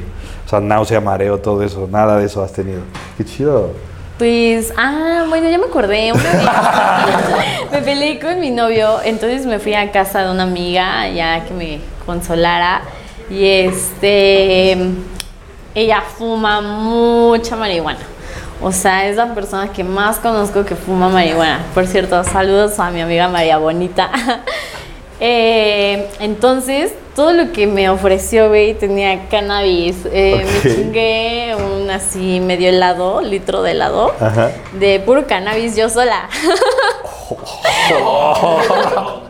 O 0.47 0.49
sea, 0.49 0.61
náusea, 0.61 1.03
mareo, 1.03 1.39
todo 1.39 1.63
eso. 1.63 1.87
Nada 1.91 2.19
de 2.19 2.25
eso 2.25 2.43
has 2.43 2.55
tenido. 2.55 2.81
Qué 3.19 3.25
chido. 3.27 3.73
Pues, 4.17 4.73
ah, 4.79 5.27
bueno, 5.29 5.51
ya 5.51 5.59
me 5.59 5.67
acordé. 5.67 6.13
Me 7.73 7.83
peleé 7.83 8.19
con 8.19 8.41
mi 8.41 8.51
novio, 8.51 9.01
entonces 9.05 9.45
me 9.45 9.59
fui 9.59 9.75
a 9.75 9.93
casa 9.93 10.25
de 10.25 10.31
una 10.31 10.45
amiga 10.45 11.07
ya 11.11 11.45
que 11.45 11.53
me 11.53 11.81
consolara. 12.07 12.81
Y 13.29 13.45
este, 13.45 14.79
ella 15.75 16.01
fuma 16.01 16.63
mucha 16.63 17.57
marihuana. 17.57 18.16
O 18.63 18.73
sea, 18.73 19.07
es 19.09 19.17
la 19.17 19.35
persona 19.35 19.73
que 19.73 19.85
más 19.85 20.19
conozco 20.19 20.65
que 20.65 20.75
fuma 20.75 21.09
marihuana. 21.09 21.61
Por 21.75 21.87
cierto, 21.87 22.23
saludos 22.25 22.79
a 22.79 22.91
mi 22.91 23.01
amiga 23.01 23.29
María 23.29 23.59
Bonita. 23.59 24.11
Eh, 25.19 26.11
entonces, 26.21 26.93
todo 27.15 27.33
lo 27.33 27.51
que 27.51 27.67
me 27.67 27.89
ofreció, 27.89 28.49
güey, 28.49 28.75
tenía 28.75 29.31
cannabis. 29.31 29.97
Eh. 30.13 30.45
Me 30.63 30.75
chingué 30.75 31.57
un 31.57 31.91
así 31.91 32.39
medio 32.39 32.69
helado, 32.69 33.23
litro 33.23 33.63
de 33.63 33.71
helado, 33.71 34.13
Ajá. 34.21 34.51
de 34.73 35.01
puro 35.01 35.27
cannabis 35.27 35.75
yo 35.75 35.89
sola. 35.89 36.29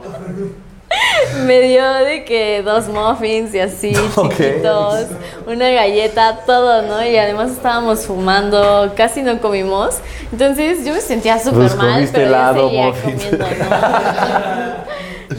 me 1.45 1.61
dio 1.61 1.93
de 1.95 2.25
que 2.25 2.63
dos 2.63 2.89
muffins 2.89 3.55
y 3.55 3.61
así 3.61 3.93
chiquitos, 4.15 5.07
una 5.47 5.71
galleta, 5.71 6.41
todo, 6.47 6.83
¿no? 6.83 7.05
Y 7.05 7.17
además 7.17 7.51
estábamos 7.51 8.07
fumando, 8.07 8.93
casi 8.97 9.23
no 9.23 9.41
comimos. 9.41 9.97
Entonces 10.33 10.85
yo 10.85 10.93
me 10.93 11.01
sentía 11.01 11.39
súper 11.39 11.55
Pues 11.55 11.77
mal, 11.77 11.95
comiste 11.95 12.19
pero 12.19 12.31
yo 12.31 12.37
helado, 12.37 12.69
seguía 12.69 12.87
muffins. 12.87 13.25
comiendo, 13.25 13.47
¿no? 13.47 14.87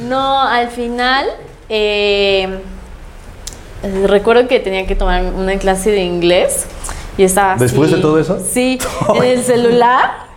No, 0.08 0.42
al 0.42 0.70
final, 0.70 1.26
eh, 1.70 2.60
recuerdo 4.06 4.48
que 4.48 4.60
tenía 4.60 4.86
que 4.86 4.96
tomar 4.96 5.24
una 5.24 5.58
clase 5.58 5.92
de 5.92 6.02
inglés 6.04 6.66
y 7.18 7.24
estaba 7.24 7.54
así. 7.54 7.64
¿Después 7.64 7.92
de 7.92 7.98
todo 7.98 8.20
eso? 8.20 8.40
Sí, 8.40 8.80
en 9.16 9.24
el 9.24 9.44
celular 9.44 10.28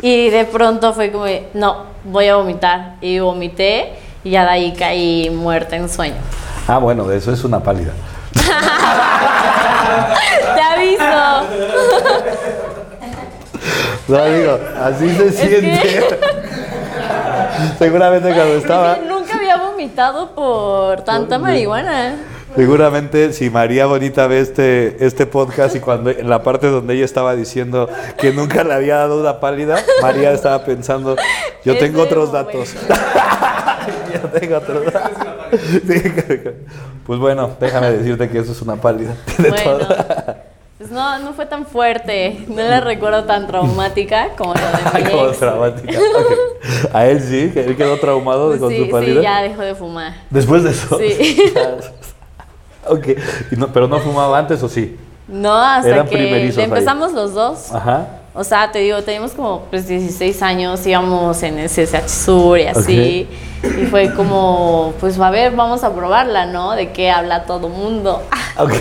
y 0.00 0.30
de 0.30 0.44
pronto 0.44 0.92
fue 0.92 1.10
como, 1.10 1.26
no, 1.54 1.84
voy 2.04 2.26
a 2.28 2.36
vomitar. 2.36 2.96
Y 3.00 3.18
vomité 3.18 3.92
y 4.28 4.32
ya 4.32 4.44
de 4.44 4.50
ahí 4.50 4.72
caí 4.74 5.30
muerta 5.30 5.74
en 5.76 5.88
sueño. 5.88 6.16
Ah, 6.66 6.76
bueno, 6.76 7.04
de 7.08 7.16
eso 7.16 7.32
es 7.32 7.42
una 7.44 7.60
pálida. 7.60 7.92
Te 10.54 10.60
aviso. 10.60 11.46
No, 14.08 14.24
digo, 14.26 14.58
así 14.84 15.10
se 15.16 15.32
siente. 15.32 15.80
que- 15.80 16.18
Seguramente 17.78 18.28
cuando 18.34 18.54
estaba... 18.56 18.96
Nunca 18.96 19.36
había 19.36 19.56
vomitado 19.56 20.34
por 20.34 21.00
tanta 21.02 21.38
marihuana. 21.38 22.16
Seguramente 22.54 23.32
si 23.32 23.48
María 23.50 23.86
Bonita 23.86 24.26
ve 24.26 24.40
este, 24.40 25.04
este 25.06 25.24
podcast 25.26 25.74
y 25.76 25.80
cuando 25.80 26.10
en 26.10 26.28
la 26.28 26.42
parte 26.42 26.66
donde 26.68 26.94
ella 26.94 27.04
estaba 27.04 27.34
diciendo 27.34 27.88
que 28.18 28.32
nunca 28.32 28.62
le 28.64 28.74
había 28.74 28.96
dado 28.96 29.20
una 29.20 29.40
pálida, 29.40 29.76
María 30.02 30.32
estaba 30.32 30.64
pensando, 30.64 31.16
yo 31.64 31.78
tengo 31.78 32.02
otros 32.02 32.30
momento. 32.32 32.58
datos. 32.58 32.74
tengo. 34.40 34.60
Sí, 35.86 36.02
pues 37.06 37.18
bueno, 37.18 37.50
déjame 37.60 37.90
decirte 37.92 38.28
que 38.28 38.38
eso 38.38 38.52
es 38.52 38.62
una 38.62 38.76
pálida. 38.76 39.14
De 39.38 39.48
Bueno, 39.50 39.78
todo. 39.78 39.88
pues 40.78 40.90
no, 40.90 41.18
no 41.20 41.32
fue 41.32 41.46
tan 41.46 41.66
fuerte. 41.66 42.44
No 42.48 42.56
la 42.56 42.80
recuerdo 42.80 43.24
tan 43.24 43.46
traumática 43.46 44.28
como 44.36 44.54
lo 44.54 44.60
de 44.60 45.02
mi 45.04 45.10
Como 45.10 45.26
ex. 45.26 45.42
A 46.94 47.06
él 47.06 47.20
sí, 47.20 47.50
que 47.52 47.64
él 47.64 47.76
quedó 47.76 47.98
traumado 47.98 48.48
Pues 48.48 48.60
con 48.60 48.70
sí, 48.70 48.84
su 48.84 48.90
pálida. 48.90 49.16
sí, 49.20 49.22
ya 49.22 49.42
dejó 49.42 49.62
de 49.62 49.74
fumar. 49.74 50.12
Después 50.30 50.64
de 50.64 50.70
eso. 50.70 50.98
Sí. 50.98 51.52
ok. 52.86 53.06
No- 53.56 53.68
pero 53.72 53.88
no 53.88 53.98
fumaba 54.00 54.38
antes 54.38 54.62
o 54.62 54.68
sí. 54.68 54.98
No, 55.26 55.54
hasta 55.56 55.88
Eran 55.88 56.08
que 56.08 56.16
le 56.16 56.62
empezamos 56.64 57.12
los 57.12 57.34
dos. 57.34 57.72
Ajá. 57.74 58.06
O 58.38 58.44
sea, 58.44 58.70
te 58.70 58.78
digo, 58.78 59.02
teníamos 59.02 59.32
como 59.32 59.62
pues 59.68 59.88
16 59.88 60.42
años, 60.42 60.86
íbamos 60.86 61.42
en 61.42 61.58
el 61.58 61.68
CSH 61.68 62.08
Sur 62.08 62.60
y 62.60 62.68
así. 62.68 63.26
Y 63.64 63.86
fue 63.86 64.14
como, 64.14 64.94
pues 65.00 65.18
a 65.18 65.28
ver, 65.30 65.56
vamos 65.56 65.82
a 65.82 65.92
probarla, 65.92 66.46
¿no? 66.46 66.76
De 66.76 66.92
qué 66.92 67.10
habla 67.10 67.44
todo 67.44 67.68
mundo. 67.68 68.22
Ok. 68.60 68.72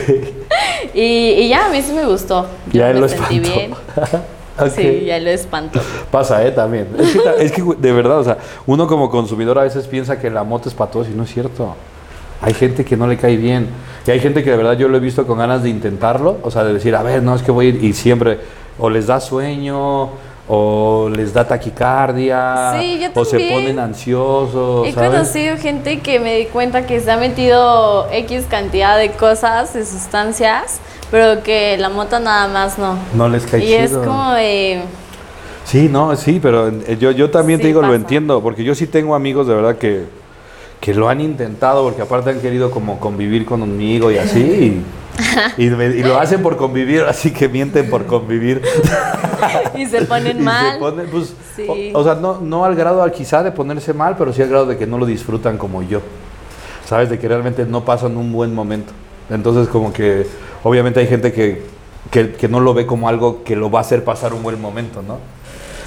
Y, 0.96 1.02
y 1.02 1.50
ya, 1.50 1.68
a 1.68 1.70
mí 1.70 1.84
sí 1.84 1.94
me 1.94 2.04
gustó. 2.04 2.48
Ya 2.72 2.88
me 2.88 3.00
lo 3.00 3.08
sentí 3.08 3.38
espantó. 3.38 3.60
bien. 3.60 3.74
Sí, 4.76 5.06
ya 5.06 5.20
lo 5.20 5.30
espantó. 5.30 5.80
Pasa, 6.10 6.44
¿eh? 6.44 6.52
También. 6.52 6.88
Es 7.38 7.52
que, 7.52 7.62
es 7.62 7.82
de 7.82 7.92
verdad, 7.92 8.18
o 8.18 8.24
sea, 8.24 8.40
uno 8.66 8.88
como 8.88 9.12
consumidor 9.12 9.60
a 9.60 9.64
veces 9.64 9.86
piensa 9.86 10.20
que 10.20 10.32
la 10.32 10.44
moto 10.44 10.68
es 10.68 10.74
para 10.74 10.90
todos 10.90 11.08
y 11.10 11.12
no 11.12 11.24
es 11.24 11.32
cierto. 11.32 11.76
Hay 12.42 12.56
gente 12.56 12.84
que 12.84 12.98
no 12.98 13.06
le 13.06 13.18
cae 13.18 13.38
bien. 13.38 13.68
Y 14.08 14.10
hay 14.10 14.20
gente 14.20 14.44
que 14.44 14.50
de 14.50 14.58
verdad 14.58 14.74
yo 14.74 14.88
lo 14.88 14.98
he 14.98 15.00
visto 15.00 15.28
con 15.28 15.38
ganas 15.38 15.62
de 15.62 15.70
intentarlo. 15.70 16.38
O 16.42 16.50
sea, 16.50 16.64
de 16.64 16.74
decir, 16.74 16.96
a 16.96 17.04
ver, 17.04 17.22
no, 17.22 17.36
es 17.36 17.44
que 17.44 17.52
voy 17.52 17.68
a 17.68 17.70
ir. 17.70 17.84
Y 17.84 17.94
siempre, 17.94 18.40
o 18.80 18.90
les 18.90 19.08
da 19.08 19.20
sueño, 19.20 20.10
o 20.50 21.10
les 21.14 21.34
da 21.34 21.46
taquicardia, 21.46 22.76
Sí, 22.80 23.00
yo 23.02 23.10
o 23.20 23.26
se 23.26 23.40
ponen 23.52 23.80
ansiosos. 23.80 24.88
He 24.88 24.94
¿sabes? 24.94 25.10
conocido 25.10 25.58
gente 25.58 26.00
que 26.00 26.20
me 26.20 26.38
di 26.38 26.46
cuenta 26.46 26.86
que 26.86 27.00
se 27.02 27.12
ha 27.12 27.18
metido 27.18 28.08
X 28.12 28.46
cantidad 28.50 28.98
de 28.98 29.12
cosas, 29.12 29.74
de 29.74 29.86
sustancias, 29.86 30.80
pero 31.12 31.44
que 31.44 31.78
la 31.78 31.90
moto 31.90 32.20
nada 32.20 32.48
más 32.48 32.78
no. 32.78 32.98
No 33.14 33.28
les 33.28 33.46
cae 33.46 33.64
Y 33.66 33.74
es 33.74 33.90
chido. 33.90 34.04
como 34.06 34.32
de... 34.34 34.82
Sí, 35.66 35.90
no, 35.92 36.16
sí, 36.16 36.40
pero 36.42 36.70
eh, 36.70 36.98
yo, 36.98 37.12
yo 37.12 37.30
también 37.30 37.60
te 37.60 37.64
Sí, 37.64 37.68
digo, 37.68 37.82
lo 37.82 37.88
pasa. 37.90 37.98
entiendo, 37.98 38.42
porque 38.42 38.64
yo 38.64 38.74
sí 38.74 38.88
tengo 38.88 39.16
amigos 39.16 39.48
de 39.48 39.54
verdad 39.56 39.76
que, 39.78 40.06
que 40.80 40.94
lo 40.94 41.10
han 41.10 41.20
intentado, 41.20 41.84
porque 41.84 42.02
aparte 42.04 42.30
han 42.30 42.40
querido 42.40 42.72
como 42.72 43.00
convivir 43.02 43.46
conmigo 43.46 44.10
y 44.12 44.18
así, 44.18 44.82
y, 45.58 45.66
me- 45.70 45.88
y 45.88 46.04
lo 46.04 46.20
hacen 46.20 46.42
por 46.42 46.58
convivir, 46.58 47.02
así 47.04 47.32
que 47.32 47.48
mienten 47.50 47.90
por 47.90 48.06
convivir. 48.06 48.62
Y 49.76 49.86
se 49.86 50.02
ponen 50.06 50.38
Y 50.42 50.44
mal. 50.44 50.74
se 50.74 50.80
ponen, 50.80 51.08
pues, 51.12 51.34
Sí. 51.56 51.92
o, 51.94 52.00
o 52.00 52.04
sea, 52.04 52.16
no, 52.16 52.40
no 52.42 52.66
al 52.66 52.76
grado 52.76 53.10
quizá 53.12 53.44
de 53.44 53.52
ponerse 53.52 53.94
mal, 53.94 54.16
pero 54.18 54.34
sí 54.34 54.42
al 54.42 54.50
grado 54.50 54.66
de 54.66 54.78
que 54.78 54.88
no 54.88 54.98
lo 54.98 55.06
disfrutan 55.06 55.58
como 55.58 55.82
yo. 55.84 56.02
Sabes, 56.86 57.10
de 57.10 57.20
que 57.20 57.28
realmente 57.28 57.66
no 57.66 57.84
pasan 57.86 58.16
un 58.18 58.32
buen 58.32 58.54
momento. 58.56 58.94
Entonces 59.30 59.68
como 59.68 59.92
que 59.94 60.26
obviamente 60.64 61.00
hay 61.00 61.08
gente 61.08 61.34
que, 61.34 61.64
que, 62.12 62.32
que 62.34 62.48
no 62.48 62.60
lo 62.60 62.74
ve 62.74 62.86
como 62.86 63.10
algo 63.10 63.44
que 63.44 63.56
lo 63.56 63.70
va 63.70 63.80
a 63.80 63.82
hacer 63.82 64.04
pasar 64.04 64.34
un 64.34 64.42
buen 64.44 64.60
momento, 64.62 65.02
¿no? 65.02 65.20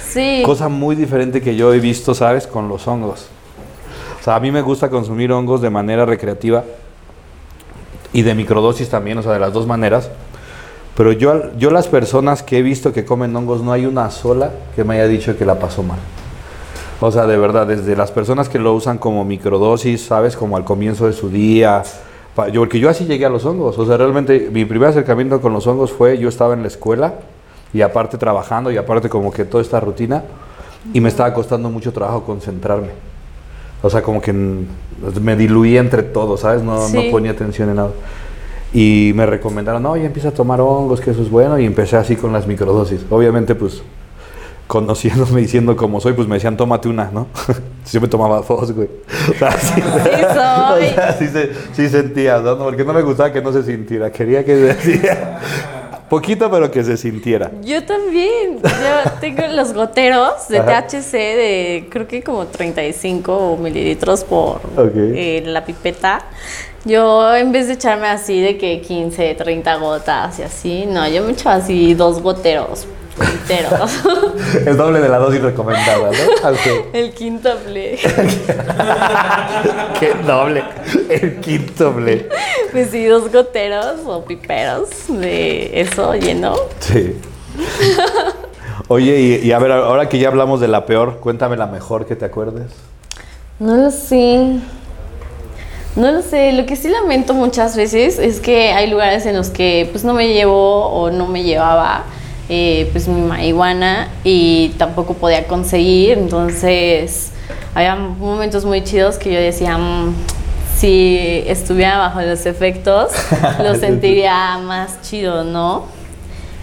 Sí. 0.07 0.43
Cosa 0.45 0.67
muy 0.69 0.95
diferente 0.95 1.41
que 1.41 1.55
yo 1.55 1.73
he 1.73 1.79
visto, 1.79 2.13
¿sabes? 2.13 2.45
Con 2.47 2.67
los 2.69 2.87
hongos. 2.87 3.27
O 4.19 4.23
sea, 4.23 4.35
a 4.35 4.39
mí 4.39 4.51
me 4.51 4.61
gusta 4.61 4.89
consumir 4.89 5.31
hongos 5.31 5.61
de 5.61 5.69
manera 5.69 6.05
recreativa 6.05 6.63
y 8.13 8.21
de 8.23 8.35
microdosis 8.35 8.89
también, 8.89 9.17
o 9.17 9.23
sea, 9.23 9.33
de 9.33 9.39
las 9.39 9.53
dos 9.53 9.67
maneras. 9.67 10.09
Pero 10.95 11.13
yo, 11.13 11.55
yo 11.57 11.71
las 11.71 11.87
personas 11.87 12.43
que 12.43 12.57
he 12.57 12.61
visto 12.61 12.91
que 12.91 13.05
comen 13.05 13.35
hongos, 13.35 13.61
no 13.61 13.71
hay 13.71 13.85
una 13.85 14.11
sola 14.11 14.51
que 14.75 14.83
me 14.83 14.95
haya 14.95 15.07
dicho 15.07 15.37
que 15.37 15.45
la 15.45 15.57
pasó 15.57 15.83
mal. 15.83 15.99
O 16.99 17.11
sea, 17.11 17.25
de 17.25 17.37
verdad, 17.37 17.65
desde 17.65 17.95
las 17.95 18.11
personas 18.11 18.49
que 18.49 18.59
lo 18.59 18.73
usan 18.73 18.97
como 18.97 19.25
microdosis, 19.25 20.03
¿sabes? 20.05 20.35
Como 20.35 20.57
al 20.57 20.63
comienzo 20.63 21.07
de 21.07 21.13
su 21.13 21.29
día. 21.29 21.81
Porque 22.35 22.79
yo 22.79 22.89
así 22.89 23.05
llegué 23.05 23.25
a 23.25 23.29
los 23.29 23.45
hongos. 23.45 23.79
O 23.79 23.85
sea, 23.85 23.97
realmente 23.97 24.49
mi 24.51 24.65
primer 24.65 24.89
acercamiento 24.89 25.41
con 25.41 25.53
los 25.53 25.65
hongos 25.65 25.91
fue, 25.91 26.19
yo 26.19 26.29
estaba 26.29 26.53
en 26.53 26.61
la 26.61 26.67
escuela 26.67 27.15
y 27.73 27.81
aparte 27.81 28.17
trabajando 28.17 28.71
y 28.71 28.77
aparte 28.77 29.09
como 29.09 29.31
que 29.31 29.45
toda 29.45 29.63
esta 29.63 29.79
rutina 29.79 30.23
y 30.93 30.99
me 30.99 31.09
estaba 31.09 31.33
costando 31.33 31.69
mucho 31.69 31.91
trabajo 31.91 32.23
concentrarme. 32.23 33.10
O 33.81 33.89
sea, 33.89 34.01
como 34.01 34.21
que 34.21 34.33
me 34.33 35.35
diluía 35.35 35.79
entre 35.79 36.03
todo, 36.03 36.37
¿sabes? 36.37 36.61
No, 36.63 36.87
no 36.89 37.01
ponía 37.11 37.31
atención 37.31 37.69
en 37.69 37.77
nada. 37.77 37.91
Y 38.73 39.11
me 39.15 39.25
recomendaron, 39.25 39.83
no, 39.83 39.97
ya 39.97 40.05
empieza 40.05 40.29
a 40.29 40.33
tomar 40.33 40.61
hongos, 40.61 41.01
que 41.01 41.11
eso 41.11 41.21
es 41.21 41.29
bueno. 41.29 41.59
Y 41.59 41.65
empecé 41.65 41.97
así 41.97 42.15
con 42.15 42.31
las 42.31 42.47
microdosis. 42.47 43.01
Obviamente, 43.09 43.55
pues, 43.55 43.81
conociéndome 44.67 45.41
y 45.41 45.47
siendo 45.47 45.75
como 45.75 45.99
soy, 45.99 46.13
pues 46.13 46.27
me 46.27 46.35
decían, 46.35 46.55
tómate 46.55 46.87
una, 46.87 47.11
¿no? 47.11 47.27
Yo 47.91 47.99
me 47.99 48.07
tomaba 48.07 48.41
dos, 48.41 48.71
güey. 48.71 48.87
O 49.29 49.33
sea, 49.33 49.51
sí, 49.59 49.81
soy. 49.81 49.81
o 50.23 50.93
sea, 50.93 51.17
sí, 51.19 51.27
sí 51.73 51.89
sentía, 51.89 52.39
¿no? 52.39 52.57
Porque 52.57 52.85
no 52.85 52.93
me 52.93 53.01
gustaba 53.01 53.33
que 53.33 53.41
no 53.41 53.51
se 53.51 53.63
sintiera. 53.63 54.11
Quería 54.11 54.45
que 54.45 54.55
se 54.55 54.61
decía 54.61 55.39
poquito, 56.11 56.51
pero 56.51 56.69
que 56.69 56.83
se 56.83 56.97
sintiera. 56.97 57.49
Yo 57.63 57.85
también. 57.85 58.59
Yo 58.61 59.11
tengo 59.21 59.47
los 59.47 59.73
goteros 59.73 60.49
de 60.49 60.59
Ajá. 60.59 60.85
THC 60.85 61.11
de 61.13 61.87
creo 61.89 62.05
que 62.05 62.21
como 62.21 62.47
35 62.47 63.57
mililitros 63.57 64.25
por 64.25 64.59
eh, 64.93 65.41
la 65.45 65.63
pipeta. 65.63 66.25
Yo 66.83 67.33
en 67.33 67.53
vez 67.53 67.67
de 67.67 67.73
echarme 67.73 68.07
así 68.07 68.41
de 68.41 68.57
que 68.57 68.81
15, 68.81 69.35
30 69.35 69.75
gotas 69.77 70.39
y 70.39 70.43
así, 70.43 70.85
no, 70.85 71.07
yo 71.07 71.23
me 71.23 71.31
echaba 71.31 71.55
así 71.55 71.93
dos 71.93 72.21
goteros 72.21 72.87
enteros. 73.19 73.91
El 74.65 74.77
doble 74.77 74.99
de 74.99 75.09
la 75.09 75.17
dosis 75.17 75.41
recomendada, 75.41 76.11
¿no? 76.11 76.49
Ok. 76.49 76.87
El 76.93 77.13
quíntuple. 77.13 77.97
Qué 79.99 80.13
doble. 80.25 80.63
El 81.09 81.39
quíntuple. 81.39 82.29
Pues 82.71 82.91
sí, 82.91 83.05
dos 83.05 83.31
goteros 83.31 84.01
o 84.05 84.23
piperos 84.25 84.89
de 85.09 85.81
eso 85.81 86.13
lleno. 86.15 86.55
Sí. 86.79 87.15
Oye, 88.87 89.19
y, 89.19 89.47
y 89.47 89.51
a 89.51 89.59
ver, 89.59 89.71
ahora 89.71 90.09
que 90.09 90.19
ya 90.19 90.29
hablamos 90.29 90.59
de 90.59 90.67
la 90.67 90.85
peor, 90.85 91.19
cuéntame 91.19 91.57
la 91.57 91.67
mejor 91.67 92.05
que 92.05 92.15
te 92.15 92.25
acuerdes. 92.25 92.71
No 93.59 93.77
lo 93.77 93.91
sé. 93.91 94.57
No 95.95 96.11
lo 96.11 96.21
sé. 96.21 96.53
Lo 96.53 96.65
que 96.65 96.75
sí 96.75 96.89
lamento 96.89 97.33
muchas 97.33 97.75
veces 97.75 98.17
es 98.17 98.39
que 98.39 98.71
hay 98.71 98.89
lugares 98.89 99.25
en 99.25 99.35
los 99.35 99.49
que 99.49 99.87
pues 99.91 100.03
no 100.03 100.13
me 100.13 100.33
llevo 100.33 100.87
o 100.87 101.11
no 101.11 101.27
me 101.27 101.43
llevaba 101.43 102.05
eh, 102.53 102.89
pues 102.91 103.07
mi 103.07 103.21
marihuana 103.21 104.09
y 104.25 104.73
tampoco 104.77 105.13
podía 105.13 105.47
conseguir. 105.47 106.17
Entonces 106.17 107.31
había 107.73 107.95
momentos 107.95 108.65
muy 108.65 108.83
chidos 108.83 109.17
que 109.17 109.31
yo 109.31 109.39
decía, 109.39 109.77
"Mm, 109.77 110.13
si 110.75 111.43
estuviera 111.47 111.97
bajo 111.97 112.19
los 112.21 112.45
efectos, 112.45 113.11
lo 113.63 113.75
sentiría 113.75 114.57
más 114.57 115.01
chido, 115.01 115.45
¿no? 115.45 115.85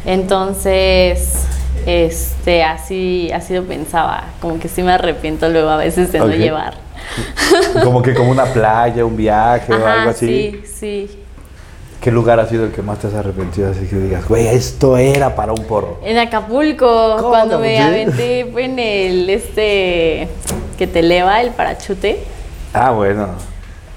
Entonces, 0.04 1.44
este, 1.86 2.62
así, 2.64 3.30
así 3.32 3.54
lo 3.54 3.62
pensaba. 3.64 4.24
Como 4.42 4.58
que 4.58 4.68
sí 4.68 4.82
me 4.82 4.92
arrepiento 4.92 5.48
luego 5.48 5.70
a 5.70 5.78
veces 5.78 6.12
de 6.12 6.18
no 6.18 6.28
llevar. 6.28 6.74
Como 7.82 8.02
que 8.02 8.12
como 8.14 8.30
una 8.30 8.44
playa, 8.44 9.06
un 9.06 9.16
viaje 9.16 9.72
o 9.72 9.86
algo 9.86 10.10
así. 10.10 10.60
sí, 10.62 11.08
sí. 11.08 11.18
¿Qué 12.00 12.12
lugar 12.12 12.38
ha 12.38 12.48
sido 12.48 12.64
el 12.64 12.72
que 12.72 12.82
más 12.82 13.00
te 13.00 13.08
has 13.08 13.14
arrepentido? 13.14 13.70
Así 13.70 13.86
que 13.86 13.96
digas, 13.96 14.26
güey, 14.28 14.46
esto 14.46 14.96
era 14.96 15.34
para 15.34 15.52
un 15.52 15.64
porro. 15.64 15.98
En 16.04 16.16
Acapulco, 16.16 17.16
¿Cómo 17.16 17.30
cuando 17.30 17.58
me 17.58 17.80
aventé 17.80 18.48
fue 18.52 18.66
en 18.66 18.78
el 18.78 19.28
este 19.28 20.28
que 20.78 20.86
te 20.86 21.00
eleva 21.00 21.40
el 21.42 21.50
parachute. 21.50 22.20
Ah, 22.72 22.92
bueno. 22.92 23.28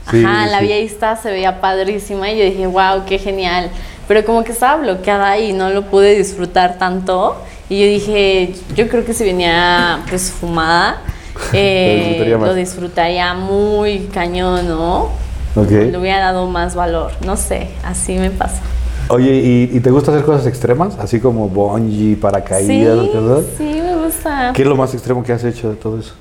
Sí, 0.10 0.26
Ajá, 0.26 0.48
la 0.48 0.60
sí. 0.60 0.68
vista 0.68 1.16
se 1.16 1.32
veía 1.32 1.62
padrísima 1.62 2.30
y 2.32 2.40
yo 2.40 2.44
dije, 2.44 2.66
wow, 2.68 3.06
qué 3.06 3.20
genial. 3.20 3.70
Pero 4.08 4.26
como 4.26 4.44
que 4.44 4.52
estaba 4.52 4.82
bloqueada 4.82 5.38
y 5.38 5.54
no 5.54 5.70
lo 5.70 5.84
pude 5.84 6.16
disfrutar 6.16 6.80
tanto. 6.80 7.38
Y 7.70 7.80
yo 7.80 7.86
dije, 7.86 8.56
yo 8.76 8.90
creo 8.90 9.06
que 9.06 9.14
si 9.14 9.24
venía 9.24 10.00
pues 10.10 10.32
fumada, 10.32 11.02
eh, 11.54 12.00
disfrutaría 12.00 12.38
lo 12.38 12.54
disfrutaría 12.56 13.34
muy 13.36 14.10
cañón, 14.12 14.68
¿no? 14.68 15.10
Ok. 15.56 15.70
Le 15.70 15.98
hubiera 15.98 16.20
dado 16.20 16.48
más 16.48 16.76
valor. 16.76 17.12
No 17.26 17.38
sé, 17.38 17.70
así 17.84 18.18
me 18.18 18.30
pasa. 18.32 18.62
Oye, 19.10 19.34
¿y, 19.36 19.70
y 19.74 19.80
te 19.82 19.92
gusta 19.92 20.12
hacer 20.12 20.24
cosas 20.24 20.48
extremas? 20.48 20.98
Así 20.98 21.20
como 21.20 21.50
bungee, 21.50 22.16
paracaídas, 22.16 23.00
sí, 23.00 23.10
cosas. 23.12 23.46
sí, 23.58 23.82
me 23.84 23.96
gusta. 24.06 24.52
¿Qué 24.56 24.62
es 24.62 24.68
lo 24.68 24.76
más 24.76 24.94
extremo 24.94 25.24
que 25.24 25.34
has 25.34 25.44
hecho 25.44 25.70
de 25.70 25.76
todo 25.76 26.00
eso? 26.00 26.14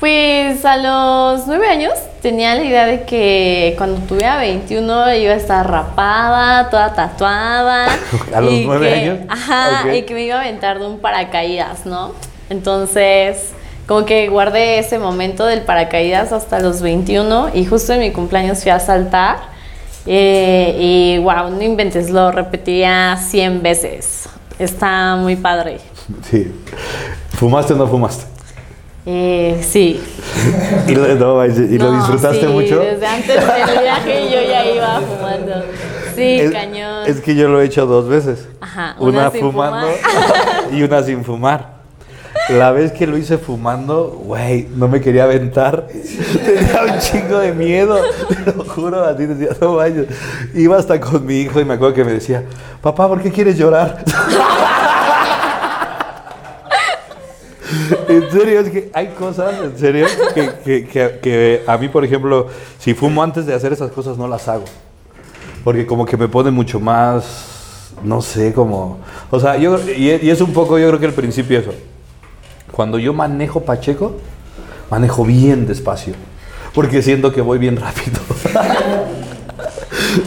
Pues 0.00 0.62
a 0.66 0.76
los 0.76 1.46
nueve 1.46 1.68
años 1.68 1.94
tenía 2.20 2.54
la 2.54 2.64
idea 2.64 2.84
de 2.86 3.04
que 3.04 3.74
cuando 3.78 3.98
tuviera 4.06 4.36
21 4.38 5.14
iba 5.14 5.32
a 5.32 5.36
estar 5.36 5.70
rapada, 5.70 6.68
toda 6.68 6.94
tatuada. 6.94 7.86
¿A 8.34 8.40
los 8.40 8.52
nueve 8.64 8.92
años? 8.92 9.18
Ajá, 9.28 9.94
y 9.94 10.02
que 10.02 10.12
me 10.12 10.22
iba 10.24 10.36
a 10.36 10.40
aventar 10.40 10.78
de 10.78 10.86
un 10.86 10.98
paracaídas, 10.98 11.86
¿no? 11.86 12.12
Entonces, 12.50 13.52
como 13.86 14.04
que 14.04 14.28
guardé 14.28 14.78
ese 14.78 14.98
momento 14.98 15.46
del 15.46 15.62
paracaídas 15.62 16.32
hasta 16.32 16.60
los 16.60 16.82
21 16.82 17.50
y 17.54 17.64
justo 17.66 17.92
en 17.92 18.00
mi 18.00 18.10
cumpleaños 18.12 18.62
fui 18.62 18.70
a 18.70 18.80
saltar. 18.80 19.38
eh, 20.06 20.76
y 20.78 21.18
wow, 21.18 21.50
no 21.50 21.62
inventes, 21.62 22.10
lo 22.10 22.30
repetía 22.32 23.16
100 23.16 23.62
veces. 23.62 24.28
Está 24.58 25.16
muy 25.16 25.36
padre. 25.36 25.78
Sí. 26.30 26.52
¿Fumaste 27.30 27.74
o 27.74 27.76
no 27.76 27.86
fumaste? 27.86 28.24
Eh, 29.04 29.60
sí. 29.62 30.00
¿Y 30.88 30.94
lo, 30.94 31.06
no, 31.14 31.44
¿y 31.46 31.78
lo 31.78 31.92
No, 31.92 31.98
disfrutaste 31.98 32.40
sí, 32.40 32.46
mucho? 32.46 32.80
Desde 32.80 33.06
antes 33.06 33.36
del 33.36 33.78
viaje 33.80 34.24
yo 34.32 34.42
ya 34.48 34.64
iba 34.66 35.00
fumando. 35.00 35.64
Sí, 36.16 36.40
es, 36.40 36.50
cañón. 36.50 37.06
es 37.06 37.20
que 37.20 37.34
yo 37.36 37.48
lo 37.48 37.60
he 37.60 37.66
hecho 37.66 37.86
dos 37.86 38.08
veces. 38.08 38.48
Ajá, 38.60 38.96
Una, 38.98 39.30
fumando 39.30 39.86
fumar. 39.88 40.72
y 40.72 40.82
una 40.82 41.02
sin 41.02 41.22
fumar. 41.24 41.75
La 42.48 42.70
vez 42.70 42.92
que 42.92 43.08
lo 43.08 43.18
hice 43.18 43.38
fumando, 43.38 44.22
güey, 44.24 44.68
no 44.76 44.86
me 44.86 45.00
quería 45.00 45.24
aventar. 45.24 45.88
Tenía 45.88 46.82
un 46.84 47.00
chingo 47.00 47.38
de 47.38 47.52
miedo. 47.52 47.98
Te 48.28 48.52
lo 48.52 48.64
juro, 48.64 49.04
así 49.04 49.26
decía, 49.26 49.56
no 49.60 49.74
vayas. 49.74 50.06
Iba 50.54 50.76
hasta 50.78 51.00
con 51.00 51.26
mi 51.26 51.40
hijo 51.40 51.60
y 51.60 51.64
me 51.64 51.74
acuerdo 51.74 51.94
que 51.94 52.04
me 52.04 52.12
decía, 52.12 52.44
papá, 52.80 53.08
¿por 53.08 53.20
qué 53.20 53.32
quieres 53.32 53.58
llorar? 53.58 54.04
En 58.08 58.30
serio, 58.30 58.60
es 58.60 58.70
que 58.70 58.90
hay 58.94 59.08
cosas, 59.08 59.54
en 59.62 59.76
serio, 59.76 60.06
que 60.34 61.64
a 61.66 61.76
mí, 61.76 61.88
por 61.88 62.04
ejemplo, 62.04 62.46
si 62.78 62.94
fumo 62.94 63.22
antes 63.22 63.44
de 63.44 63.54
hacer 63.54 63.72
esas 63.72 63.90
cosas, 63.90 64.16
no 64.16 64.28
las 64.28 64.46
hago. 64.46 64.64
Porque 65.64 65.84
como 65.84 66.06
que 66.06 66.16
me 66.16 66.28
pone 66.28 66.52
mucho 66.52 66.78
más, 66.78 67.90
no 68.04 68.22
sé, 68.22 68.52
como... 68.52 69.00
O 69.30 69.40
sea, 69.40 69.56
yo, 69.56 69.78
y, 69.80 70.10
y 70.10 70.30
es 70.30 70.40
un 70.40 70.52
poco, 70.52 70.78
yo 70.78 70.86
creo 70.88 71.00
que 71.00 71.06
el 71.06 71.12
principio 71.12 71.58
eso. 71.58 71.72
Cuando 72.76 72.98
yo 72.98 73.14
manejo 73.14 73.62
Pacheco, 73.62 74.16
manejo 74.90 75.24
bien 75.24 75.66
despacio. 75.66 76.12
Porque 76.74 77.00
siento 77.00 77.32
que 77.32 77.40
voy 77.40 77.56
bien 77.56 77.78
rápido. 77.78 78.20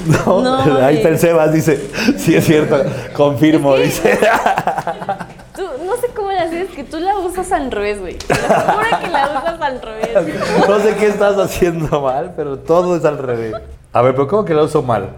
no, 0.25 0.41
No, 0.41 0.83
ahí. 0.83 0.99
Sebas, 1.19 1.53
dice, 1.53 1.91
sí 2.17 2.35
es 2.35 2.45
cierto, 2.45 2.83
confirmo, 3.13 3.75
dice. 3.75 4.17
Tú, 5.55 5.61
no 5.85 5.95
sé 5.97 6.07
cómo 6.15 6.31
la 6.31 6.41
haces, 6.41 6.69
que 6.69 6.83
tú 6.83 6.99
la 6.99 7.19
usas 7.19 7.51
al 7.51 7.69
revés, 7.69 7.99
güey. 7.99 8.17
Te 8.17 8.33
lo 8.33 8.41
juro 8.41 8.99
que 8.99 9.09
la 9.09 9.29
usas 9.29 9.61
al 9.61 9.81
revés. 9.81 10.09
No 10.67 10.79
sé 10.79 10.95
qué 10.95 11.05
estás 11.05 11.37
haciendo 11.37 12.01
mal, 12.01 12.33
pero 12.35 12.57
todo 12.57 12.95
es 12.95 13.05
al 13.05 13.19
revés. 13.19 13.53
A 13.93 14.01
ver, 14.01 14.15
pero 14.15 14.27
¿cómo 14.27 14.43
que 14.43 14.55
lo 14.55 14.63
uso 14.63 14.81
mal? 14.81 15.09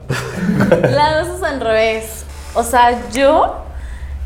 La 0.69 1.21
usas 1.23 1.43
al 1.43 1.61
revés. 1.61 2.25
O 2.55 2.63
sea, 2.63 3.09
yo 3.11 3.55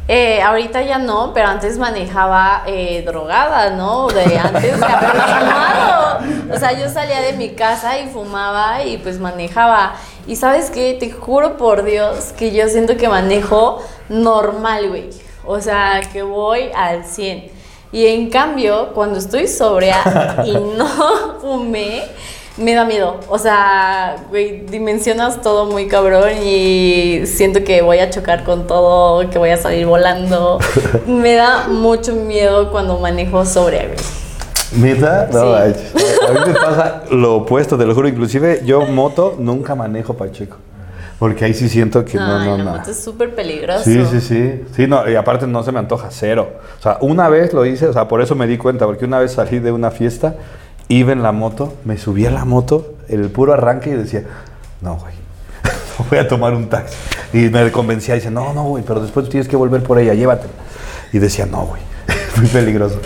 eh, 0.08 0.42
ahorita 0.44 0.84
ya 0.84 1.00
no, 1.00 1.32
pero 1.34 1.48
antes 1.48 1.80
manejaba 1.80 2.64
eh, 2.68 3.02
drogada, 3.06 3.72
¿no? 3.72 4.08
De 4.08 4.38
antes 4.38 4.80
de 4.80 4.86
haber 4.86 5.12
fumado. 5.12 6.20
O 6.54 6.60
sea, 6.60 6.74
yo 6.74 6.90
salía 6.90 7.22
de 7.22 7.34
mi 7.34 7.50
casa 7.50 8.00
y 8.00 8.08
fumaba 8.10 8.84
y 8.84 8.98
pues 8.98 9.20
manejaba. 9.20 9.96
Y 10.28 10.36
sabes 10.36 10.70
qué, 10.70 10.96
te 11.00 11.12
juro 11.12 11.58
por 11.58 11.84
Dios 11.84 12.34
que 12.38 12.52
yo 12.52 12.68
siento 12.68 12.98
que 12.98 13.10
manejo 13.10 13.82
normal, 14.10 14.90
güey. 14.90 15.10
O 15.44 15.60
sea, 15.60 16.02
que 16.14 16.22
voy 16.22 16.70
al 16.76 17.04
100. 17.06 17.52
Y 17.92 18.06
en 18.08 18.30
cambio, 18.30 18.92
cuando 18.94 19.18
estoy 19.18 19.48
sobria 19.48 19.98
y 20.46 20.52
no 20.52 21.38
fumé, 21.42 22.04
me 22.58 22.74
da 22.74 22.86
miedo. 22.86 23.20
O 23.30 23.38
sea, 23.38 24.16
güey, 24.30 24.62
dimensionas 24.66 25.42
todo 25.42 25.66
muy 25.66 25.88
cabrón 25.88 26.30
y 26.44 27.24
siento 27.26 27.64
que 27.64 27.82
voy 27.82 28.00
a 28.00 28.10
chocar 28.10 28.44
con 28.44 28.66
todo, 28.68 29.30
que 29.30 29.38
voy 29.38 29.50
a 29.50 29.58
salir 29.58 29.86
volando. 29.86 30.60
Me 31.08 31.34
da 31.36 31.68
mucho 31.68 32.14
miedo 32.14 32.72
cuando 32.72 32.98
manejo 33.00 33.46
sobria, 33.46 33.84
güey. 33.86 33.98
¿Neta? 34.78 35.30
No, 35.32 35.40
Sí. 35.74 35.98
a 36.28 36.32
mí 36.34 36.40
me 36.48 36.54
pasa 36.54 37.04
lo 37.12 37.36
opuesto, 37.36 37.78
te 37.78 37.86
lo 37.86 37.94
juro. 37.94 38.08
Inclusive 38.08 38.62
yo 38.66 38.82
moto 38.82 39.36
nunca 39.38 39.76
manejo 39.76 40.16
Pacheco. 40.16 40.58
Porque 41.20 41.46
ahí 41.46 41.54
sí 41.54 41.70
siento 41.70 42.04
que 42.04 42.18
no, 42.18 42.44
no, 42.44 42.58
la 42.58 42.64
no. 42.64 42.72
moto 42.72 42.92
es 42.92 43.02
súper 43.02 43.34
peligroso. 43.36 43.84
Sí, 43.86 44.04
sí, 44.12 44.20
sí. 44.20 44.64
Sí, 44.76 44.86
no, 44.88 45.10
y 45.10 45.16
aparte 45.16 45.48
no 45.48 45.64
se 45.64 45.72
me 45.72 45.80
antoja 45.80 46.08
cero. 46.12 46.56
O 46.78 46.82
sea, 46.82 46.98
una 47.00 47.30
vez 47.30 47.54
lo 47.54 47.66
hice, 47.66 47.88
o 47.88 47.94
sea, 47.94 48.08
por 48.10 48.22
eso 48.22 48.36
me 48.36 48.48
di 48.48 48.58
cuenta, 48.58 48.86
porque 48.86 49.06
una 49.06 49.20
vez 49.20 49.32
salí 49.32 49.60
de 49.60 49.72
una 49.72 49.92
fiesta, 49.92 50.36
iba 50.88 51.12
en 51.12 51.24
la 51.24 51.32
moto, 51.32 51.74
me 51.86 51.98
subí 51.98 52.26
a 52.26 52.32
la 52.32 52.46
moto, 52.46 52.94
el 53.08 53.30
puro 53.30 53.54
arranque 53.54 53.90
y 53.90 53.94
decía, 53.94 54.24
no, 54.82 54.96
güey, 54.98 55.14
voy 56.10 56.20
a 56.20 56.28
tomar 56.28 56.54
un 56.54 56.70
taxi. 56.70 56.96
Y 57.34 57.50
me 57.50 57.72
convencía, 57.72 58.16
dice, 58.16 58.32
no, 58.32 58.54
no, 58.54 58.64
güey, 58.66 58.84
pero 58.86 59.00
después 59.02 59.28
tienes 59.30 59.48
que 59.48 59.56
volver 59.56 59.84
por 59.84 60.00
ella, 60.00 60.14
llévatela. 60.14 60.54
Y 61.12 61.20
decía, 61.20 61.46
no, 61.46 61.66
güey, 61.66 61.82
muy 62.38 62.48
peligroso. 62.48 63.00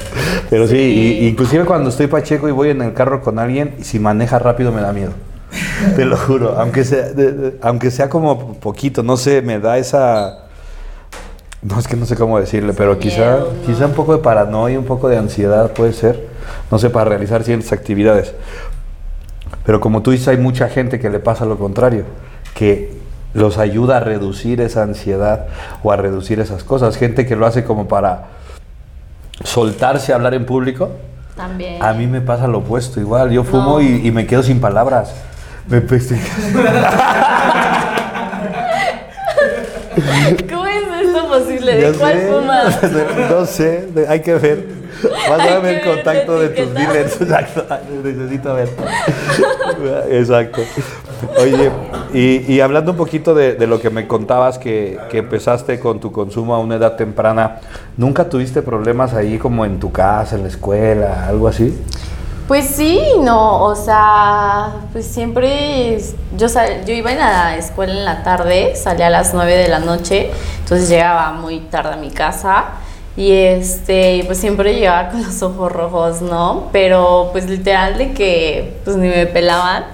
Pero 0.49 0.67
sí, 0.67 0.77
y- 0.77 1.27
inclusive 1.27 1.65
cuando 1.65 1.89
estoy 1.89 2.07
pacheco 2.07 2.47
y 2.47 2.51
voy 2.51 2.69
en 2.69 2.81
el 2.81 2.93
carro 2.93 3.21
con 3.21 3.39
alguien, 3.39 3.75
y 3.79 3.83
si 3.83 3.99
maneja 3.99 4.39
rápido 4.39 4.71
me 4.71 4.81
da 4.81 4.93
miedo. 4.93 5.11
Te 5.95 6.05
lo 6.05 6.17
juro, 6.17 6.55
aunque 6.59 6.83
sea, 6.83 7.09
de- 7.09 7.31
de- 7.31 7.57
aunque 7.61 7.91
sea 7.91 8.09
como 8.09 8.55
poquito, 8.55 9.03
no 9.03 9.17
sé, 9.17 9.41
me 9.41 9.59
da 9.59 9.77
esa... 9.77 10.45
No, 11.61 11.77
es 11.77 11.87
que 11.89 11.97
no 11.97 12.05
sé 12.05 12.15
cómo 12.15 12.39
decirle, 12.39 12.71
pero 12.73 12.97
quizá, 12.99 13.31
miedo, 13.37 13.53
¿no? 13.53 13.65
quizá 13.65 13.85
un 13.87 13.91
poco 13.93 14.13
de 14.15 14.19
paranoia, 14.23 14.79
un 14.79 14.85
poco 14.85 15.09
de 15.09 15.17
ansiedad 15.17 15.71
puede 15.73 15.91
ser, 15.91 16.28
no 16.71 16.79
sé, 16.79 16.89
para 16.89 17.09
realizar 17.09 17.43
ciertas 17.43 17.71
actividades. 17.71 18.33
Pero 19.65 19.79
como 19.79 20.01
tú 20.01 20.11
dices, 20.11 20.27
hay 20.29 20.37
mucha 20.37 20.69
gente 20.69 20.99
que 20.99 21.09
le 21.09 21.19
pasa 21.19 21.45
lo 21.45 21.57
contrario, 21.57 22.05
que 22.53 22.97
los 23.33 23.57
ayuda 23.57 23.97
a 23.97 23.99
reducir 23.99 24.61
esa 24.61 24.83
ansiedad 24.83 25.47
o 25.83 25.91
a 25.91 25.97
reducir 25.97 26.39
esas 26.39 26.63
cosas. 26.63 26.97
Gente 26.97 27.25
que 27.25 27.35
lo 27.35 27.45
hace 27.45 27.63
como 27.63 27.87
para 27.87 28.25
soltarse 29.43 30.11
a 30.11 30.15
hablar 30.15 30.33
en 30.33 30.45
público. 30.45 30.89
También. 31.35 31.81
A 31.83 31.93
mí 31.93 32.07
me 32.07 32.21
pasa 32.21 32.47
lo 32.47 32.59
opuesto, 32.59 32.99
igual. 32.99 33.31
Yo 33.31 33.43
fumo 33.43 33.79
No. 33.79 33.81
y, 33.81 34.07
y 34.07 34.11
me 34.11 34.25
quedo 34.25 34.43
sin 34.43 34.59
palabras. 34.59 35.13
Me 35.67 35.81
peste. 35.81 36.19
¿Cómo 40.49 40.65
es 40.65 40.83
esto 41.07 41.27
posible? 41.27 41.75
¿De 41.75 41.97
cuál 41.97 42.19
fumas? 42.19 42.79
No 43.29 43.45
sé, 43.45 43.89
hay 44.07 44.21
que 44.21 44.33
ver. 44.35 44.65
Vas 45.29 45.39
a 45.49 45.59
ver 45.59 45.75
el 45.79 45.81
contacto 45.95 46.39
de 46.39 46.49
tus 46.49 46.73
dealers. 46.73 47.21
Exacto. 47.21 47.65
Necesito 48.03 48.53
ver. 48.55 48.69
Exacto. 50.09 50.61
Oye, 51.37 51.71
y, 52.13 52.53
y 52.53 52.61
hablando 52.61 52.91
un 52.91 52.97
poquito 52.97 53.33
de, 53.33 53.53
de 53.55 53.67
lo 53.67 53.79
que 53.81 53.89
me 53.89 54.07
contabas 54.07 54.57
que, 54.57 54.97
que 55.09 55.19
empezaste 55.19 55.79
con 55.79 55.99
tu 55.99 56.11
consumo 56.11 56.55
a 56.55 56.59
una 56.59 56.75
edad 56.75 56.95
temprana, 56.95 57.57
¿nunca 57.97 58.29
tuviste 58.29 58.61
problemas 58.61 59.13
ahí 59.13 59.37
como 59.37 59.65
en 59.65 59.79
tu 59.79 59.91
casa, 59.91 60.35
en 60.35 60.43
la 60.43 60.47
escuela, 60.49 61.27
algo 61.27 61.47
así? 61.47 61.77
Pues 62.47 62.65
sí, 62.65 62.99
no, 63.21 63.63
o 63.63 63.75
sea, 63.75 64.71
pues 64.91 65.05
siempre 65.05 65.99
yo 66.35 66.49
sal- 66.49 66.83
yo 66.83 66.93
iba 66.95 67.11
en 67.11 67.19
la 67.19 67.55
escuela 67.57 67.93
en 67.93 68.05
la 68.05 68.23
tarde, 68.23 68.75
salía 68.75 69.05
a 69.07 69.09
las 69.11 69.35
9 69.35 69.55
de 69.55 69.67
la 69.67 69.77
noche, 69.77 70.31
entonces 70.63 70.89
llegaba 70.89 71.31
muy 71.33 71.59
tarde 71.59 71.93
a 71.93 71.97
mi 71.97 72.09
casa 72.09 72.65
y 73.17 73.31
este, 73.31 74.23
pues 74.25 74.37
siempre 74.37 74.73
llegaba 74.73 75.09
con 75.09 75.23
los 75.23 75.41
ojos 75.41 75.71
rojos, 75.71 76.21
¿no? 76.21 76.69
Pero 76.71 77.29
pues 77.31 77.49
literal 77.49 77.97
de 77.97 78.13
que 78.13 78.73
pues 78.83 78.95
ni 78.95 79.07
me 79.07 79.25
pelaban, 79.25 79.85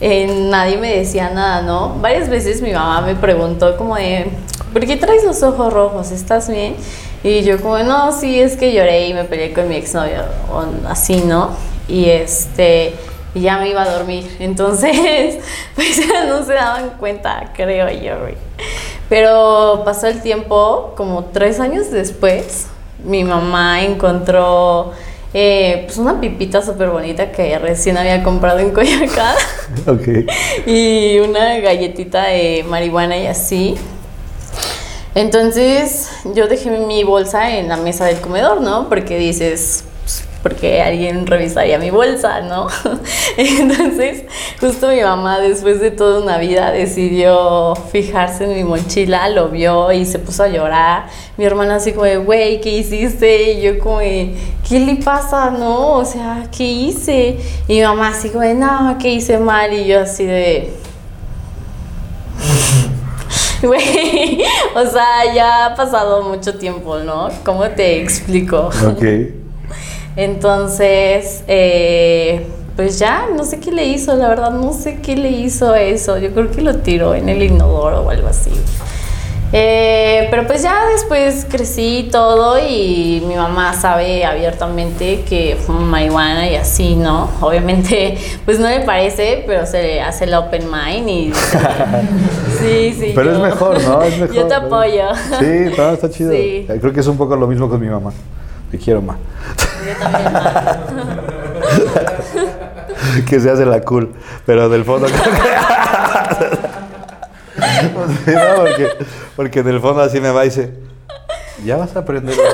eh, 0.00 0.26
nadie 0.50 0.76
me 0.76 0.96
decía 0.96 1.30
nada, 1.30 1.62
¿no? 1.62 1.96
Varias 2.00 2.28
veces 2.28 2.60
mi 2.62 2.72
mamá 2.72 3.00
me 3.00 3.14
preguntó 3.14 3.76
como 3.76 3.96
de, 3.96 4.26
¿por 4.72 4.84
qué 4.84 4.96
traes 4.96 5.24
los 5.24 5.42
ojos 5.42 5.72
rojos? 5.72 6.10
¿Estás 6.10 6.48
bien? 6.48 6.76
Y 7.22 7.42
yo 7.42 7.60
como, 7.60 7.78
no, 7.78 8.12
sí, 8.12 8.38
es 8.38 8.56
que 8.56 8.72
lloré 8.72 9.08
y 9.08 9.14
me 9.14 9.24
peleé 9.24 9.52
con 9.52 9.68
mi 9.68 9.76
exnovio, 9.76 10.24
o 10.52 10.64
así, 10.88 11.22
¿no? 11.22 11.50
Y 11.88 12.06
este, 12.10 12.94
y 13.34 13.40
ya 13.40 13.58
me 13.58 13.68
iba 13.68 13.82
a 13.82 13.90
dormir. 13.90 14.36
Entonces, 14.40 15.38
pues 15.74 16.00
no 16.26 16.44
se 16.44 16.54
daban 16.54 16.90
cuenta, 16.98 17.52
creo 17.54 17.88
yo, 17.90 18.20
güey. 18.20 18.34
Pero 19.14 19.82
pasó 19.84 20.08
el 20.08 20.20
tiempo, 20.22 20.92
como 20.96 21.26
tres 21.26 21.60
años 21.60 21.92
después, 21.92 22.66
mi 23.04 23.22
mamá 23.22 23.84
encontró 23.84 24.90
eh, 25.32 25.84
pues 25.86 25.98
una 25.98 26.20
pipita 26.20 26.62
súper 26.62 26.90
bonita 26.90 27.30
que 27.30 27.56
recién 27.60 27.96
había 27.96 28.24
comprado 28.24 28.58
en 28.58 28.72
Coyacán 28.72 29.36
Ok. 29.86 30.26
y 30.66 31.20
una 31.20 31.60
galletita 31.60 32.24
de 32.24 32.64
marihuana 32.68 33.16
y 33.16 33.28
así. 33.28 33.76
Entonces 35.14 36.10
yo 36.34 36.48
dejé 36.48 36.70
mi 36.72 37.04
bolsa 37.04 37.56
en 37.56 37.68
la 37.68 37.76
mesa 37.76 38.06
del 38.06 38.20
comedor, 38.20 38.62
¿no? 38.62 38.88
Porque 38.88 39.16
dices, 39.16 39.84
porque 40.44 40.82
alguien 40.82 41.26
revisaría 41.26 41.78
mi 41.78 41.88
bolsa, 41.88 42.42
¿no? 42.42 42.66
Entonces, 43.38 44.24
justo 44.60 44.88
mi 44.88 45.00
mamá, 45.00 45.40
después 45.40 45.80
de 45.80 45.90
toda 45.90 46.22
una 46.22 46.36
vida, 46.36 46.70
decidió 46.70 47.74
fijarse 47.90 48.44
en 48.44 48.54
mi 48.54 48.62
mochila, 48.62 49.30
lo 49.30 49.48
vio 49.48 49.90
y 49.90 50.04
se 50.04 50.18
puso 50.18 50.42
a 50.42 50.48
llorar. 50.48 51.06
Mi 51.38 51.46
hermana 51.46 51.76
así 51.76 51.92
como 51.92 52.04
de, 52.04 52.18
güey, 52.18 52.60
¿qué 52.60 52.76
hiciste? 52.76 53.52
Y 53.52 53.62
yo 53.62 53.78
como 53.78 54.00
de, 54.00 54.36
¿qué 54.68 54.80
le 54.80 54.96
pasa? 54.96 55.50
No, 55.50 55.92
o 55.92 56.04
sea, 56.04 56.46
¿qué 56.54 56.64
hice? 56.64 57.38
Y 57.66 57.76
mi 57.76 57.82
mamá 57.82 58.08
así 58.08 58.28
como 58.28 58.44
de, 58.44 58.52
no, 58.52 58.98
¿qué 59.00 59.14
hice 59.14 59.38
mal? 59.38 59.72
Y 59.72 59.86
yo 59.86 60.00
así 60.00 60.26
de... 60.26 60.74
Güey, 63.62 64.42
o 64.74 64.90
sea, 64.90 65.34
ya 65.34 65.64
ha 65.64 65.74
pasado 65.74 66.22
mucho 66.22 66.58
tiempo, 66.58 66.98
¿no? 66.98 67.30
¿Cómo 67.42 67.66
te 67.70 68.02
explico? 68.02 68.68
Ok. 68.86 69.43
Entonces, 70.16 71.42
eh, 71.48 72.46
pues 72.76 72.98
ya, 72.98 73.26
no 73.34 73.44
sé 73.44 73.60
qué 73.60 73.72
le 73.72 73.86
hizo, 73.86 74.14
la 74.16 74.28
verdad, 74.28 74.50
no 74.50 74.72
sé 74.72 75.00
qué 75.00 75.16
le 75.16 75.30
hizo 75.30 75.74
eso. 75.74 76.18
Yo 76.18 76.32
creo 76.32 76.50
que 76.50 76.62
lo 76.62 76.76
tiró 76.76 77.14
en 77.14 77.28
el 77.28 77.42
inodoro 77.42 78.02
o 78.02 78.10
algo 78.10 78.28
así. 78.28 78.50
Eh, 79.56 80.26
pero 80.32 80.48
pues 80.48 80.62
ya 80.62 80.74
después 80.92 81.46
crecí 81.48 82.08
todo 82.10 82.58
y 82.58 83.22
mi 83.28 83.36
mamá 83.36 83.72
sabe 83.72 84.24
abiertamente 84.24 85.20
que 85.20 85.54
fumo 85.54 85.78
marihuana 85.78 86.50
y 86.50 86.56
así, 86.56 86.96
¿no? 86.96 87.30
Obviamente, 87.40 88.18
pues 88.44 88.58
no 88.58 88.68
le 88.68 88.80
parece, 88.80 89.44
pero 89.46 89.64
se 89.64 89.80
le 89.80 90.00
hace 90.00 90.24
el 90.24 90.34
open 90.34 90.64
mind 90.68 91.08
y 91.08 91.32
sí, 92.58 92.96
sí. 92.98 93.12
Pero 93.14 93.32
es 93.32 93.38
mejor, 93.38 93.80
¿no? 93.84 94.02
Es 94.02 94.18
mejor. 94.18 94.34
Yo 94.34 94.46
te 94.48 94.54
apoyo. 94.54 95.04
Sí, 95.38 95.72
no, 95.78 95.90
está 95.90 96.10
chido. 96.10 96.32
Sí. 96.32 96.66
Creo 96.66 96.92
que 96.92 96.98
es 96.98 97.06
un 97.06 97.16
poco 97.16 97.36
lo 97.36 97.46
mismo 97.46 97.68
con 97.68 97.80
mi 97.80 97.88
mamá. 97.88 98.12
Te 98.74 98.80
quiero 98.80 99.00
más. 99.00 99.16
Yo 99.86 99.94
también. 100.02 100.32
ma. 100.32 100.76
que 103.28 103.38
se 103.38 103.48
hace 103.48 103.64
la 103.64 103.82
cool. 103.82 104.12
Pero 104.46 104.68
del 104.68 104.84
fondo 104.84 105.06
no, 105.14 105.14
porque, 108.56 108.88
porque 109.36 109.60
en 109.60 109.68
el 109.68 109.80
fondo 109.80 110.02
así 110.02 110.20
me 110.20 110.32
va 110.32 110.44
y 110.44 110.48
dice, 110.48 110.74
ya 111.64 111.76
vas 111.76 111.94
a 111.94 112.00
aprender. 112.00 112.36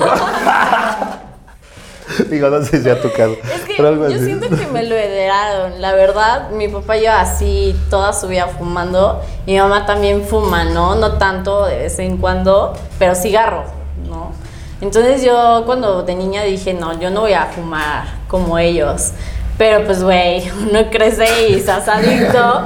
Digo, 2.29 2.51
no 2.51 2.62
sé 2.64 2.83
si 2.83 2.91
a 2.91 3.01
tu 3.01 3.11
caso. 3.12 3.35
Es 3.43 3.62
que 3.62 3.79
yo 3.79 4.05
así. 4.05 4.23
siento 4.23 4.51
que 4.51 4.66
me 4.66 4.83
lo 4.83 4.95
heredaron. 4.95 5.81
La 5.81 5.95
verdad, 5.95 6.51
mi 6.51 6.68
papá 6.68 6.99
lleva 6.99 7.23
así 7.23 7.75
toda 7.89 8.12
su 8.12 8.29
vida 8.29 8.47
fumando. 8.47 9.23
Mi 9.47 9.57
mamá 9.57 9.87
también 9.87 10.27
fuma, 10.27 10.64
¿no? 10.64 10.97
No 10.97 11.14
tanto 11.14 11.64
de 11.64 11.79
vez 11.79 11.99
en 11.99 12.18
cuando, 12.18 12.75
pero 12.99 13.14
cigarro, 13.14 13.64
¿no? 14.07 14.33
Entonces 14.81 15.22
yo 15.22 15.62
cuando 15.66 16.03
de 16.03 16.14
niña 16.14 16.43
dije, 16.43 16.74
no, 16.74 16.99
yo 16.99 17.11
no 17.11 17.22
voy 17.22 17.35
a 17.35 17.47
fumar 17.47 18.05
como 18.28 18.59
ellos. 18.59 19.12
Pero 19.59 19.85
pues, 19.85 20.03
güey, 20.03 20.51
uno 20.68 20.91
crece 20.91 21.49
y 21.51 21.61
se 21.61 21.70
hace 21.70 21.91
adicto. 21.91 22.62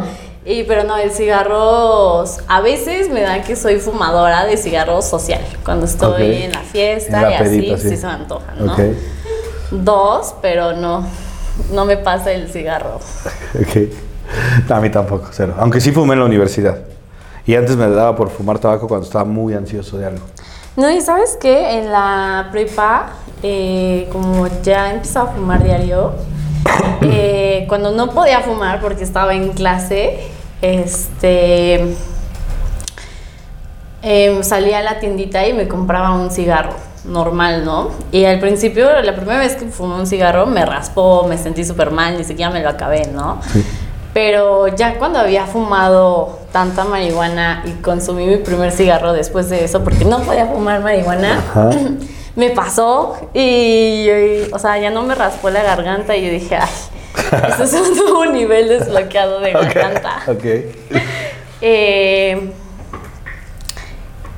Y, 0.46 0.64
pero 0.64 0.84
no, 0.84 0.96
el 0.98 1.10
cigarro, 1.10 2.22
a 2.48 2.60
veces 2.60 3.08
me 3.08 3.22
da 3.22 3.42
que 3.42 3.56
soy 3.56 3.78
fumadora 3.78 4.44
de 4.44 4.58
cigarro 4.58 5.00
social. 5.00 5.40
Cuando 5.64 5.86
estoy 5.86 6.42
en 6.42 6.52
la 6.52 6.60
fiesta 6.60 7.16
En 7.16 7.22
la 7.22 7.30
y 7.30 7.34
así, 7.34 7.44
pedita, 7.44 7.78
sí. 7.78 7.88
sí. 7.88 7.96
se 7.96 8.06
me 8.06 8.12
antoja, 8.12 8.54
¿no? 8.58 8.74
Ok, 8.74 8.80
Dos, 9.70 10.34
pero 10.42 10.74
no, 10.74 11.04
no 11.72 11.84
me 11.86 11.96
pasa 11.96 12.30
el 12.32 12.50
cigarro. 12.50 12.96
ok. 13.54 13.88
No, 14.68 14.76
a 14.76 14.80
mí 14.80 14.90
tampoco, 14.90 15.28
cero. 15.32 15.54
Aunque 15.58 15.80
sí 15.80 15.92
fumé 15.92 16.12
en 16.12 16.20
la 16.20 16.26
universidad. 16.26 16.78
Y 17.46 17.54
antes 17.54 17.76
me 17.76 17.88
daba 17.88 18.14
por 18.14 18.30
fumar 18.30 18.58
tabaco 18.58 18.86
cuando 18.86 19.06
estaba 19.06 19.24
muy 19.24 19.54
ansioso 19.54 19.98
de 19.98 20.06
algo. 20.06 20.24
No, 20.76 20.90
y 20.90 21.00
sabes 21.00 21.38
qué, 21.40 21.78
en 21.78 21.92
la 21.92 22.48
prepa, 22.50 23.10
eh, 23.44 24.08
como 24.10 24.48
ya 24.62 24.90
empezaba 24.90 25.30
a 25.30 25.32
fumar 25.34 25.62
diario, 25.62 26.14
eh, 27.02 27.64
cuando 27.68 27.92
no 27.92 28.10
podía 28.10 28.40
fumar 28.40 28.80
porque 28.80 29.04
estaba 29.04 29.34
en 29.34 29.52
clase, 29.52 30.18
este, 30.62 31.94
em, 34.02 34.42
salía 34.42 34.78
a 34.78 34.82
la 34.82 34.98
tiendita 34.98 35.46
y 35.46 35.52
me 35.52 35.68
compraba 35.68 36.10
un 36.12 36.32
cigarro 36.32 36.74
normal, 37.04 37.64
¿no? 37.64 37.90
Y 38.10 38.24
al 38.24 38.40
principio, 38.40 39.00
la 39.00 39.14
primera 39.14 39.38
vez 39.38 39.54
que 39.54 39.66
fumé 39.66 39.94
un 39.94 40.08
cigarro, 40.08 40.46
me 40.46 40.66
raspó, 40.66 41.24
me 41.28 41.38
sentí 41.38 41.64
súper 41.64 41.92
mal, 41.92 42.18
ni 42.18 42.24
siquiera 42.24 42.50
me 42.50 42.60
lo 42.60 42.68
acabé, 42.68 43.06
¿no? 43.12 43.40
Pero 44.14 44.68
ya 44.68 44.94
cuando 44.94 45.18
había 45.18 45.44
fumado 45.44 46.38
tanta 46.52 46.84
marihuana 46.84 47.64
y 47.66 47.72
consumí 47.82 48.26
mi 48.26 48.36
primer 48.36 48.70
cigarro 48.70 49.12
después 49.12 49.50
de 49.50 49.64
eso, 49.64 49.82
porque 49.82 50.04
no 50.04 50.20
podía 50.20 50.46
fumar 50.46 50.80
marihuana, 50.80 51.38
Ajá. 51.38 51.70
me 52.36 52.50
pasó 52.50 53.16
y, 53.34 53.40
y, 54.08 54.48
o 54.52 54.58
sea, 54.58 54.78
ya 54.78 54.90
no 54.90 55.02
me 55.02 55.16
raspó 55.16 55.50
la 55.50 55.64
garganta 55.64 56.16
y 56.16 56.24
yo 56.24 56.30
dije, 56.30 56.56
ay, 56.56 56.70
eso 57.52 57.64
es 57.64 57.74
un 57.74 57.96
nuevo 57.96 58.26
nivel 58.26 58.68
desbloqueado 58.68 59.40
de 59.40 59.52
garganta. 59.52 60.22
Ok. 60.28 60.44
Eh, 61.66 62.52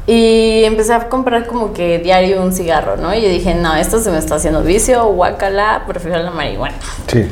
y 0.06 0.62
empecé 0.62 0.92
a 0.92 1.08
comprar 1.08 1.48
como 1.48 1.72
que 1.72 1.98
diario 1.98 2.40
un 2.40 2.52
cigarro, 2.52 2.96
¿no? 2.96 3.12
Y 3.12 3.20
yo 3.20 3.28
dije, 3.28 3.54
no, 3.56 3.74
esto 3.74 3.98
se 3.98 4.12
me 4.12 4.18
está 4.18 4.36
haciendo 4.36 4.62
vicio, 4.62 5.04
guacala, 5.06 5.82
prefiero 5.88 6.22
la 6.22 6.30
marihuana. 6.30 6.76
Sí. 7.08 7.28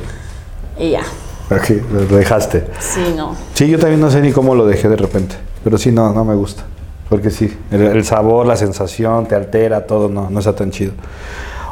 Y 0.76 0.90
ya, 0.90 1.02
Lo 1.50 2.16
dejaste. 2.16 2.66
sí, 2.80 3.14
no. 3.16 3.36
Sí, 3.54 3.68
yo 3.68 3.78
también 3.78 4.00
no 4.00 4.10
sé 4.10 4.20
ni 4.20 4.32
cómo 4.32 4.54
lo 4.54 4.66
dejé 4.66 4.88
de 4.88 4.96
repente. 4.96 5.36
Pero 5.62 5.78
sí, 5.78 5.92
no, 5.92 6.12
no 6.12 6.24
me 6.24 6.34
gusta. 6.34 6.64
Porque 7.08 7.30
sí, 7.30 7.56
el, 7.70 7.82
el 7.82 8.04
sabor, 8.04 8.46
la 8.46 8.56
sensación, 8.56 9.26
te 9.26 9.34
altera, 9.34 9.86
todo, 9.86 10.08
no, 10.08 10.30
no 10.30 10.38
está 10.38 10.54
tan 10.54 10.70
chido. 10.70 10.92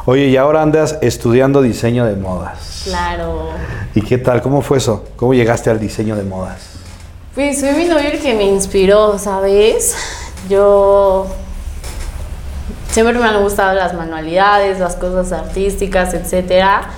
Oye, 0.05 0.27
y 0.27 0.37
ahora 0.37 0.61
andas 0.61 0.97
estudiando 1.01 1.61
diseño 1.61 2.05
de 2.05 2.15
modas. 2.15 2.81
Claro. 2.83 3.49
¿Y 3.95 4.01
qué 4.01 4.17
tal? 4.17 4.41
¿Cómo 4.41 4.61
fue 4.61 4.77
eso? 4.77 5.05
¿Cómo 5.15 5.33
llegaste 5.33 5.69
al 5.69 5.79
diseño 5.79 6.15
de 6.15 6.23
modas? 6.23 6.61
Pues 7.33 7.61
fue 7.61 7.71
mi 7.73 7.85
novio 7.85 8.09
el 8.11 8.19
que 8.19 8.35
me 8.35 8.43
inspiró, 8.43 9.17
¿sabes? 9.17 9.95
Yo 10.49 11.25
siempre 12.91 13.17
me 13.17 13.25
han 13.25 13.41
gustado 13.41 13.73
las 13.73 13.93
manualidades, 13.93 14.79
las 14.79 14.95
cosas 14.97 15.31
artísticas, 15.31 16.13
etcétera. 16.13 16.89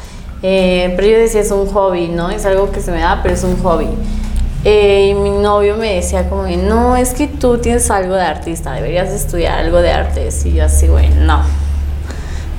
Eh, 0.41 0.93
pero 0.95 1.07
yo 1.07 1.17
decía, 1.17 1.41
es 1.41 1.51
un 1.51 1.67
hobby, 1.67 2.07
¿no? 2.07 2.29
Es 2.29 2.45
algo 2.45 2.71
que 2.71 2.81
se 2.81 2.91
me 2.91 2.99
da, 2.99 3.21
pero 3.23 3.35
es 3.35 3.43
un 3.43 3.61
hobby. 3.61 3.87
Eh, 4.63 5.09
y 5.11 5.13
mi 5.13 5.29
novio 5.29 5.77
me 5.77 5.95
decía 5.95 6.29
como, 6.29 6.45
que, 6.45 6.57
no, 6.57 6.95
es 6.97 7.13
que 7.13 7.27
tú 7.27 7.57
tienes 7.59 7.89
algo 7.91 8.15
de 8.15 8.23
artista, 8.23 8.73
deberías 8.73 9.09
estudiar 9.09 9.59
algo 9.59 9.81
de 9.81 9.91
artes. 9.91 10.45
Y 10.45 10.53
yo 10.53 10.65
así, 10.65 10.87
güey, 10.87 11.09
no. 11.09 11.41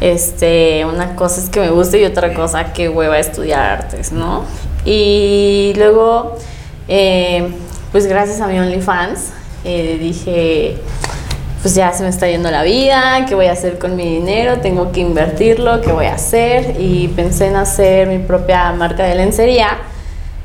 Este, 0.01 0.85
una 0.85 1.17
cosa 1.17 1.41
es 1.41 1.49
que 1.49 1.61
me 1.61 1.71
guste 1.71 2.01
y 2.01 2.05
otra 2.05 2.35
cosa 2.35 2.73
que 2.73 2.89
hueva 2.89 3.19
estudiar 3.19 3.83
artes, 3.83 4.13
¿no? 4.13 4.45
Y 4.85 5.73
luego, 5.77 6.37
eh, 6.87 7.49
pues 7.93 8.07
gracias 8.07 8.41
a 8.41 8.47
mi 8.47 8.59
OnlyFans, 8.59 9.33
dije, 9.65 10.79
pues 11.67 11.75
ya 11.75 11.93
se 11.93 12.05
me 12.05 12.11
está 12.11 12.29
yendo 12.29 12.49
la 12.49 12.63
vida, 12.63 13.27
¿qué 13.29 13.35
voy 13.35 13.47
a 13.47 13.53
hacer 13.53 13.77
con 13.81 13.97
mi 13.97 14.05
dinero? 14.05 14.61
Tengo 14.61 14.93
que 14.93 15.01
invertirlo, 15.01 15.81
¿qué 15.81 15.91
voy 15.91 16.07
a 16.07 16.15
hacer? 16.15 16.77
Y 16.79 17.09
pensé 17.09 17.49
en 17.49 17.57
hacer 17.57 18.07
mi 18.07 18.21
propia 18.21 18.71
marca 18.71 19.03
de 19.03 19.17
lencería. 19.17 19.71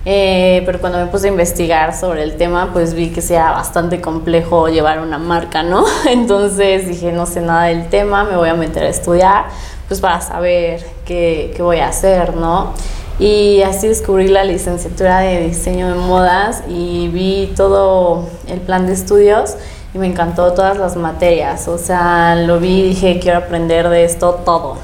Eh, 0.03 0.63
pero 0.65 0.82
cuando 0.82 0.97
me 0.97 1.05
puse 1.05 1.28
a 1.28 1.30
investigar 1.30 1.95
sobre 1.95 2.24
el 2.24 2.38
tema, 2.38 2.74
pues 2.74 2.95
vi 2.95 3.09
que 3.09 3.22
sea 3.22 3.51
bastante 3.51 4.01
complejo 4.01 4.67
llevar 4.69 4.99
una 4.99 5.19
marca, 5.19 5.61
¿no? 5.61 5.86
Entonces 6.09 6.88
dije, 6.88 7.11
no 7.11 7.28
sé 7.28 7.41
nada 7.41 7.65
del 7.65 7.88
tema, 7.89 8.24
me 8.24 8.36
voy 8.36 8.49
a 8.49 8.55
meter 8.55 8.82
a 8.82 8.89
estudiar, 8.89 9.45
pues 9.88 10.01
para 10.01 10.22
saber 10.22 10.84
qué, 11.05 11.53
qué 11.55 11.61
voy 11.61 11.82
a 11.82 11.89
hacer, 11.89 12.36
¿no? 12.36 12.74
Y 13.19 13.61
así 13.61 13.88
descubrí 13.88 14.28
la 14.28 14.43
licenciatura 14.43 15.19
de 15.19 15.41
diseño 15.41 15.88
de 15.89 15.93
modas 15.93 16.63
y 16.67 17.09
vi 17.09 17.53
todo 17.55 18.28
el 18.47 18.59
plan 18.59 18.88
de 18.88 18.93
estudios 18.93 19.55
y 19.93 19.97
me 19.97 20.07
encantó 20.07 20.53
todas 20.53 20.77
las 20.77 20.95
materias. 20.95 21.67
O 21.67 21.77
sea, 21.77 22.35
lo 22.35 22.59
vi 22.59 22.79
y 22.81 22.83
dije, 22.89 23.19
quiero 23.21 23.39
aprender 23.39 23.89
de 23.89 24.03
esto 24.05 24.41
todo. 24.45 24.77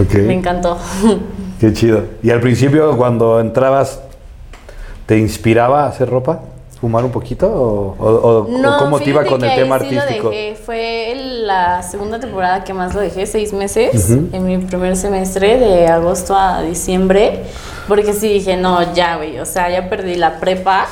Ok. 0.00 0.14
Me 0.26 0.34
encantó. 0.34 0.78
Qué 1.60 1.72
chido. 1.72 2.04
¿Y 2.22 2.30
al 2.30 2.40
principio 2.40 2.96
cuando 2.96 3.40
entrabas, 3.40 4.00
te 5.06 5.18
inspiraba 5.18 5.84
a 5.84 5.88
hacer 5.88 6.08
ropa? 6.08 6.40
¿Fumar 6.80 7.04
un 7.04 7.10
poquito? 7.10 7.46
¿O, 7.46 7.94
o- 7.98 8.08
o- 8.08 8.38
o 8.44 8.78
cómo 8.78 8.98
te 8.98 9.10
iba 9.10 9.22
con 9.26 9.44
el 9.44 9.54
tema 9.54 9.78
sí 9.80 9.90
lo 9.90 10.00
artístico? 10.00 10.30
dejé. 10.30 10.54
Fue 10.54 11.12
la 11.44 11.82
segunda 11.82 12.18
temporada 12.18 12.64
que 12.64 12.72
más 12.72 12.94
lo 12.94 13.02
dejé, 13.02 13.26
seis 13.26 13.52
meses, 13.52 14.08
en 14.10 14.46
mi 14.46 14.56
primer 14.56 14.96
semestre, 14.96 15.58
de 15.58 15.88
agosto 15.88 16.34
a 16.34 16.62
diciembre, 16.62 17.42
porque 17.86 18.14
sí 18.14 18.28
dije, 18.32 18.56
no, 18.56 18.94
ya, 18.94 19.16
güey, 19.16 19.38
o 19.40 19.44
sea, 19.44 19.68
ya 19.68 19.90
perdí 19.90 20.14
la 20.14 20.40
prepa. 20.40 20.86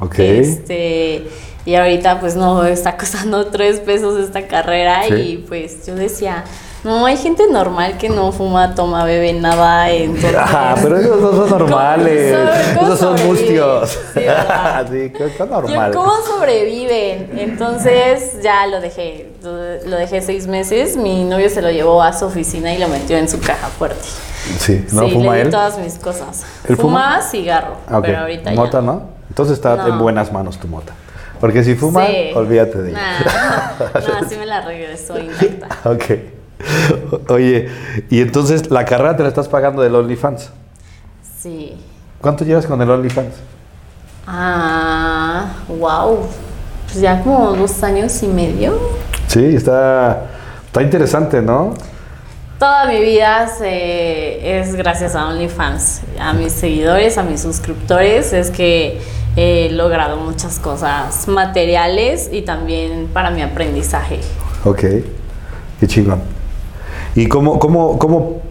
Ok. 0.00 0.18
Este, 0.18 1.28
y 1.64 1.74
ahorita 1.76 2.20
pues 2.20 2.34
no 2.36 2.64
está 2.64 2.96
costando 2.98 3.46
tres 3.46 3.80
pesos 3.80 4.18
esta 4.22 4.46
carrera 4.46 5.02
Sí. 5.08 5.14
y 5.14 5.36
pues 5.38 5.86
yo 5.86 5.94
decía, 5.94 6.44
No, 6.84 7.06
hay 7.06 7.16
gente 7.16 7.44
normal 7.48 7.96
que 7.96 8.08
no 8.08 8.32
fuma, 8.32 8.74
toma, 8.74 9.04
bebe 9.04 9.32
nada. 9.34 9.88
Entonces... 9.90 10.34
Ah, 10.36 10.74
pero 10.82 10.96
esos 10.98 11.20
no 11.20 11.30
son 11.32 11.48
normales. 11.60 12.36
¿Cómo 12.74 12.86
Esos 12.88 12.98
son 12.98 13.26
mustios. 13.28 13.90
Sí. 14.14 14.20
Sí, 14.90 15.12
normales. 15.48 15.96
¿Cómo 15.96 16.12
sobreviven? 16.26 17.38
Entonces 17.38 18.42
ya 18.42 18.66
lo 18.66 18.80
dejé, 18.80 19.30
lo, 19.44 19.96
dejé 19.96 20.22
seis 20.22 20.48
meses. 20.48 20.96
Mi 20.96 21.22
novio 21.22 21.48
se 21.50 21.62
lo 21.62 21.70
llevó 21.70 22.02
a 22.02 22.12
su 22.12 22.24
oficina 22.26 22.74
y 22.74 22.78
lo 22.78 22.88
metió 22.88 23.16
en 23.16 23.28
su 23.28 23.38
caja 23.38 23.68
fuerte. 23.68 24.02
Sí, 24.58 24.84
¿no 24.92 25.04
sí, 25.06 25.12
fuma 25.12 25.32
le 25.34 25.38
di 25.38 25.40
él? 25.46 25.50
todas 25.50 25.78
mis 25.78 25.94
cosas. 26.00 26.44
¿Él 26.68 26.76
fuma? 26.76 27.22
Cigarro, 27.22 27.76
Ah, 27.86 28.00
pero 28.02 28.18
ahorita 28.22 28.50
¿Mota 28.52 28.80
ya. 28.80 28.86
no? 28.86 29.02
Entonces 29.28 29.54
está 29.54 29.76
No. 29.76 29.86
en 29.86 29.98
buenas 30.00 30.32
manos 30.32 30.58
tu 30.58 30.66
mota. 30.66 30.92
Porque 31.42 31.62
si 31.64 31.74
fuma, 31.74 32.06
Sí. 32.06 32.30
olvídate 32.34 32.78
de 32.80 32.90
ella. 32.92 33.00
Nah, 34.00 34.00
no, 34.22 34.28
sí 34.30 34.36
me 34.38 34.46
la 34.46 34.62
regresó 34.62 35.18
intacta. 35.18 35.68
Ok. 35.90 36.04
Oye, 37.28 37.68
y 38.08 38.20
entonces 38.20 38.70
la 38.70 38.84
carrera 38.84 39.16
te 39.16 39.24
la 39.24 39.28
estás 39.28 39.48
pagando 39.48 39.82
del 39.82 39.94
OnlyFans. 39.96 40.50
Sí. 41.40 41.74
¿Cuánto 42.20 42.44
llevas 42.44 42.64
con 42.66 42.80
el 42.80 42.88
OnlyFans? 42.88 43.34
Ah, 44.26 45.46
wow. 45.68 46.20
Pues 46.86 47.00
ya 47.00 47.20
como 47.22 47.52
dos 47.54 47.82
años 47.82 48.22
y 48.22 48.28
medio. 48.28 48.78
Sí, 49.26 49.44
está, 49.56 50.26
está 50.66 50.82
interesante, 50.82 51.42
¿no? 51.42 51.74
Toda 52.60 52.86
mi 52.86 53.00
vida 53.00 53.48
se- 53.48 54.60
es 54.60 54.74
gracias 54.76 55.16
a 55.16 55.26
OnlyFans, 55.28 56.02
a 56.20 56.32
mis 56.32 56.52
seguidores, 56.52 57.18
a 57.18 57.24
mis 57.24 57.40
suscriptores, 57.40 58.32
es 58.32 58.50
que 58.52 59.00
he 59.36 59.70
logrado 59.70 60.16
muchas 60.16 60.58
cosas 60.58 61.26
materiales 61.28 62.28
y 62.32 62.42
también 62.42 63.08
para 63.12 63.30
mi 63.30 63.42
aprendizaje. 63.42 64.20
Ok. 64.64 64.80
Qué 65.80 65.86
chingón. 65.86 66.20
¿Y 67.14 67.26
cómo, 67.26 67.58
cómo, 67.58 67.98
cómo, 67.98 68.42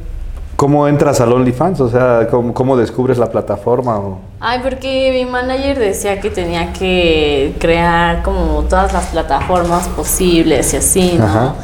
cómo 0.55 0.87
entras 0.87 1.21
al 1.21 1.31
OnlyFans? 1.33 1.79
O 1.81 1.89
sea, 1.89 2.27
¿cómo, 2.29 2.53
cómo 2.53 2.75
descubres 2.77 3.17
la 3.17 3.31
plataforma? 3.31 3.97
o- 3.97 4.19
Ay, 4.39 4.59
porque 4.63 5.11
mi 5.13 5.29
manager 5.29 5.77
decía 5.79 6.19
que 6.19 6.29
tenía 6.29 6.73
que 6.73 7.55
crear 7.59 8.23
como 8.23 8.63
todas 8.63 8.91
las 8.93 9.05
plataformas 9.07 9.87
posibles 9.89 10.73
y 10.73 10.77
así, 10.77 11.15
¿no? 11.17 11.25
Ajá. 11.25 11.55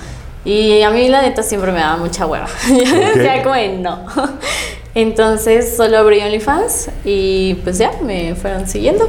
Y 0.46 0.82
a 0.82 0.90
mí 0.92 1.10
la 1.10 1.22
neta 1.24 1.44
siempre 1.44 1.72
me 1.74 1.80
daba 1.80 1.98
mucha 1.98 2.26
hueva. 2.26 2.48
Yo 2.70 2.96
decía 3.00 3.44
como 3.44 3.56
no. 3.82 4.00
Entonces 5.02 5.78
solo 5.78 6.00
abrí 6.00 6.22
OnlyFans 6.22 6.90
y 7.06 7.54
pues 7.64 7.78
ya 7.78 7.92
me 8.04 8.34
fueron 8.34 8.68
siguiendo. 8.68 9.08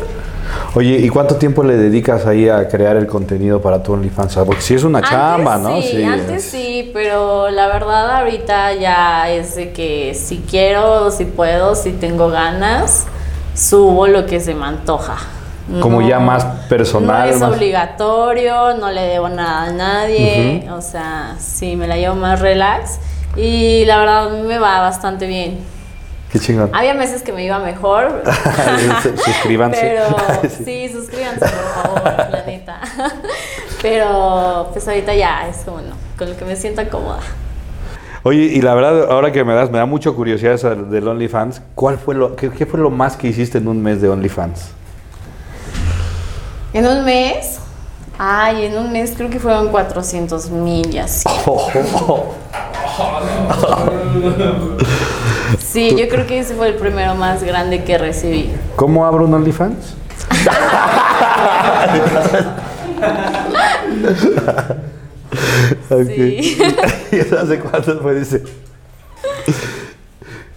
Oye, 0.74 0.98
¿y 0.98 1.08
cuánto 1.08 1.36
tiempo 1.36 1.62
le 1.62 1.76
dedicas 1.78 2.26
ahí 2.26 2.46
a 2.46 2.68
crear 2.68 2.96
el 2.98 3.06
contenido 3.06 3.62
para 3.62 3.82
tu 3.82 3.94
OnlyFans? 3.94 4.36
Ah, 4.36 4.44
Porque 4.44 4.60
si 4.60 4.74
es 4.74 4.84
una 4.84 5.00
chamba, 5.00 5.54
Antes 5.54 5.70
¿no? 5.70 5.80
Sí, 5.80 6.02
antes 6.04 6.44
es- 6.44 6.50
sí, 6.50 6.90
pero 6.92 7.48
la 7.48 7.68
verdad 7.68 8.18
ahorita 8.18 8.74
ya 8.74 9.30
es 9.30 9.56
de 9.56 9.72
que 9.72 10.12
si 10.14 10.44
quiero, 10.48 11.10
si 11.10 11.24
puedo, 11.24 11.74
si 11.74 11.92
tengo 11.92 12.28
ganas, 12.28 13.06
subo 13.54 14.06
lo 14.08 14.26
que 14.26 14.40
se 14.40 14.54
me 14.54 14.66
antoja. 14.66 15.16
Como 15.80 16.02
ya 16.02 16.18
más 16.18 16.44
personal, 16.68 17.28
No 17.30 17.34
es 17.34 17.40
más- 17.40 17.52
obligatorio, 17.56 18.74
no 18.74 18.90
le 18.90 19.00
debo 19.02 19.30
nada 19.30 19.62
a 19.64 19.72
nadie, 19.72 20.68
o 20.70 20.82
sea, 20.82 21.36
sí, 21.38 21.76
me 21.76 21.86
la 21.86 21.96
llevo 21.96 22.14
más 22.14 22.40
relax 22.40 22.98
y 23.36 23.86
la 23.86 23.96
verdad 23.98 24.30
me 24.44 24.58
va 24.58 24.80
bastante 24.80 25.26
bien. 25.26 25.77
Qué 26.30 26.38
chingón. 26.38 26.70
Había 26.74 26.92
meses 26.94 27.22
que 27.22 27.32
me 27.32 27.44
iba 27.44 27.58
mejor. 27.58 28.22
Suscríbanse. 29.24 29.80
Pero 29.80 30.16
Sí. 30.64 30.88
suscríbanse, 30.92 31.40
por 31.40 31.82
favor, 31.94 32.02
la 32.30 32.42
neta. 32.46 32.80
Pero 33.82 34.68
pues 34.72 34.86
ahorita 34.88 35.14
ya 35.14 35.48
es 35.48 35.58
como 35.64 35.80
no, 35.80 35.94
con 36.18 36.28
lo 36.30 36.36
que 36.36 36.44
me 36.44 36.56
siento 36.56 36.82
cómoda. 36.90 37.20
Oye, 38.24 38.40
y 38.42 38.60
la 38.60 38.74
verdad, 38.74 39.10
ahora 39.10 39.30
que 39.32 39.44
me 39.44 39.54
das, 39.54 39.70
me 39.70 39.78
da 39.78 39.86
mucha 39.86 40.10
curiosidad 40.10 40.52
esa 40.52 40.74
del 40.74 41.06
OnlyFans. 41.08 41.62
¿Cuál 41.74 41.96
fue 41.98 42.14
lo, 42.14 42.34
qué, 42.36 42.50
qué 42.50 42.66
fue 42.66 42.80
lo 42.80 42.90
más 42.90 43.16
que 43.16 43.28
hiciste 43.28 43.58
en 43.58 43.68
un 43.68 43.80
mes 43.82 44.02
de 44.02 44.08
OnlyFans? 44.08 44.70
En 46.74 46.86
un 46.86 47.04
mes, 47.04 47.60
ay, 48.18 48.66
en 48.66 48.76
un 48.76 48.92
mes 48.92 49.14
creo 49.16 49.30
que 49.30 49.38
fueron 49.38 49.68
400 49.68 50.50
mil 50.50 50.92
y 50.92 50.98
así. 50.98 51.26
Sí, 55.70 55.94
yo 55.96 56.08
creo 56.08 56.26
que 56.26 56.38
ese 56.38 56.54
fue 56.54 56.68
el 56.68 56.74
primero 56.74 57.14
más 57.14 57.42
grande 57.42 57.84
que 57.84 57.98
recibí. 57.98 58.50
¿Cómo 58.76 59.04
abro 59.04 59.24
un 59.24 59.34
OnlyFans? 59.34 59.94
Sí. 65.88 66.58
¿Y 67.12 67.16
eso 67.16 67.38
hace 67.38 67.58
cuánto 67.58 68.00
fue? 68.00 68.14
Dice. 68.14 68.42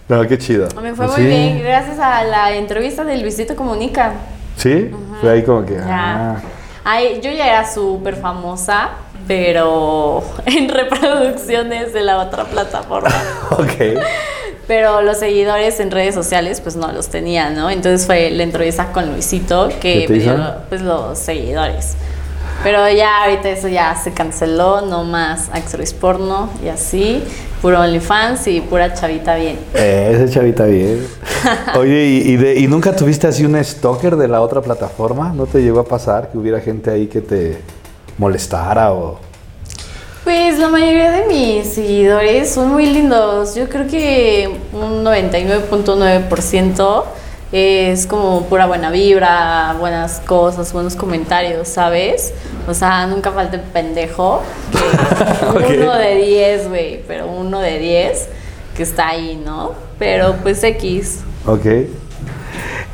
No, 0.08 0.26
qué 0.26 0.38
chido. 0.38 0.68
Me 0.80 0.94
fue 0.94 1.06
muy 1.08 1.24
bien, 1.24 1.62
gracias 1.62 1.98
a 1.98 2.24
la 2.24 2.54
entrevista 2.54 3.04
del 3.04 3.22
Luisito 3.22 3.56
Comunica. 3.56 4.12
¿Sí? 4.56 4.90
Fue 5.20 5.30
ahí 5.30 5.42
como 5.42 5.64
que. 5.64 5.74
Ya. 5.74 6.32
Ah. 6.32 6.36
Ay, 6.84 7.20
yo 7.22 7.30
ya 7.30 7.46
era 7.46 7.70
súper 7.70 8.16
famosa, 8.16 8.90
pero 9.28 10.22
en 10.46 10.68
reproducciones 10.68 11.92
de 11.92 12.02
la 12.02 12.18
otra 12.18 12.44
plataforma. 12.44 13.10
Ok. 13.50 13.98
Pero 14.68 15.02
los 15.02 15.18
seguidores 15.18 15.80
en 15.80 15.90
redes 15.90 16.14
sociales, 16.14 16.60
pues 16.60 16.76
no 16.76 16.90
los 16.92 17.08
tenía, 17.08 17.50
¿no? 17.50 17.68
Entonces 17.68 18.06
fue 18.06 18.30
la 18.30 18.44
entrevista 18.44 18.92
con 18.92 19.10
Luisito 19.10 19.68
¿Qué 19.80 20.06
que 20.06 20.08
me 20.08 20.18
dio 20.20 20.36
pues, 20.68 20.80
los 20.82 21.18
seguidores. 21.18 21.94
Pero 22.62 22.88
ya 22.88 23.24
ahorita 23.24 23.48
eso 23.50 23.66
ya 23.66 23.96
se 23.96 24.12
canceló, 24.12 24.82
no 24.82 25.02
más 25.02 25.48
actriz 25.52 25.92
porno 25.92 26.48
y 26.64 26.68
así, 26.68 27.20
puro 27.60 27.80
OnlyFans 27.80 28.46
y 28.46 28.60
pura 28.60 28.94
chavita 28.94 29.34
bien. 29.34 29.58
Eh, 29.74 30.12
ese 30.14 30.32
chavita 30.32 30.66
bien. 30.66 31.04
Oye, 31.76 32.04
¿y, 32.04 32.16
y 32.32 32.36
de- 32.36 32.60
¿y 32.60 32.68
nunca 32.68 32.94
tuviste 32.94 33.26
así 33.26 33.44
un 33.44 33.62
stalker 33.64 34.14
de 34.14 34.28
la 34.28 34.40
otra 34.40 34.60
plataforma? 34.60 35.32
¿No 35.34 35.46
te 35.46 35.60
llegó 35.60 35.80
a 35.80 35.84
pasar 35.84 36.30
que 36.30 36.38
hubiera 36.38 36.60
gente 36.60 36.90
ahí 36.90 37.08
que 37.08 37.20
te 37.20 37.58
molestara 38.18 38.92
o...? 38.92 39.18
Pues 40.24 40.58
la 40.58 40.68
mayoría 40.68 41.10
de 41.10 41.26
mis 41.26 41.74
seguidores 41.74 42.50
son 42.50 42.68
muy 42.68 42.86
lindos. 42.86 43.56
Yo 43.56 43.68
creo 43.68 43.88
que 43.88 44.56
un 44.72 45.04
99.9% 45.04 47.04
es 47.50 48.06
como 48.06 48.44
pura 48.44 48.66
buena 48.66 48.92
vibra, 48.92 49.74
buenas 49.80 50.20
cosas, 50.20 50.72
buenos 50.72 50.94
comentarios, 50.94 51.66
¿sabes? 51.66 52.32
O 52.68 52.74
sea, 52.74 53.08
nunca 53.08 53.32
falta 53.32 53.56
el 53.56 53.62
pendejo. 53.62 54.42
Ok. 55.52 55.64
Uno 55.76 55.94
de 55.96 56.14
10, 56.16 56.68
güey, 56.68 57.02
pero 57.06 57.26
uno 57.26 57.58
de 57.58 57.78
10 57.78 58.28
que 58.76 58.84
está 58.84 59.08
ahí, 59.08 59.40
¿no? 59.44 59.72
Pero 59.98 60.36
pues 60.42 60.62
X. 60.62 61.20
Ok. 61.46 61.66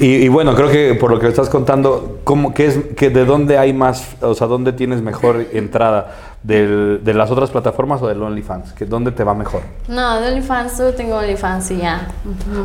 Y, 0.00 0.06
y 0.24 0.28
bueno, 0.28 0.54
creo 0.54 0.70
que 0.70 0.94
por 0.94 1.10
lo 1.10 1.18
que 1.18 1.26
estás 1.26 1.48
contando, 1.48 2.20
¿cómo, 2.22 2.54
qué 2.54 2.66
es, 2.66 2.78
que 2.96 3.10
¿de 3.10 3.24
dónde 3.24 3.58
hay 3.58 3.72
más, 3.72 4.16
o 4.20 4.32
sea, 4.34 4.46
dónde 4.46 4.72
tienes 4.72 5.02
mejor 5.02 5.44
entrada? 5.52 6.14
¿Del- 6.40 7.00
¿De 7.02 7.14
las 7.14 7.32
otras 7.32 7.50
plataformas 7.50 8.00
o 8.00 8.06
del 8.06 8.22
OnlyFans? 8.22 8.72
¿Que 8.72 8.84
¿Dónde 8.86 9.10
te 9.10 9.24
va 9.24 9.34
mejor? 9.34 9.60
No, 9.88 10.20
de 10.20 10.28
OnlyFans, 10.28 10.76
solo 10.76 10.94
tengo 10.94 11.16
OnlyFans 11.16 11.70
y 11.72 11.78
ya. 11.78 12.06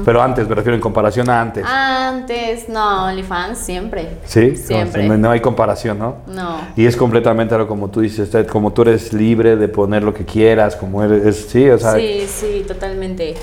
Pero 0.06 0.22
antes, 0.22 0.48
me 0.48 0.54
refiero 0.54 0.76
en 0.76 0.82
comparación 0.82 1.28
a 1.32 1.42
antes. 1.42 1.66
Antes, 1.68 2.70
no, 2.70 3.06
OnlyFans 3.08 3.58
siempre. 3.58 4.10
¿Sí? 4.26 4.56
Siempre. 4.56 5.08
No, 5.08 5.18
no 5.18 5.32
hay 5.32 5.40
comparación, 5.40 5.98
¿no? 5.98 6.18
No. 6.28 6.58
Y 6.76 6.86
es 6.86 6.96
completamente 6.96 7.56
algo 7.56 7.68
como 7.68 7.90
tú 7.90 8.02
dices, 8.02 8.30
como 8.48 8.72
tú 8.74 8.84
eres 8.84 9.12
libre 9.12 9.56
de 9.56 9.68
poner 9.70 10.04
lo 10.04 10.14
que 10.14 10.24
quieras, 10.24 10.76
como 10.76 11.04
eres, 11.04 11.26
es- 11.26 11.48
sí, 11.50 11.68
o 11.68 11.80
sea, 11.80 11.96
Sí, 11.96 12.28
sí, 12.28 12.64
totalmente. 12.68 13.34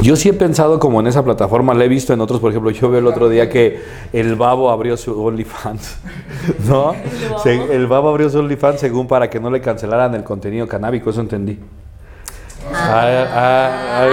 Yo 0.00 0.16
sí 0.16 0.28
he 0.28 0.32
pensado 0.34 0.78
como 0.78 1.00
en 1.00 1.06
esa 1.06 1.24
plataforma, 1.24 1.72
la 1.74 1.84
he 1.84 1.88
visto 1.88 2.12
en 2.12 2.20
otros, 2.20 2.40
por 2.40 2.50
ejemplo, 2.50 2.70
yo 2.70 2.90
veo 2.90 2.98
el 3.00 3.06
otro 3.06 3.28
día 3.28 3.48
que 3.48 3.80
el 4.12 4.34
Babo 4.36 4.70
abrió 4.70 4.96
su 4.96 5.22
OnlyFans, 5.24 5.96
¿no? 6.68 6.92
¿El 6.94 7.28
Babo? 7.28 7.38
Se- 7.42 7.74
el 7.74 7.86
Babo 7.86 8.08
abrió 8.10 8.28
su 8.28 8.38
OnlyFans 8.40 8.80
según 8.80 9.06
para 9.08 9.30
que 9.30 9.40
no 9.40 9.50
le 9.50 9.60
cancelaran 9.60 10.14
el 10.14 10.24
contenido 10.24 10.66
canábico, 10.68 11.10
eso 11.10 11.20
entendí. 11.20 11.58
Ah, 12.72 13.26
ah, 13.30 13.70
ah, 14.00 14.08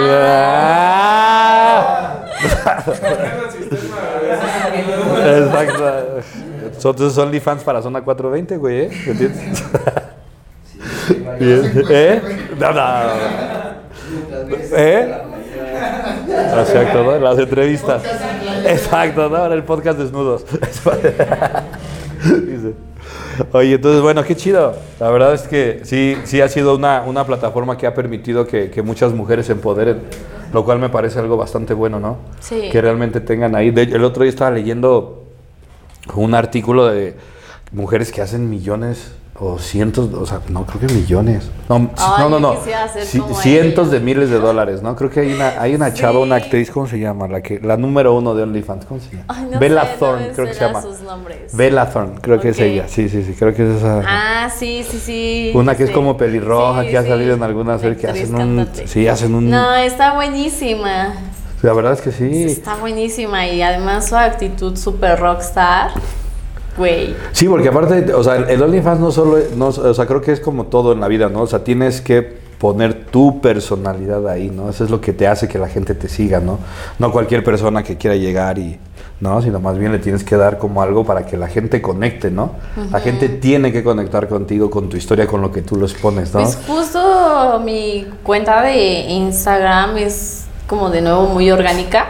ah. 1.86 2.26
Exacto. 5.24 5.84
Entonces 6.90 7.18
OnlyFans 7.18 7.64
para 7.64 7.82
zona 7.82 8.02
420, 8.02 8.58
güey, 8.58 8.80
¿eh? 8.82 8.90
¿Entiendes? 9.08 9.64
Bien. 11.40 11.84
¿Eh? 11.90 12.22
No, 12.60 12.72
no. 12.74 12.82
¿Eh? 14.76 15.18
Exacto, 16.60 17.04
¿no? 17.04 17.18
Las 17.20 17.38
entrevistas. 17.40 18.04
Exacto, 18.66 19.30
¿no? 19.30 19.38
Ahora 19.38 19.56
el 19.56 19.64
podcast 19.64 19.98
desnudos. 20.00 20.46
Dice. 22.24 22.74
Oye, 23.54 23.76
entonces, 23.76 24.02
bueno, 24.02 24.24
qué 24.24 24.36
chido. 24.36 24.76
La 25.00 25.10
verdad 25.10 25.34
es 25.34 25.44
que 25.44 25.82
sí, 25.84 26.18
sí 26.26 26.42
ha 26.42 26.48
sido 26.50 26.76
una, 26.76 27.02
una 27.04 27.26
plataforma 27.26 27.78
que 27.78 27.88
ha 27.88 27.94
permitido 27.94 28.46
que, 28.46 28.70
que 28.70 28.82
muchas 28.82 29.14
mujeres 29.14 29.48
se 29.48 29.54
empoderen, 29.54 30.02
lo 30.54 30.64
cual 30.64 30.80
me 30.80 30.90
parece 30.90 31.20
algo 31.20 31.38
bastante 31.38 31.74
bueno, 31.74 32.00
¿no? 32.00 32.18
Sí. 32.40 32.70
Que 32.72 32.82
realmente 32.82 33.20
tengan 33.22 33.56
ahí. 33.56 33.72
De- 33.72 33.84
el 33.84 34.04
otro 34.04 34.24
día 34.24 34.30
estaba 34.30 34.52
leyendo 34.52 35.24
un 36.16 36.36
artículo 36.36 36.86
de 36.88 37.16
mujeres 37.72 38.12
que 38.12 38.22
hacen 38.22 38.50
millones 38.50 39.14
o 39.44 39.58
cientos, 39.58 40.14
o 40.14 40.24
sea, 40.24 40.40
no, 40.50 40.68
creo 40.68 40.82
que 40.82 40.94
millones. 40.94 41.50
No, 41.68 41.90
Ay, 41.98 42.30
no, 42.30 42.40
no. 42.40 42.56
cientos 42.62 43.88
ella. 43.88 43.94
de 43.94 44.00
miles 44.00 44.30
de 44.30 44.38
dólares, 44.38 44.84
¿no? 44.84 44.96
Creo 44.96 45.10
que 45.10 45.22
hay 45.22 45.34
una, 45.34 45.60
hay 45.60 45.74
una 45.74 45.92
chava, 45.96 46.20
una 46.20 46.36
actriz, 46.36 46.70
¿cómo 46.70 46.86
se 46.86 47.00
llama? 47.00 47.28
La 47.28 47.42
que, 47.42 47.60
la 47.60 47.76
número 47.76 48.14
uno 48.14 48.36
de 48.36 48.44
OnlyFans, 48.44 48.86
¿cómo 48.86 49.00
se 49.00 49.10
llama? 49.10 49.24
Ay, 49.30 49.48
no 49.52 49.60
Bella 49.60 49.84
sé, 49.84 49.98
Thorne, 49.98 50.30
creo 50.36 50.46
que 50.48 50.54
se 50.54 50.60
llama. 50.60 50.82
sus 50.84 51.00
nombres. 51.02 51.58
Bella 51.58 51.90
Thorne, 51.90 52.14
creo 52.22 52.40
que 52.40 52.50
es 52.50 52.60
ella. 52.60 52.88
Sí, 52.88 53.10
sí, 53.10 53.24
sí, 53.24 53.34
creo 53.34 53.52
que 53.56 53.64
es 53.68 53.78
esa. 53.78 54.04
Ah, 54.08 54.50
sí, 54.56 54.86
sí, 54.88 55.00
sí. 55.00 55.52
Una 55.56 55.76
que 55.76 55.86
es 55.86 55.92
como 55.92 56.16
pelirroja, 56.18 56.84
Sí, 56.84 56.90
que 56.90 56.98
ha 57.00 57.04
salido 57.04 57.34
en 57.34 57.42
alguna 57.42 57.80
serie 57.80 57.98
que 57.98 58.08
hacen 58.08 58.36
un. 58.36 58.38
cantante. 58.38 58.88
Sí, 58.88 59.08
hacen 59.08 59.34
un. 59.34 59.50
No, 59.50 59.74
está 59.76 60.14
buenísima. 60.14 61.16
La 61.64 61.74
verdad 61.74 61.94
es 61.94 62.02
que 62.02 62.12
sí. 62.12 62.44
Está 62.44 62.76
buenísima 62.76 63.48
y 63.48 63.64
además 63.64 64.08
su 64.08 64.16
actitud 64.16 64.78
super 64.78 65.20
rockstar. 65.20 65.90
Güey. 66.78 67.16
Sí, 67.34 67.48
porque 67.48 67.70
aparte, 67.70 68.14
o 68.14 68.24
sea, 68.24 68.36
el 68.36 68.62
OnlyFans 68.62 69.00
no 69.00 69.12
solo, 69.12 69.38
no, 69.56 69.68
o 69.68 69.94
sea, 69.94 70.06
creo 70.06 70.22
que 70.22 70.32
es 70.32 70.40
como 70.40 70.66
todo 70.66 70.94
en 70.94 71.02
la 71.02 71.08
vida, 71.08 71.30
¿no? 71.30 71.42
O 71.42 71.48
sea, 71.48 71.64
tienes 71.64 72.02
que 72.02 72.42
poner 72.62 73.06
tu 73.06 73.42
personalidad 73.42 74.28
ahí, 74.28 74.50
¿no? 74.50 74.70
Eso 74.70 74.84
es 74.84 74.92
lo 74.92 75.02
que 75.02 75.14
te 75.14 75.28
hace 75.28 75.48
que 75.48 75.58
la 75.58 75.68
gente 75.68 75.96
te 75.96 76.08
siga, 76.08 76.40
¿no? 76.40 76.60
No 77.00 77.12
cualquier 77.12 77.44
persona 77.44 77.82
que 77.82 77.98
quiera 77.98 78.16
llegar 78.16 78.60
y, 78.60 78.80
¿no? 79.20 79.42
Sino 79.42 79.60
más 79.60 79.80
bien 79.80 79.92
le 79.92 79.98
tienes 79.98 80.24
que 80.24 80.38
dar 80.38 80.60
como 80.60 80.82
algo 80.84 81.04
para 81.04 81.26
que 81.26 81.38
la 81.38 81.48
gente 81.48 81.82
conecte, 81.82 82.30
¿no? 82.30 82.52
La 82.92 83.00
gente 83.00 83.30
tiene 83.30 83.72
que 83.72 83.84
conectar 83.84 84.28
contigo, 84.28 84.70
con 84.70 84.90
tu 84.90 84.96
historia, 84.96 85.26
con 85.26 85.42
lo 85.42 85.52
que 85.52 85.64
tú 85.64 85.76
les 85.76 85.94
pones, 85.94 86.34
¿no? 86.34 86.42
Pues 86.42 86.60
justo 86.68 87.60
mi 87.66 88.06
cuenta 88.22 88.62
de 88.62 89.10
Instagram 89.10 89.98
es 89.98 90.46
como 90.68 90.92
de 90.92 91.02
nuevo 91.02 91.28
muy 91.30 91.50
orgánica. 91.50 92.10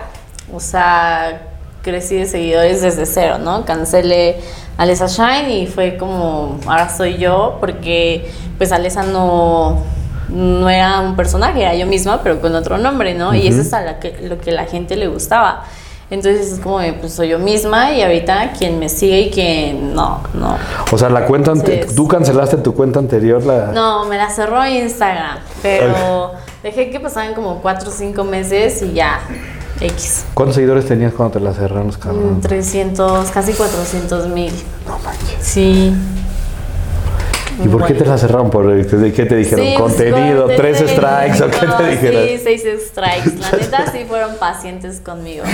O 0.54 0.60
sea, 0.60 1.51
crecí 1.82 2.16
de 2.16 2.26
seguidores 2.26 2.82
desde 2.82 3.06
cero, 3.06 3.38
¿no? 3.40 3.66
Cancelé 3.66 4.38
a 4.78 4.84
Alessa 4.84 5.08
Shine 5.08 5.60
y 5.60 5.68
fue 5.68 5.98
como, 5.98 6.60
ahora 6.68 6.90
soy 6.90 7.18
yo, 7.18 7.58
porque 7.60 8.30
pues 8.58 8.72
Alessa 8.72 9.04
no, 9.04 9.80
no 10.30 10.70
era 10.70 11.00
un 11.02 11.16
personaje, 11.16 11.62
era 11.62 11.76
yo 11.76 11.86
misma, 11.88 12.22
pero 12.24 12.40
con 12.40 12.56
otro 12.56 12.78
nombre, 12.78 13.14
¿no? 13.14 13.34
Y 13.34 13.48
eso 13.48 13.62
es 13.62 13.74
a 13.74 13.82
la 13.82 14.00
que, 14.00 14.18
lo 14.22 14.40
que 14.40 14.52
la 14.52 14.66
gente 14.66 14.96
le 14.96 15.08
gustaba. 15.08 15.64
Entonces 16.12 16.52
es 16.52 16.60
como, 16.60 16.80
pues 17.00 17.14
soy 17.14 17.30
yo 17.30 17.40
misma 17.40 17.94
y 17.94 18.02
ahorita 18.02 18.52
quien 18.58 18.80
me 18.80 18.90
sigue 18.90 19.22
y 19.22 19.32
quien 19.32 19.94
no, 19.94 20.22
no. 20.34 20.58
O 20.92 20.98
sea, 20.98 21.10
la 21.10 21.26
cuenta, 21.26 21.56
Sí. 21.56 21.82
tú 21.96 22.06
cancelaste 22.06 22.58
tu 22.58 22.74
cuenta 22.76 23.00
anterior, 23.00 23.42
la... 23.46 23.68
No, 23.68 24.04
me 24.06 24.18
la 24.18 24.30
cerró 24.30 24.66
Instagram, 24.68 25.38
pero 25.62 26.34
dejé 26.64 26.90
que 26.90 27.00
pasaran 27.00 27.34
como 27.34 27.62
4 27.62 27.88
o 27.88 27.92
5 27.94 28.24
meses 28.26 28.82
y 28.82 28.92
ya, 28.92 29.22
X. 29.82 30.26
¿Cuántos 30.34 30.56
seguidores 30.56 30.86
tenías 30.86 31.14
cuando 31.14 31.40
te 31.40 31.44
la 31.44 31.54
cerraron 31.54 31.88
los 31.88 31.98
Mm, 31.98 32.02
cabrones? 32.02 32.42
300, 32.42 33.32
casi 33.32 33.54
400 33.54 34.28
mil. 34.28 34.54
No 34.88 34.98
manches. 35.00 35.38
Sí. 35.42 35.94
¿Y 37.64 37.68
por 37.68 37.86
qué 37.86 37.94
te 37.94 38.06
la 38.06 38.18
cerraron? 38.18 38.50
¿Por 38.50 38.72
el- 38.72 38.90
¿De 38.90 39.12
qué 39.14 39.26
te 39.26 39.36
dijeron? 39.36 39.66
Sí, 39.66 39.76
pues, 39.78 39.94
¿Contenido? 39.94 40.48
¿Tres 40.48 40.78
strikes? 40.80 41.44
¿O 41.44 41.50
qué 41.52 41.68
te 41.68 41.90
dijeron? 41.92 42.24
Sí, 42.28 42.40
seis 42.44 42.64
strikes. 42.88 43.38
La 43.40 43.52
neta 43.52 43.92
sí 43.92 44.06
fueron 44.08 44.36
pacientes 44.38 45.00
conmigo. 45.00 45.44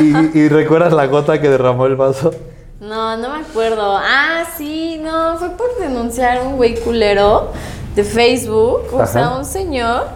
¿Y, 0.00 0.38
y 0.38 0.48
recuerdas 0.48 0.92
la 0.92 1.06
gota 1.06 1.40
que 1.40 1.48
derramó 1.48 1.86
el 1.86 1.96
vaso? 1.96 2.32
No, 2.80 3.16
no 3.16 3.30
me 3.34 3.40
acuerdo. 3.42 3.96
Ah, 3.96 4.44
sí, 4.56 5.00
no, 5.02 5.36
fue 5.38 5.50
por 5.50 5.76
denunciar 5.80 6.38
a 6.38 6.42
un 6.42 6.56
güey 6.56 6.76
culero 6.80 7.50
de 7.96 8.04
Facebook. 8.04 8.82
O 8.92 9.06
sea, 9.06 9.30
un 9.36 9.44
señor 9.44 10.06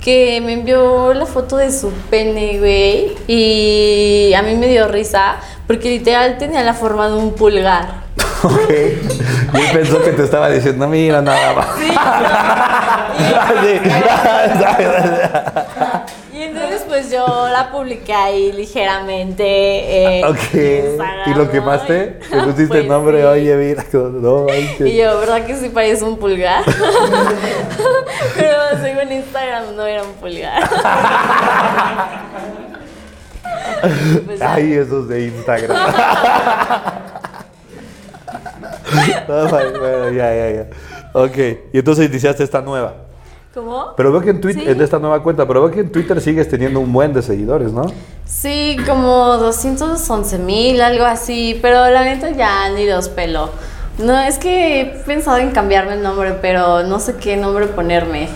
que 0.00 0.40
me 0.40 0.54
envió 0.54 1.12
la 1.14 1.26
foto 1.26 1.56
de 1.56 1.70
su 1.72 1.90
pene, 2.10 2.58
güey. 2.58 3.16
Y 3.26 4.32
a 4.34 4.42
mí 4.42 4.54
me 4.56 4.68
dio 4.68 4.88
risa 4.88 5.36
porque 5.66 5.88
literal 5.90 6.38
tenía 6.38 6.62
la 6.62 6.74
forma 6.74 7.08
de 7.08 7.14
un 7.16 7.34
pulgar. 7.34 8.00
Ok. 8.42 8.70
Y 9.52 9.56
él 9.56 9.66
pensó 9.72 10.00
que 10.00 10.12
te 10.12 10.22
estaba 10.22 10.48
diciendo, 10.48 10.86
mira, 10.86 11.20
nada 11.20 11.54
más. 11.54 11.66
Sí, 11.76 11.90
Y 16.32 16.42
entonces 16.42 16.84
pues 16.88 17.10
yo 17.10 17.48
la 17.52 17.70
publiqué 17.72 18.12
ahí 18.14 18.52
ligeramente. 18.52 20.18
en 20.20 20.24
ok. 20.24 20.38
Instagram, 20.54 21.30
¿Y 21.30 21.34
lo 21.34 21.44
¿no? 21.44 21.50
quemaste? 21.50 22.20
Y- 22.30 22.34
Le 22.34 22.42
pusiste 22.44 22.66
Pues 22.68 22.86
nombre, 22.86 23.20
sí. 23.20 23.26
oye, 23.26 23.56
mira. 23.56 23.84
No, 23.92 24.44
manches. 24.46 24.80
Y 24.86 24.96
yo, 24.96 25.18
¿verdad 25.18 25.44
que 25.44 25.56
sí 25.56 25.68
parece 25.68 26.04
un 26.04 26.16
pulgar? 26.16 26.62
Instagram 29.20 29.76
no 29.76 29.86
era 29.86 30.02
un 30.02 30.12
pulgar. 30.14 30.62
Pues. 34.26 34.40
Ay, 34.42 34.74
esos 34.74 35.08
de 35.08 35.24
Instagram. 35.26 35.76
Bueno, 39.26 40.10
ya, 40.10 40.34
ya, 40.34 40.50
ya. 40.50 40.66
Ok. 41.12 41.36
Y 41.72 41.78
entonces 41.78 42.08
iniciaste 42.08 42.42
esta 42.44 42.60
nueva. 42.60 42.94
¿Cómo? 43.54 43.94
Pero 43.96 44.12
veo 44.12 44.20
que 44.20 44.30
en 44.30 44.40
Twitter, 44.40 44.64
Sí. 44.64 44.70
en 44.70 44.80
esta 44.80 44.98
nueva 44.98 45.22
cuenta, 45.22 45.46
pero 45.46 45.62
veo 45.62 45.70
que 45.70 45.80
en 45.80 45.90
Twitter 45.90 46.20
sigues 46.20 46.48
teniendo 46.48 46.78
un 46.80 46.92
buen 46.92 47.12
de 47.12 47.22
seguidores, 47.22 47.72
¿no? 47.72 47.86
Sí, 48.24 48.76
como 48.86 49.36
211 49.38 50.38
mil, 50.38 50.80
algo 50.80 51.04
así, 51.04 51.58
pero 51.60 51.88
la 51.88 52.04
neta 52.04 52.30
ya 52.30 52.68
ni 52.70 52.86
los 52.86 53.08
pelo. 53.08 53.50
No, 53.98 54.18
es 54.20 54.38
que 54.38 54.80
he 54.80 54.86
pensado 54.86 55.38
en 55.38 55.50
cambiarme 55.50 55.94
el 55.94 56.02
nombre, 56.02 56.34
pero 56.40 56.82
no 56.84 57.00
sé 57.00 57.16
qué 57.16 57.36
nombre 57.36 57.66
ponerme. 57.66 58.28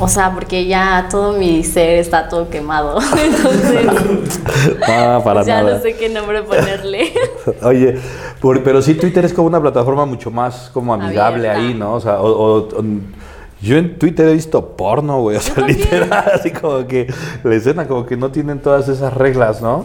O 0.00 0.08
sea, 0.08 0.32
porque 0.34 0.66
ya 0.66 1.06
todo 1.08 1.34
mi 1.34 1.62
ser 1.62 1.98
está 2.00 2.28
todo 2.28 2.48
quemado. 2.50 2.98
Entonces, 3.16 4.40
Ah, 4.88 5.20
para 5.22 5.42
ya 5.44 5.62
nada. 5.62 5.76
no 5.76 5.82
sé 5.82 5.94
qué 5.96 6.08
nombre 6.08 6.42
ponerle. 6.42 7.12
Oye, 7.62 7.98
por- 8.40 8.62
pero 8.64 8.82
sí 8.82 8.94
Twitter 8.94 9.24
es 9.24 9.32
como 9.32 9.46
una 9.46 9.60
plataforma 9.60 10.04
mucho 10.04 10.30
más 10.32 10.68
como 10.74 10.92
amigable 10.94 11.48
Abierta. 11.48 11.68
ahí, 11.68 11.74
¿no? 11.74 11.94
O 11.94 12.00
sea, 12.00 12.20
o- 12.20 12.26
o- 12.32 12.58
o- 12.76 12.84
yo 13.62 13.76
en 13.78 13.96
Twitter 13.98 14.28
he 14.28 14.32
visto 14.34 14.76
porno, 14.76 15.20
güey, 15.20 15.36
o 15.36 15.40
sea, 15.40 15.64
literal, 15.66 16.24
así 16.34 16.50
como 16.50 16.86
que 16.86 17.06
la 17.44 17.54
escena 17.54 17.86
como 17.86 18.04
que 18.04 18.16
no 18.16 18.30
tienen 18.30 18.58
todas 18.58 18.88
esas 18.88 19.14
reglas, 19.14 19.62
¿no? 19.62 19.84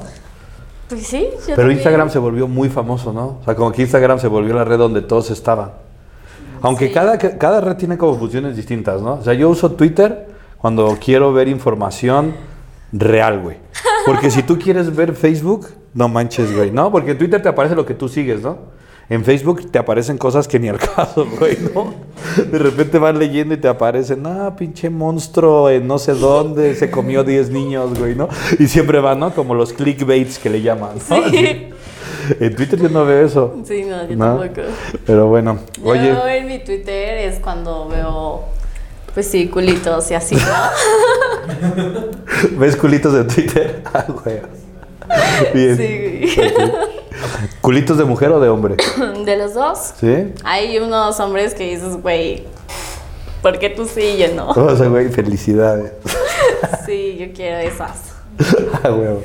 Pues 0.89 1.05
sí, 1.05 1.27
yo 1.31 1.39
Pero 1.45 1.55
también. 1.57 1.77
Instagram 1.77 2.09
se 2.09 2.17
volvió 2.17 2.47
muy 2.47 2.67
famoso, 2.69 3.13
¿no? 3.13 3.37
O 3.41 3.41
sea, 3.45 3.55
como 3.55 3.71
que 3.71 3.83
Instagram 3.83 4.19
se 4.19 4.27
volvió 4.27 4.55
la 4.55 4.63
red 4.65 4.79
donde 4.79 5.01
todos 5.03 5.29
estaban. 5.29 5.71
Aunque 6.61 6.87
Sí. 6.87 6.93
cada, 6.93 7.17
cada 7.17 7.61
red 7.61 7.75
tiene 7.77 7.97
como 7.97 8.17
funciones 8.17 8.55
distintas, 8.55 9.01
¿no? 9.01 9.13
O 9.15 9.23
sea, 9.23 9.33
yo 9.33 9.49
uso 9.49 9.71
Twitter 9.71 10.27
cuando 10.57 10.97
quiero 11.03 11.31
ver 11.33 11.47
información 11.47 12.33
real, 12.91 13.39
güey. 13.41 13.57
Porque 14.05 14.31
si 14.31 14.43
tú 14.43 14.57
quieres 14.57 14.95
ver 14.95 15.13
Facebook, 15.15 15.67
no 15.93 16.07
manches, 16.09 16.55
güey, 16.55 16.71
¿no? 16.71 16.91
Porque 16.91 17.11
en 17.11 17.17
Twitter 17.17 17.41
te 17.41 17.49
aparece 17.49 17.75
lo 17.75 17.85
que 17.85 17.93
tú 17.93 18.07
sigues, 18.09 18.41
¿no? 18.41 18.57
En 19.09 19.25
Facebook 19.25 19.71
te 19.71 19.79
aparecen 19.79 20.17
cosas 20.19 20.47
que 20.47 20.59
ni 20.59 20.69
al 20.69 20.77
caso, 20.95 21.25
güey, 21.39 21.57
¿no? 21.73 21.93
De 22.51 22.59
repente 22.59 22.99
vas 22.99 23.15
leyendo 23.15 23.55
y 23.55 23.57
te 23.57 23.67
aparecen, 23.67 24.25
ah, 24.27 24.55
pinche 24.55 24.89
monstruo 24.89 25.69
en 25.69 25.87
no 25.87 25.97
sé 25.97 26.13
dónde 26.13 26.75
se 26.75 26.91
comió 26.91 27.23
10 27.23 27.49
niños, 27.49 27.97
güey, 27.97 28.13
¿no? 28.15 28.27
Y 28.59 28.67
siempre 28.67 28.99
van, 28.99 29.19
¿no? 29.19 29.33
Como 29.33 29.55
los 29.55 29.73
clickbaits 29.73 30.37
que 30.37 30.49
le 30.51 30.61
llaman, 30.61 30.91
¿no? 31.09 31.29
Sí. 31.29 31.69
En 32.39 32.55
Twitter 32.55 32.79
yo 32.79 32.89
no 32.89 33.05
veo 33.05 33.25
eso. 33.25 33.55
Sí, 33.65 33.83
no, 33.83 34.07
yo 34.07 34.15
¿no? 34.15 34.39
tampoco. 34.39 34.67
Pero 35.05 35.27
bueno, 35.27 35.59
oye, 35.83 36.07
Yo 36.09 36.27
en 36.27 36.47
mi 36.47 36.59
Twitter 36.59 37.17
es 37.17 37.39
cuando 37.39 37.87
veo, 37.87 38.43
pues 39.13 39.27
sí, 39.27 39.47
culitos 39.47 40.09
y 40.11 40.15
así, 40.15 40.35
¿no? 40.35 42.01
¿ves 42.59 42.75
culitos 42.75 43.13
de 43.13 43.23
Twitter? 43.25 43.81
Ah, 43.93 44.05
güey. 44.07 44.41
Bien. 45.53 45.77
Sí, 45.77 46.27
¿Culitos 47.61 47.97
de 47.97 48.05
mujer 48.05 48.31
o 48.31 48.39
de 48.39 48.47
hombre? 48.49 48.75
De 49.25 49.37
los 49.37 49.55
dos. 49.55 49.93
¿Sí? 49.99 50.33
Hay 50.43 50.77
unos 50.77 51.19
hombres 51.19 51.55
que 51.55 51.63
dices, 51.63 52.01
güey, 52.01 52.43
¿por 53.41 53.57
qué 53.57 53.69
tú 53.69 53.85
sí 53.85 54.01
y 54.01 54.17
yo 54.19 54.27
no? 54.35 54.49
O 54.49 54.75
sea, 54.75 54.87
güey, 54.87 55.09
felicidades. 55.09 55.93
Sí, 56.85 57.17
yo 57.19 57.33
quiero 57.33 57.57
esas. 57.57 58.08
Ah, 58.81 58.91
huevo. 58.91 59.21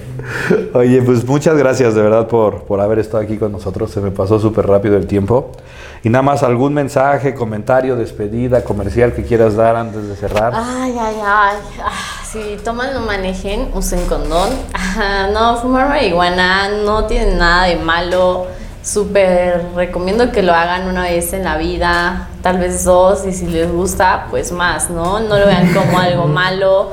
Oye, 0.74 1.00
pues 1.02 1.24
muchas 1.24 1.56
gracias 1.56 1.94
de 1.94 2.02
verdad 2.02 2.26
por, 2.26 2.64
por 2.64 2.80
haber 2.80 2.98
estado 2.98 3.22
aquí 3.22 3.36
con 3.36 3.52
nosotros. 3.52 3.90
Se 3.92 4.00
me 4.00 4.10
pasó 4.10 4.40
súper 4.40 4.66
rápido 4.66 4.96
el 4.96 5.06
tiempo. 5.06 5.52
Y 6.02 6.08
nada 6.08 6.22
más 6.22 6.42
algún 6.42 6.74
mensaje, 6.74 7.34
comentario, 7.34 7.94
despedida, 7.94 8.64
comercial 8.64 9.12
que 9.14 9.22
quieras 9.22 9.54
dar 9.54 9.76
antes 9.76 10.08
de 10.08 10.16
cerrar. 10.16 10.52
Ay, 10.56 10.96
ay, 10.98 11.16
ay. 11.24 11.56
Ah, 11.82 11.92
Si 12.24 12.56
toman, 12.64 12.92
no 12.94 13.00
manejen, 13.00 13.68
usen 13.74 14.04
condón. 14.06 14.50
No, 15.32 15.56
fumar 15.58 15.88
marihuana 15.88 16.68
no 16.84 17.04
tiene 17.06 17.34
nada 17.36 17.66
de 17.66 17.76
malo. 17.76 18.46
Súper 18.82 19.64
recomiendo 19.74 20.30
que 20.30 20.42
lo 20.42 20.52
hagan 20.52 20.88
una 20.88 21.04
vez 21.04 21.32
en 21.32 21.44
la 21.44 21.56
vida, 21.56 22.28
tal 22.42 22.58
vez 22.58 22.84
dos, 22.84 23.24
y 23.26 23.32
si 23.32 23.46
les 23.46 23.70
gusta, 23.72 24.26
pues 24.30 24.52
más, 24.52 24.90
¿no? 24.90 25.20
No 25.20 25.38
lo 25.38 25.46
vean 25.46 25.72
como 25.72 25.98
algo 25.98 26.26
malo. 26.42 26.90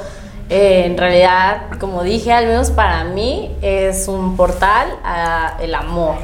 Eh, 0.52 0.84
en 0.86 0.98
realidad, 0.98 1.62
como 1.80 2.04
dije, 2.04 2.34
al 2.34 2.46
menos 2.46 2.72
para 2.72 3.06
mí, 3.06 3.56
es 3.62 4.10
un 4.10 4.36
portal 4.36 4.90
a 5.02 5.58
el 5.62 5.74
amor. 5.74 6.16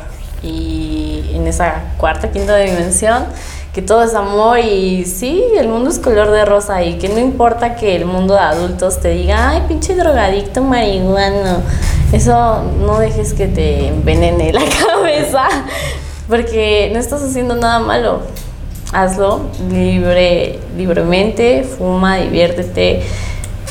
Y 0.43 1.31
en 1.33 1.47
esa 1.47 1.93
cuarta, 1.97 2.29
quinta 2.29 2.57
dimensión, 2.57 3.23
que 3.73 3.81
todo 3.81 4.03
es 4.03 4.13
amor 4.15 4.59
y 4.59 5.05
sí, 5.05 5.41
el 5.57 5.69
mundo 5.69 5.89
es 5.89 5.97
color 5.97 6.31
de 6.31 6.43
rosa 6.43 6.83
y 6.83 6.97
que 6.97 7.07
no 7.07 7.19
importa 7.19 7.75
que 7.75 7.95
el 7.95 8.03
mundo 8.03 8.33
de 8.33 8.41
adultos 8.41 8.99
te 8.99 9.11
diga, 9.11 9.51
ay, 9.51 9.63
pinche 9.69 9.95
drogadicto 9.95 10.61
marihuano. 10.61 11.61
Eso 12.11 12.63
no 12.81 12.99
dejes 12.99 13.33
que 13.33 13.47
te 13.47 13.87
envenene 13.87 14.51
la 14.51 14.63
cabeza, 14.87 15.47
porque 16.27 16.89
no 16.91 16.99
estás 16.99 17.23
haciendo 17.23 17.55
nada 17.55 17.79
malo. 17.79 18.23
Hazlo 18.91 19.41
libre, 19.71 20.59
libremente, 20.75 21.63
fuma, 21.63 22.17
diviértete, 22.17 23.03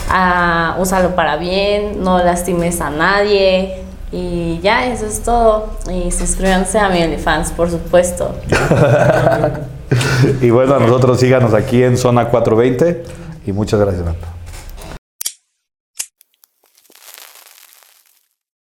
ah, 0.09 0.77
úsalo 0.79 1.15
para 1.15 1.37
bien, 1.37 2.03
no 2.03 2.19
lastimes 2.19 2.81
a 2.81 2.91
nadie. 2.91 3.83
Y 4.13 4.61
ya, 4.61 4.87
eso 4.87 5.07
es 5.07 5.23
todo. 5.23 5.71
Y 5.93 6.11
suscríbanse 6.13 6.79
a 6.79 6.89
mi 6.89 7.03
OnlyFans, 7.03 7.53
por 7.53 7.71
supuesto. 7.71 8.35
y 10.41 10.51
bueno, 10.51 10.75
a 10.75 10.79
nosotros 10.79 11.19
síganos 11.19 11.55
aquí 11.55 11.83
en 11.83 11.97
Zona 11.97 12.29
420 12.29 13.05
y 13.47 13.53
muchas 13.53 13.81
gracias, 13.81 14.05
Nata. 14.05 14.36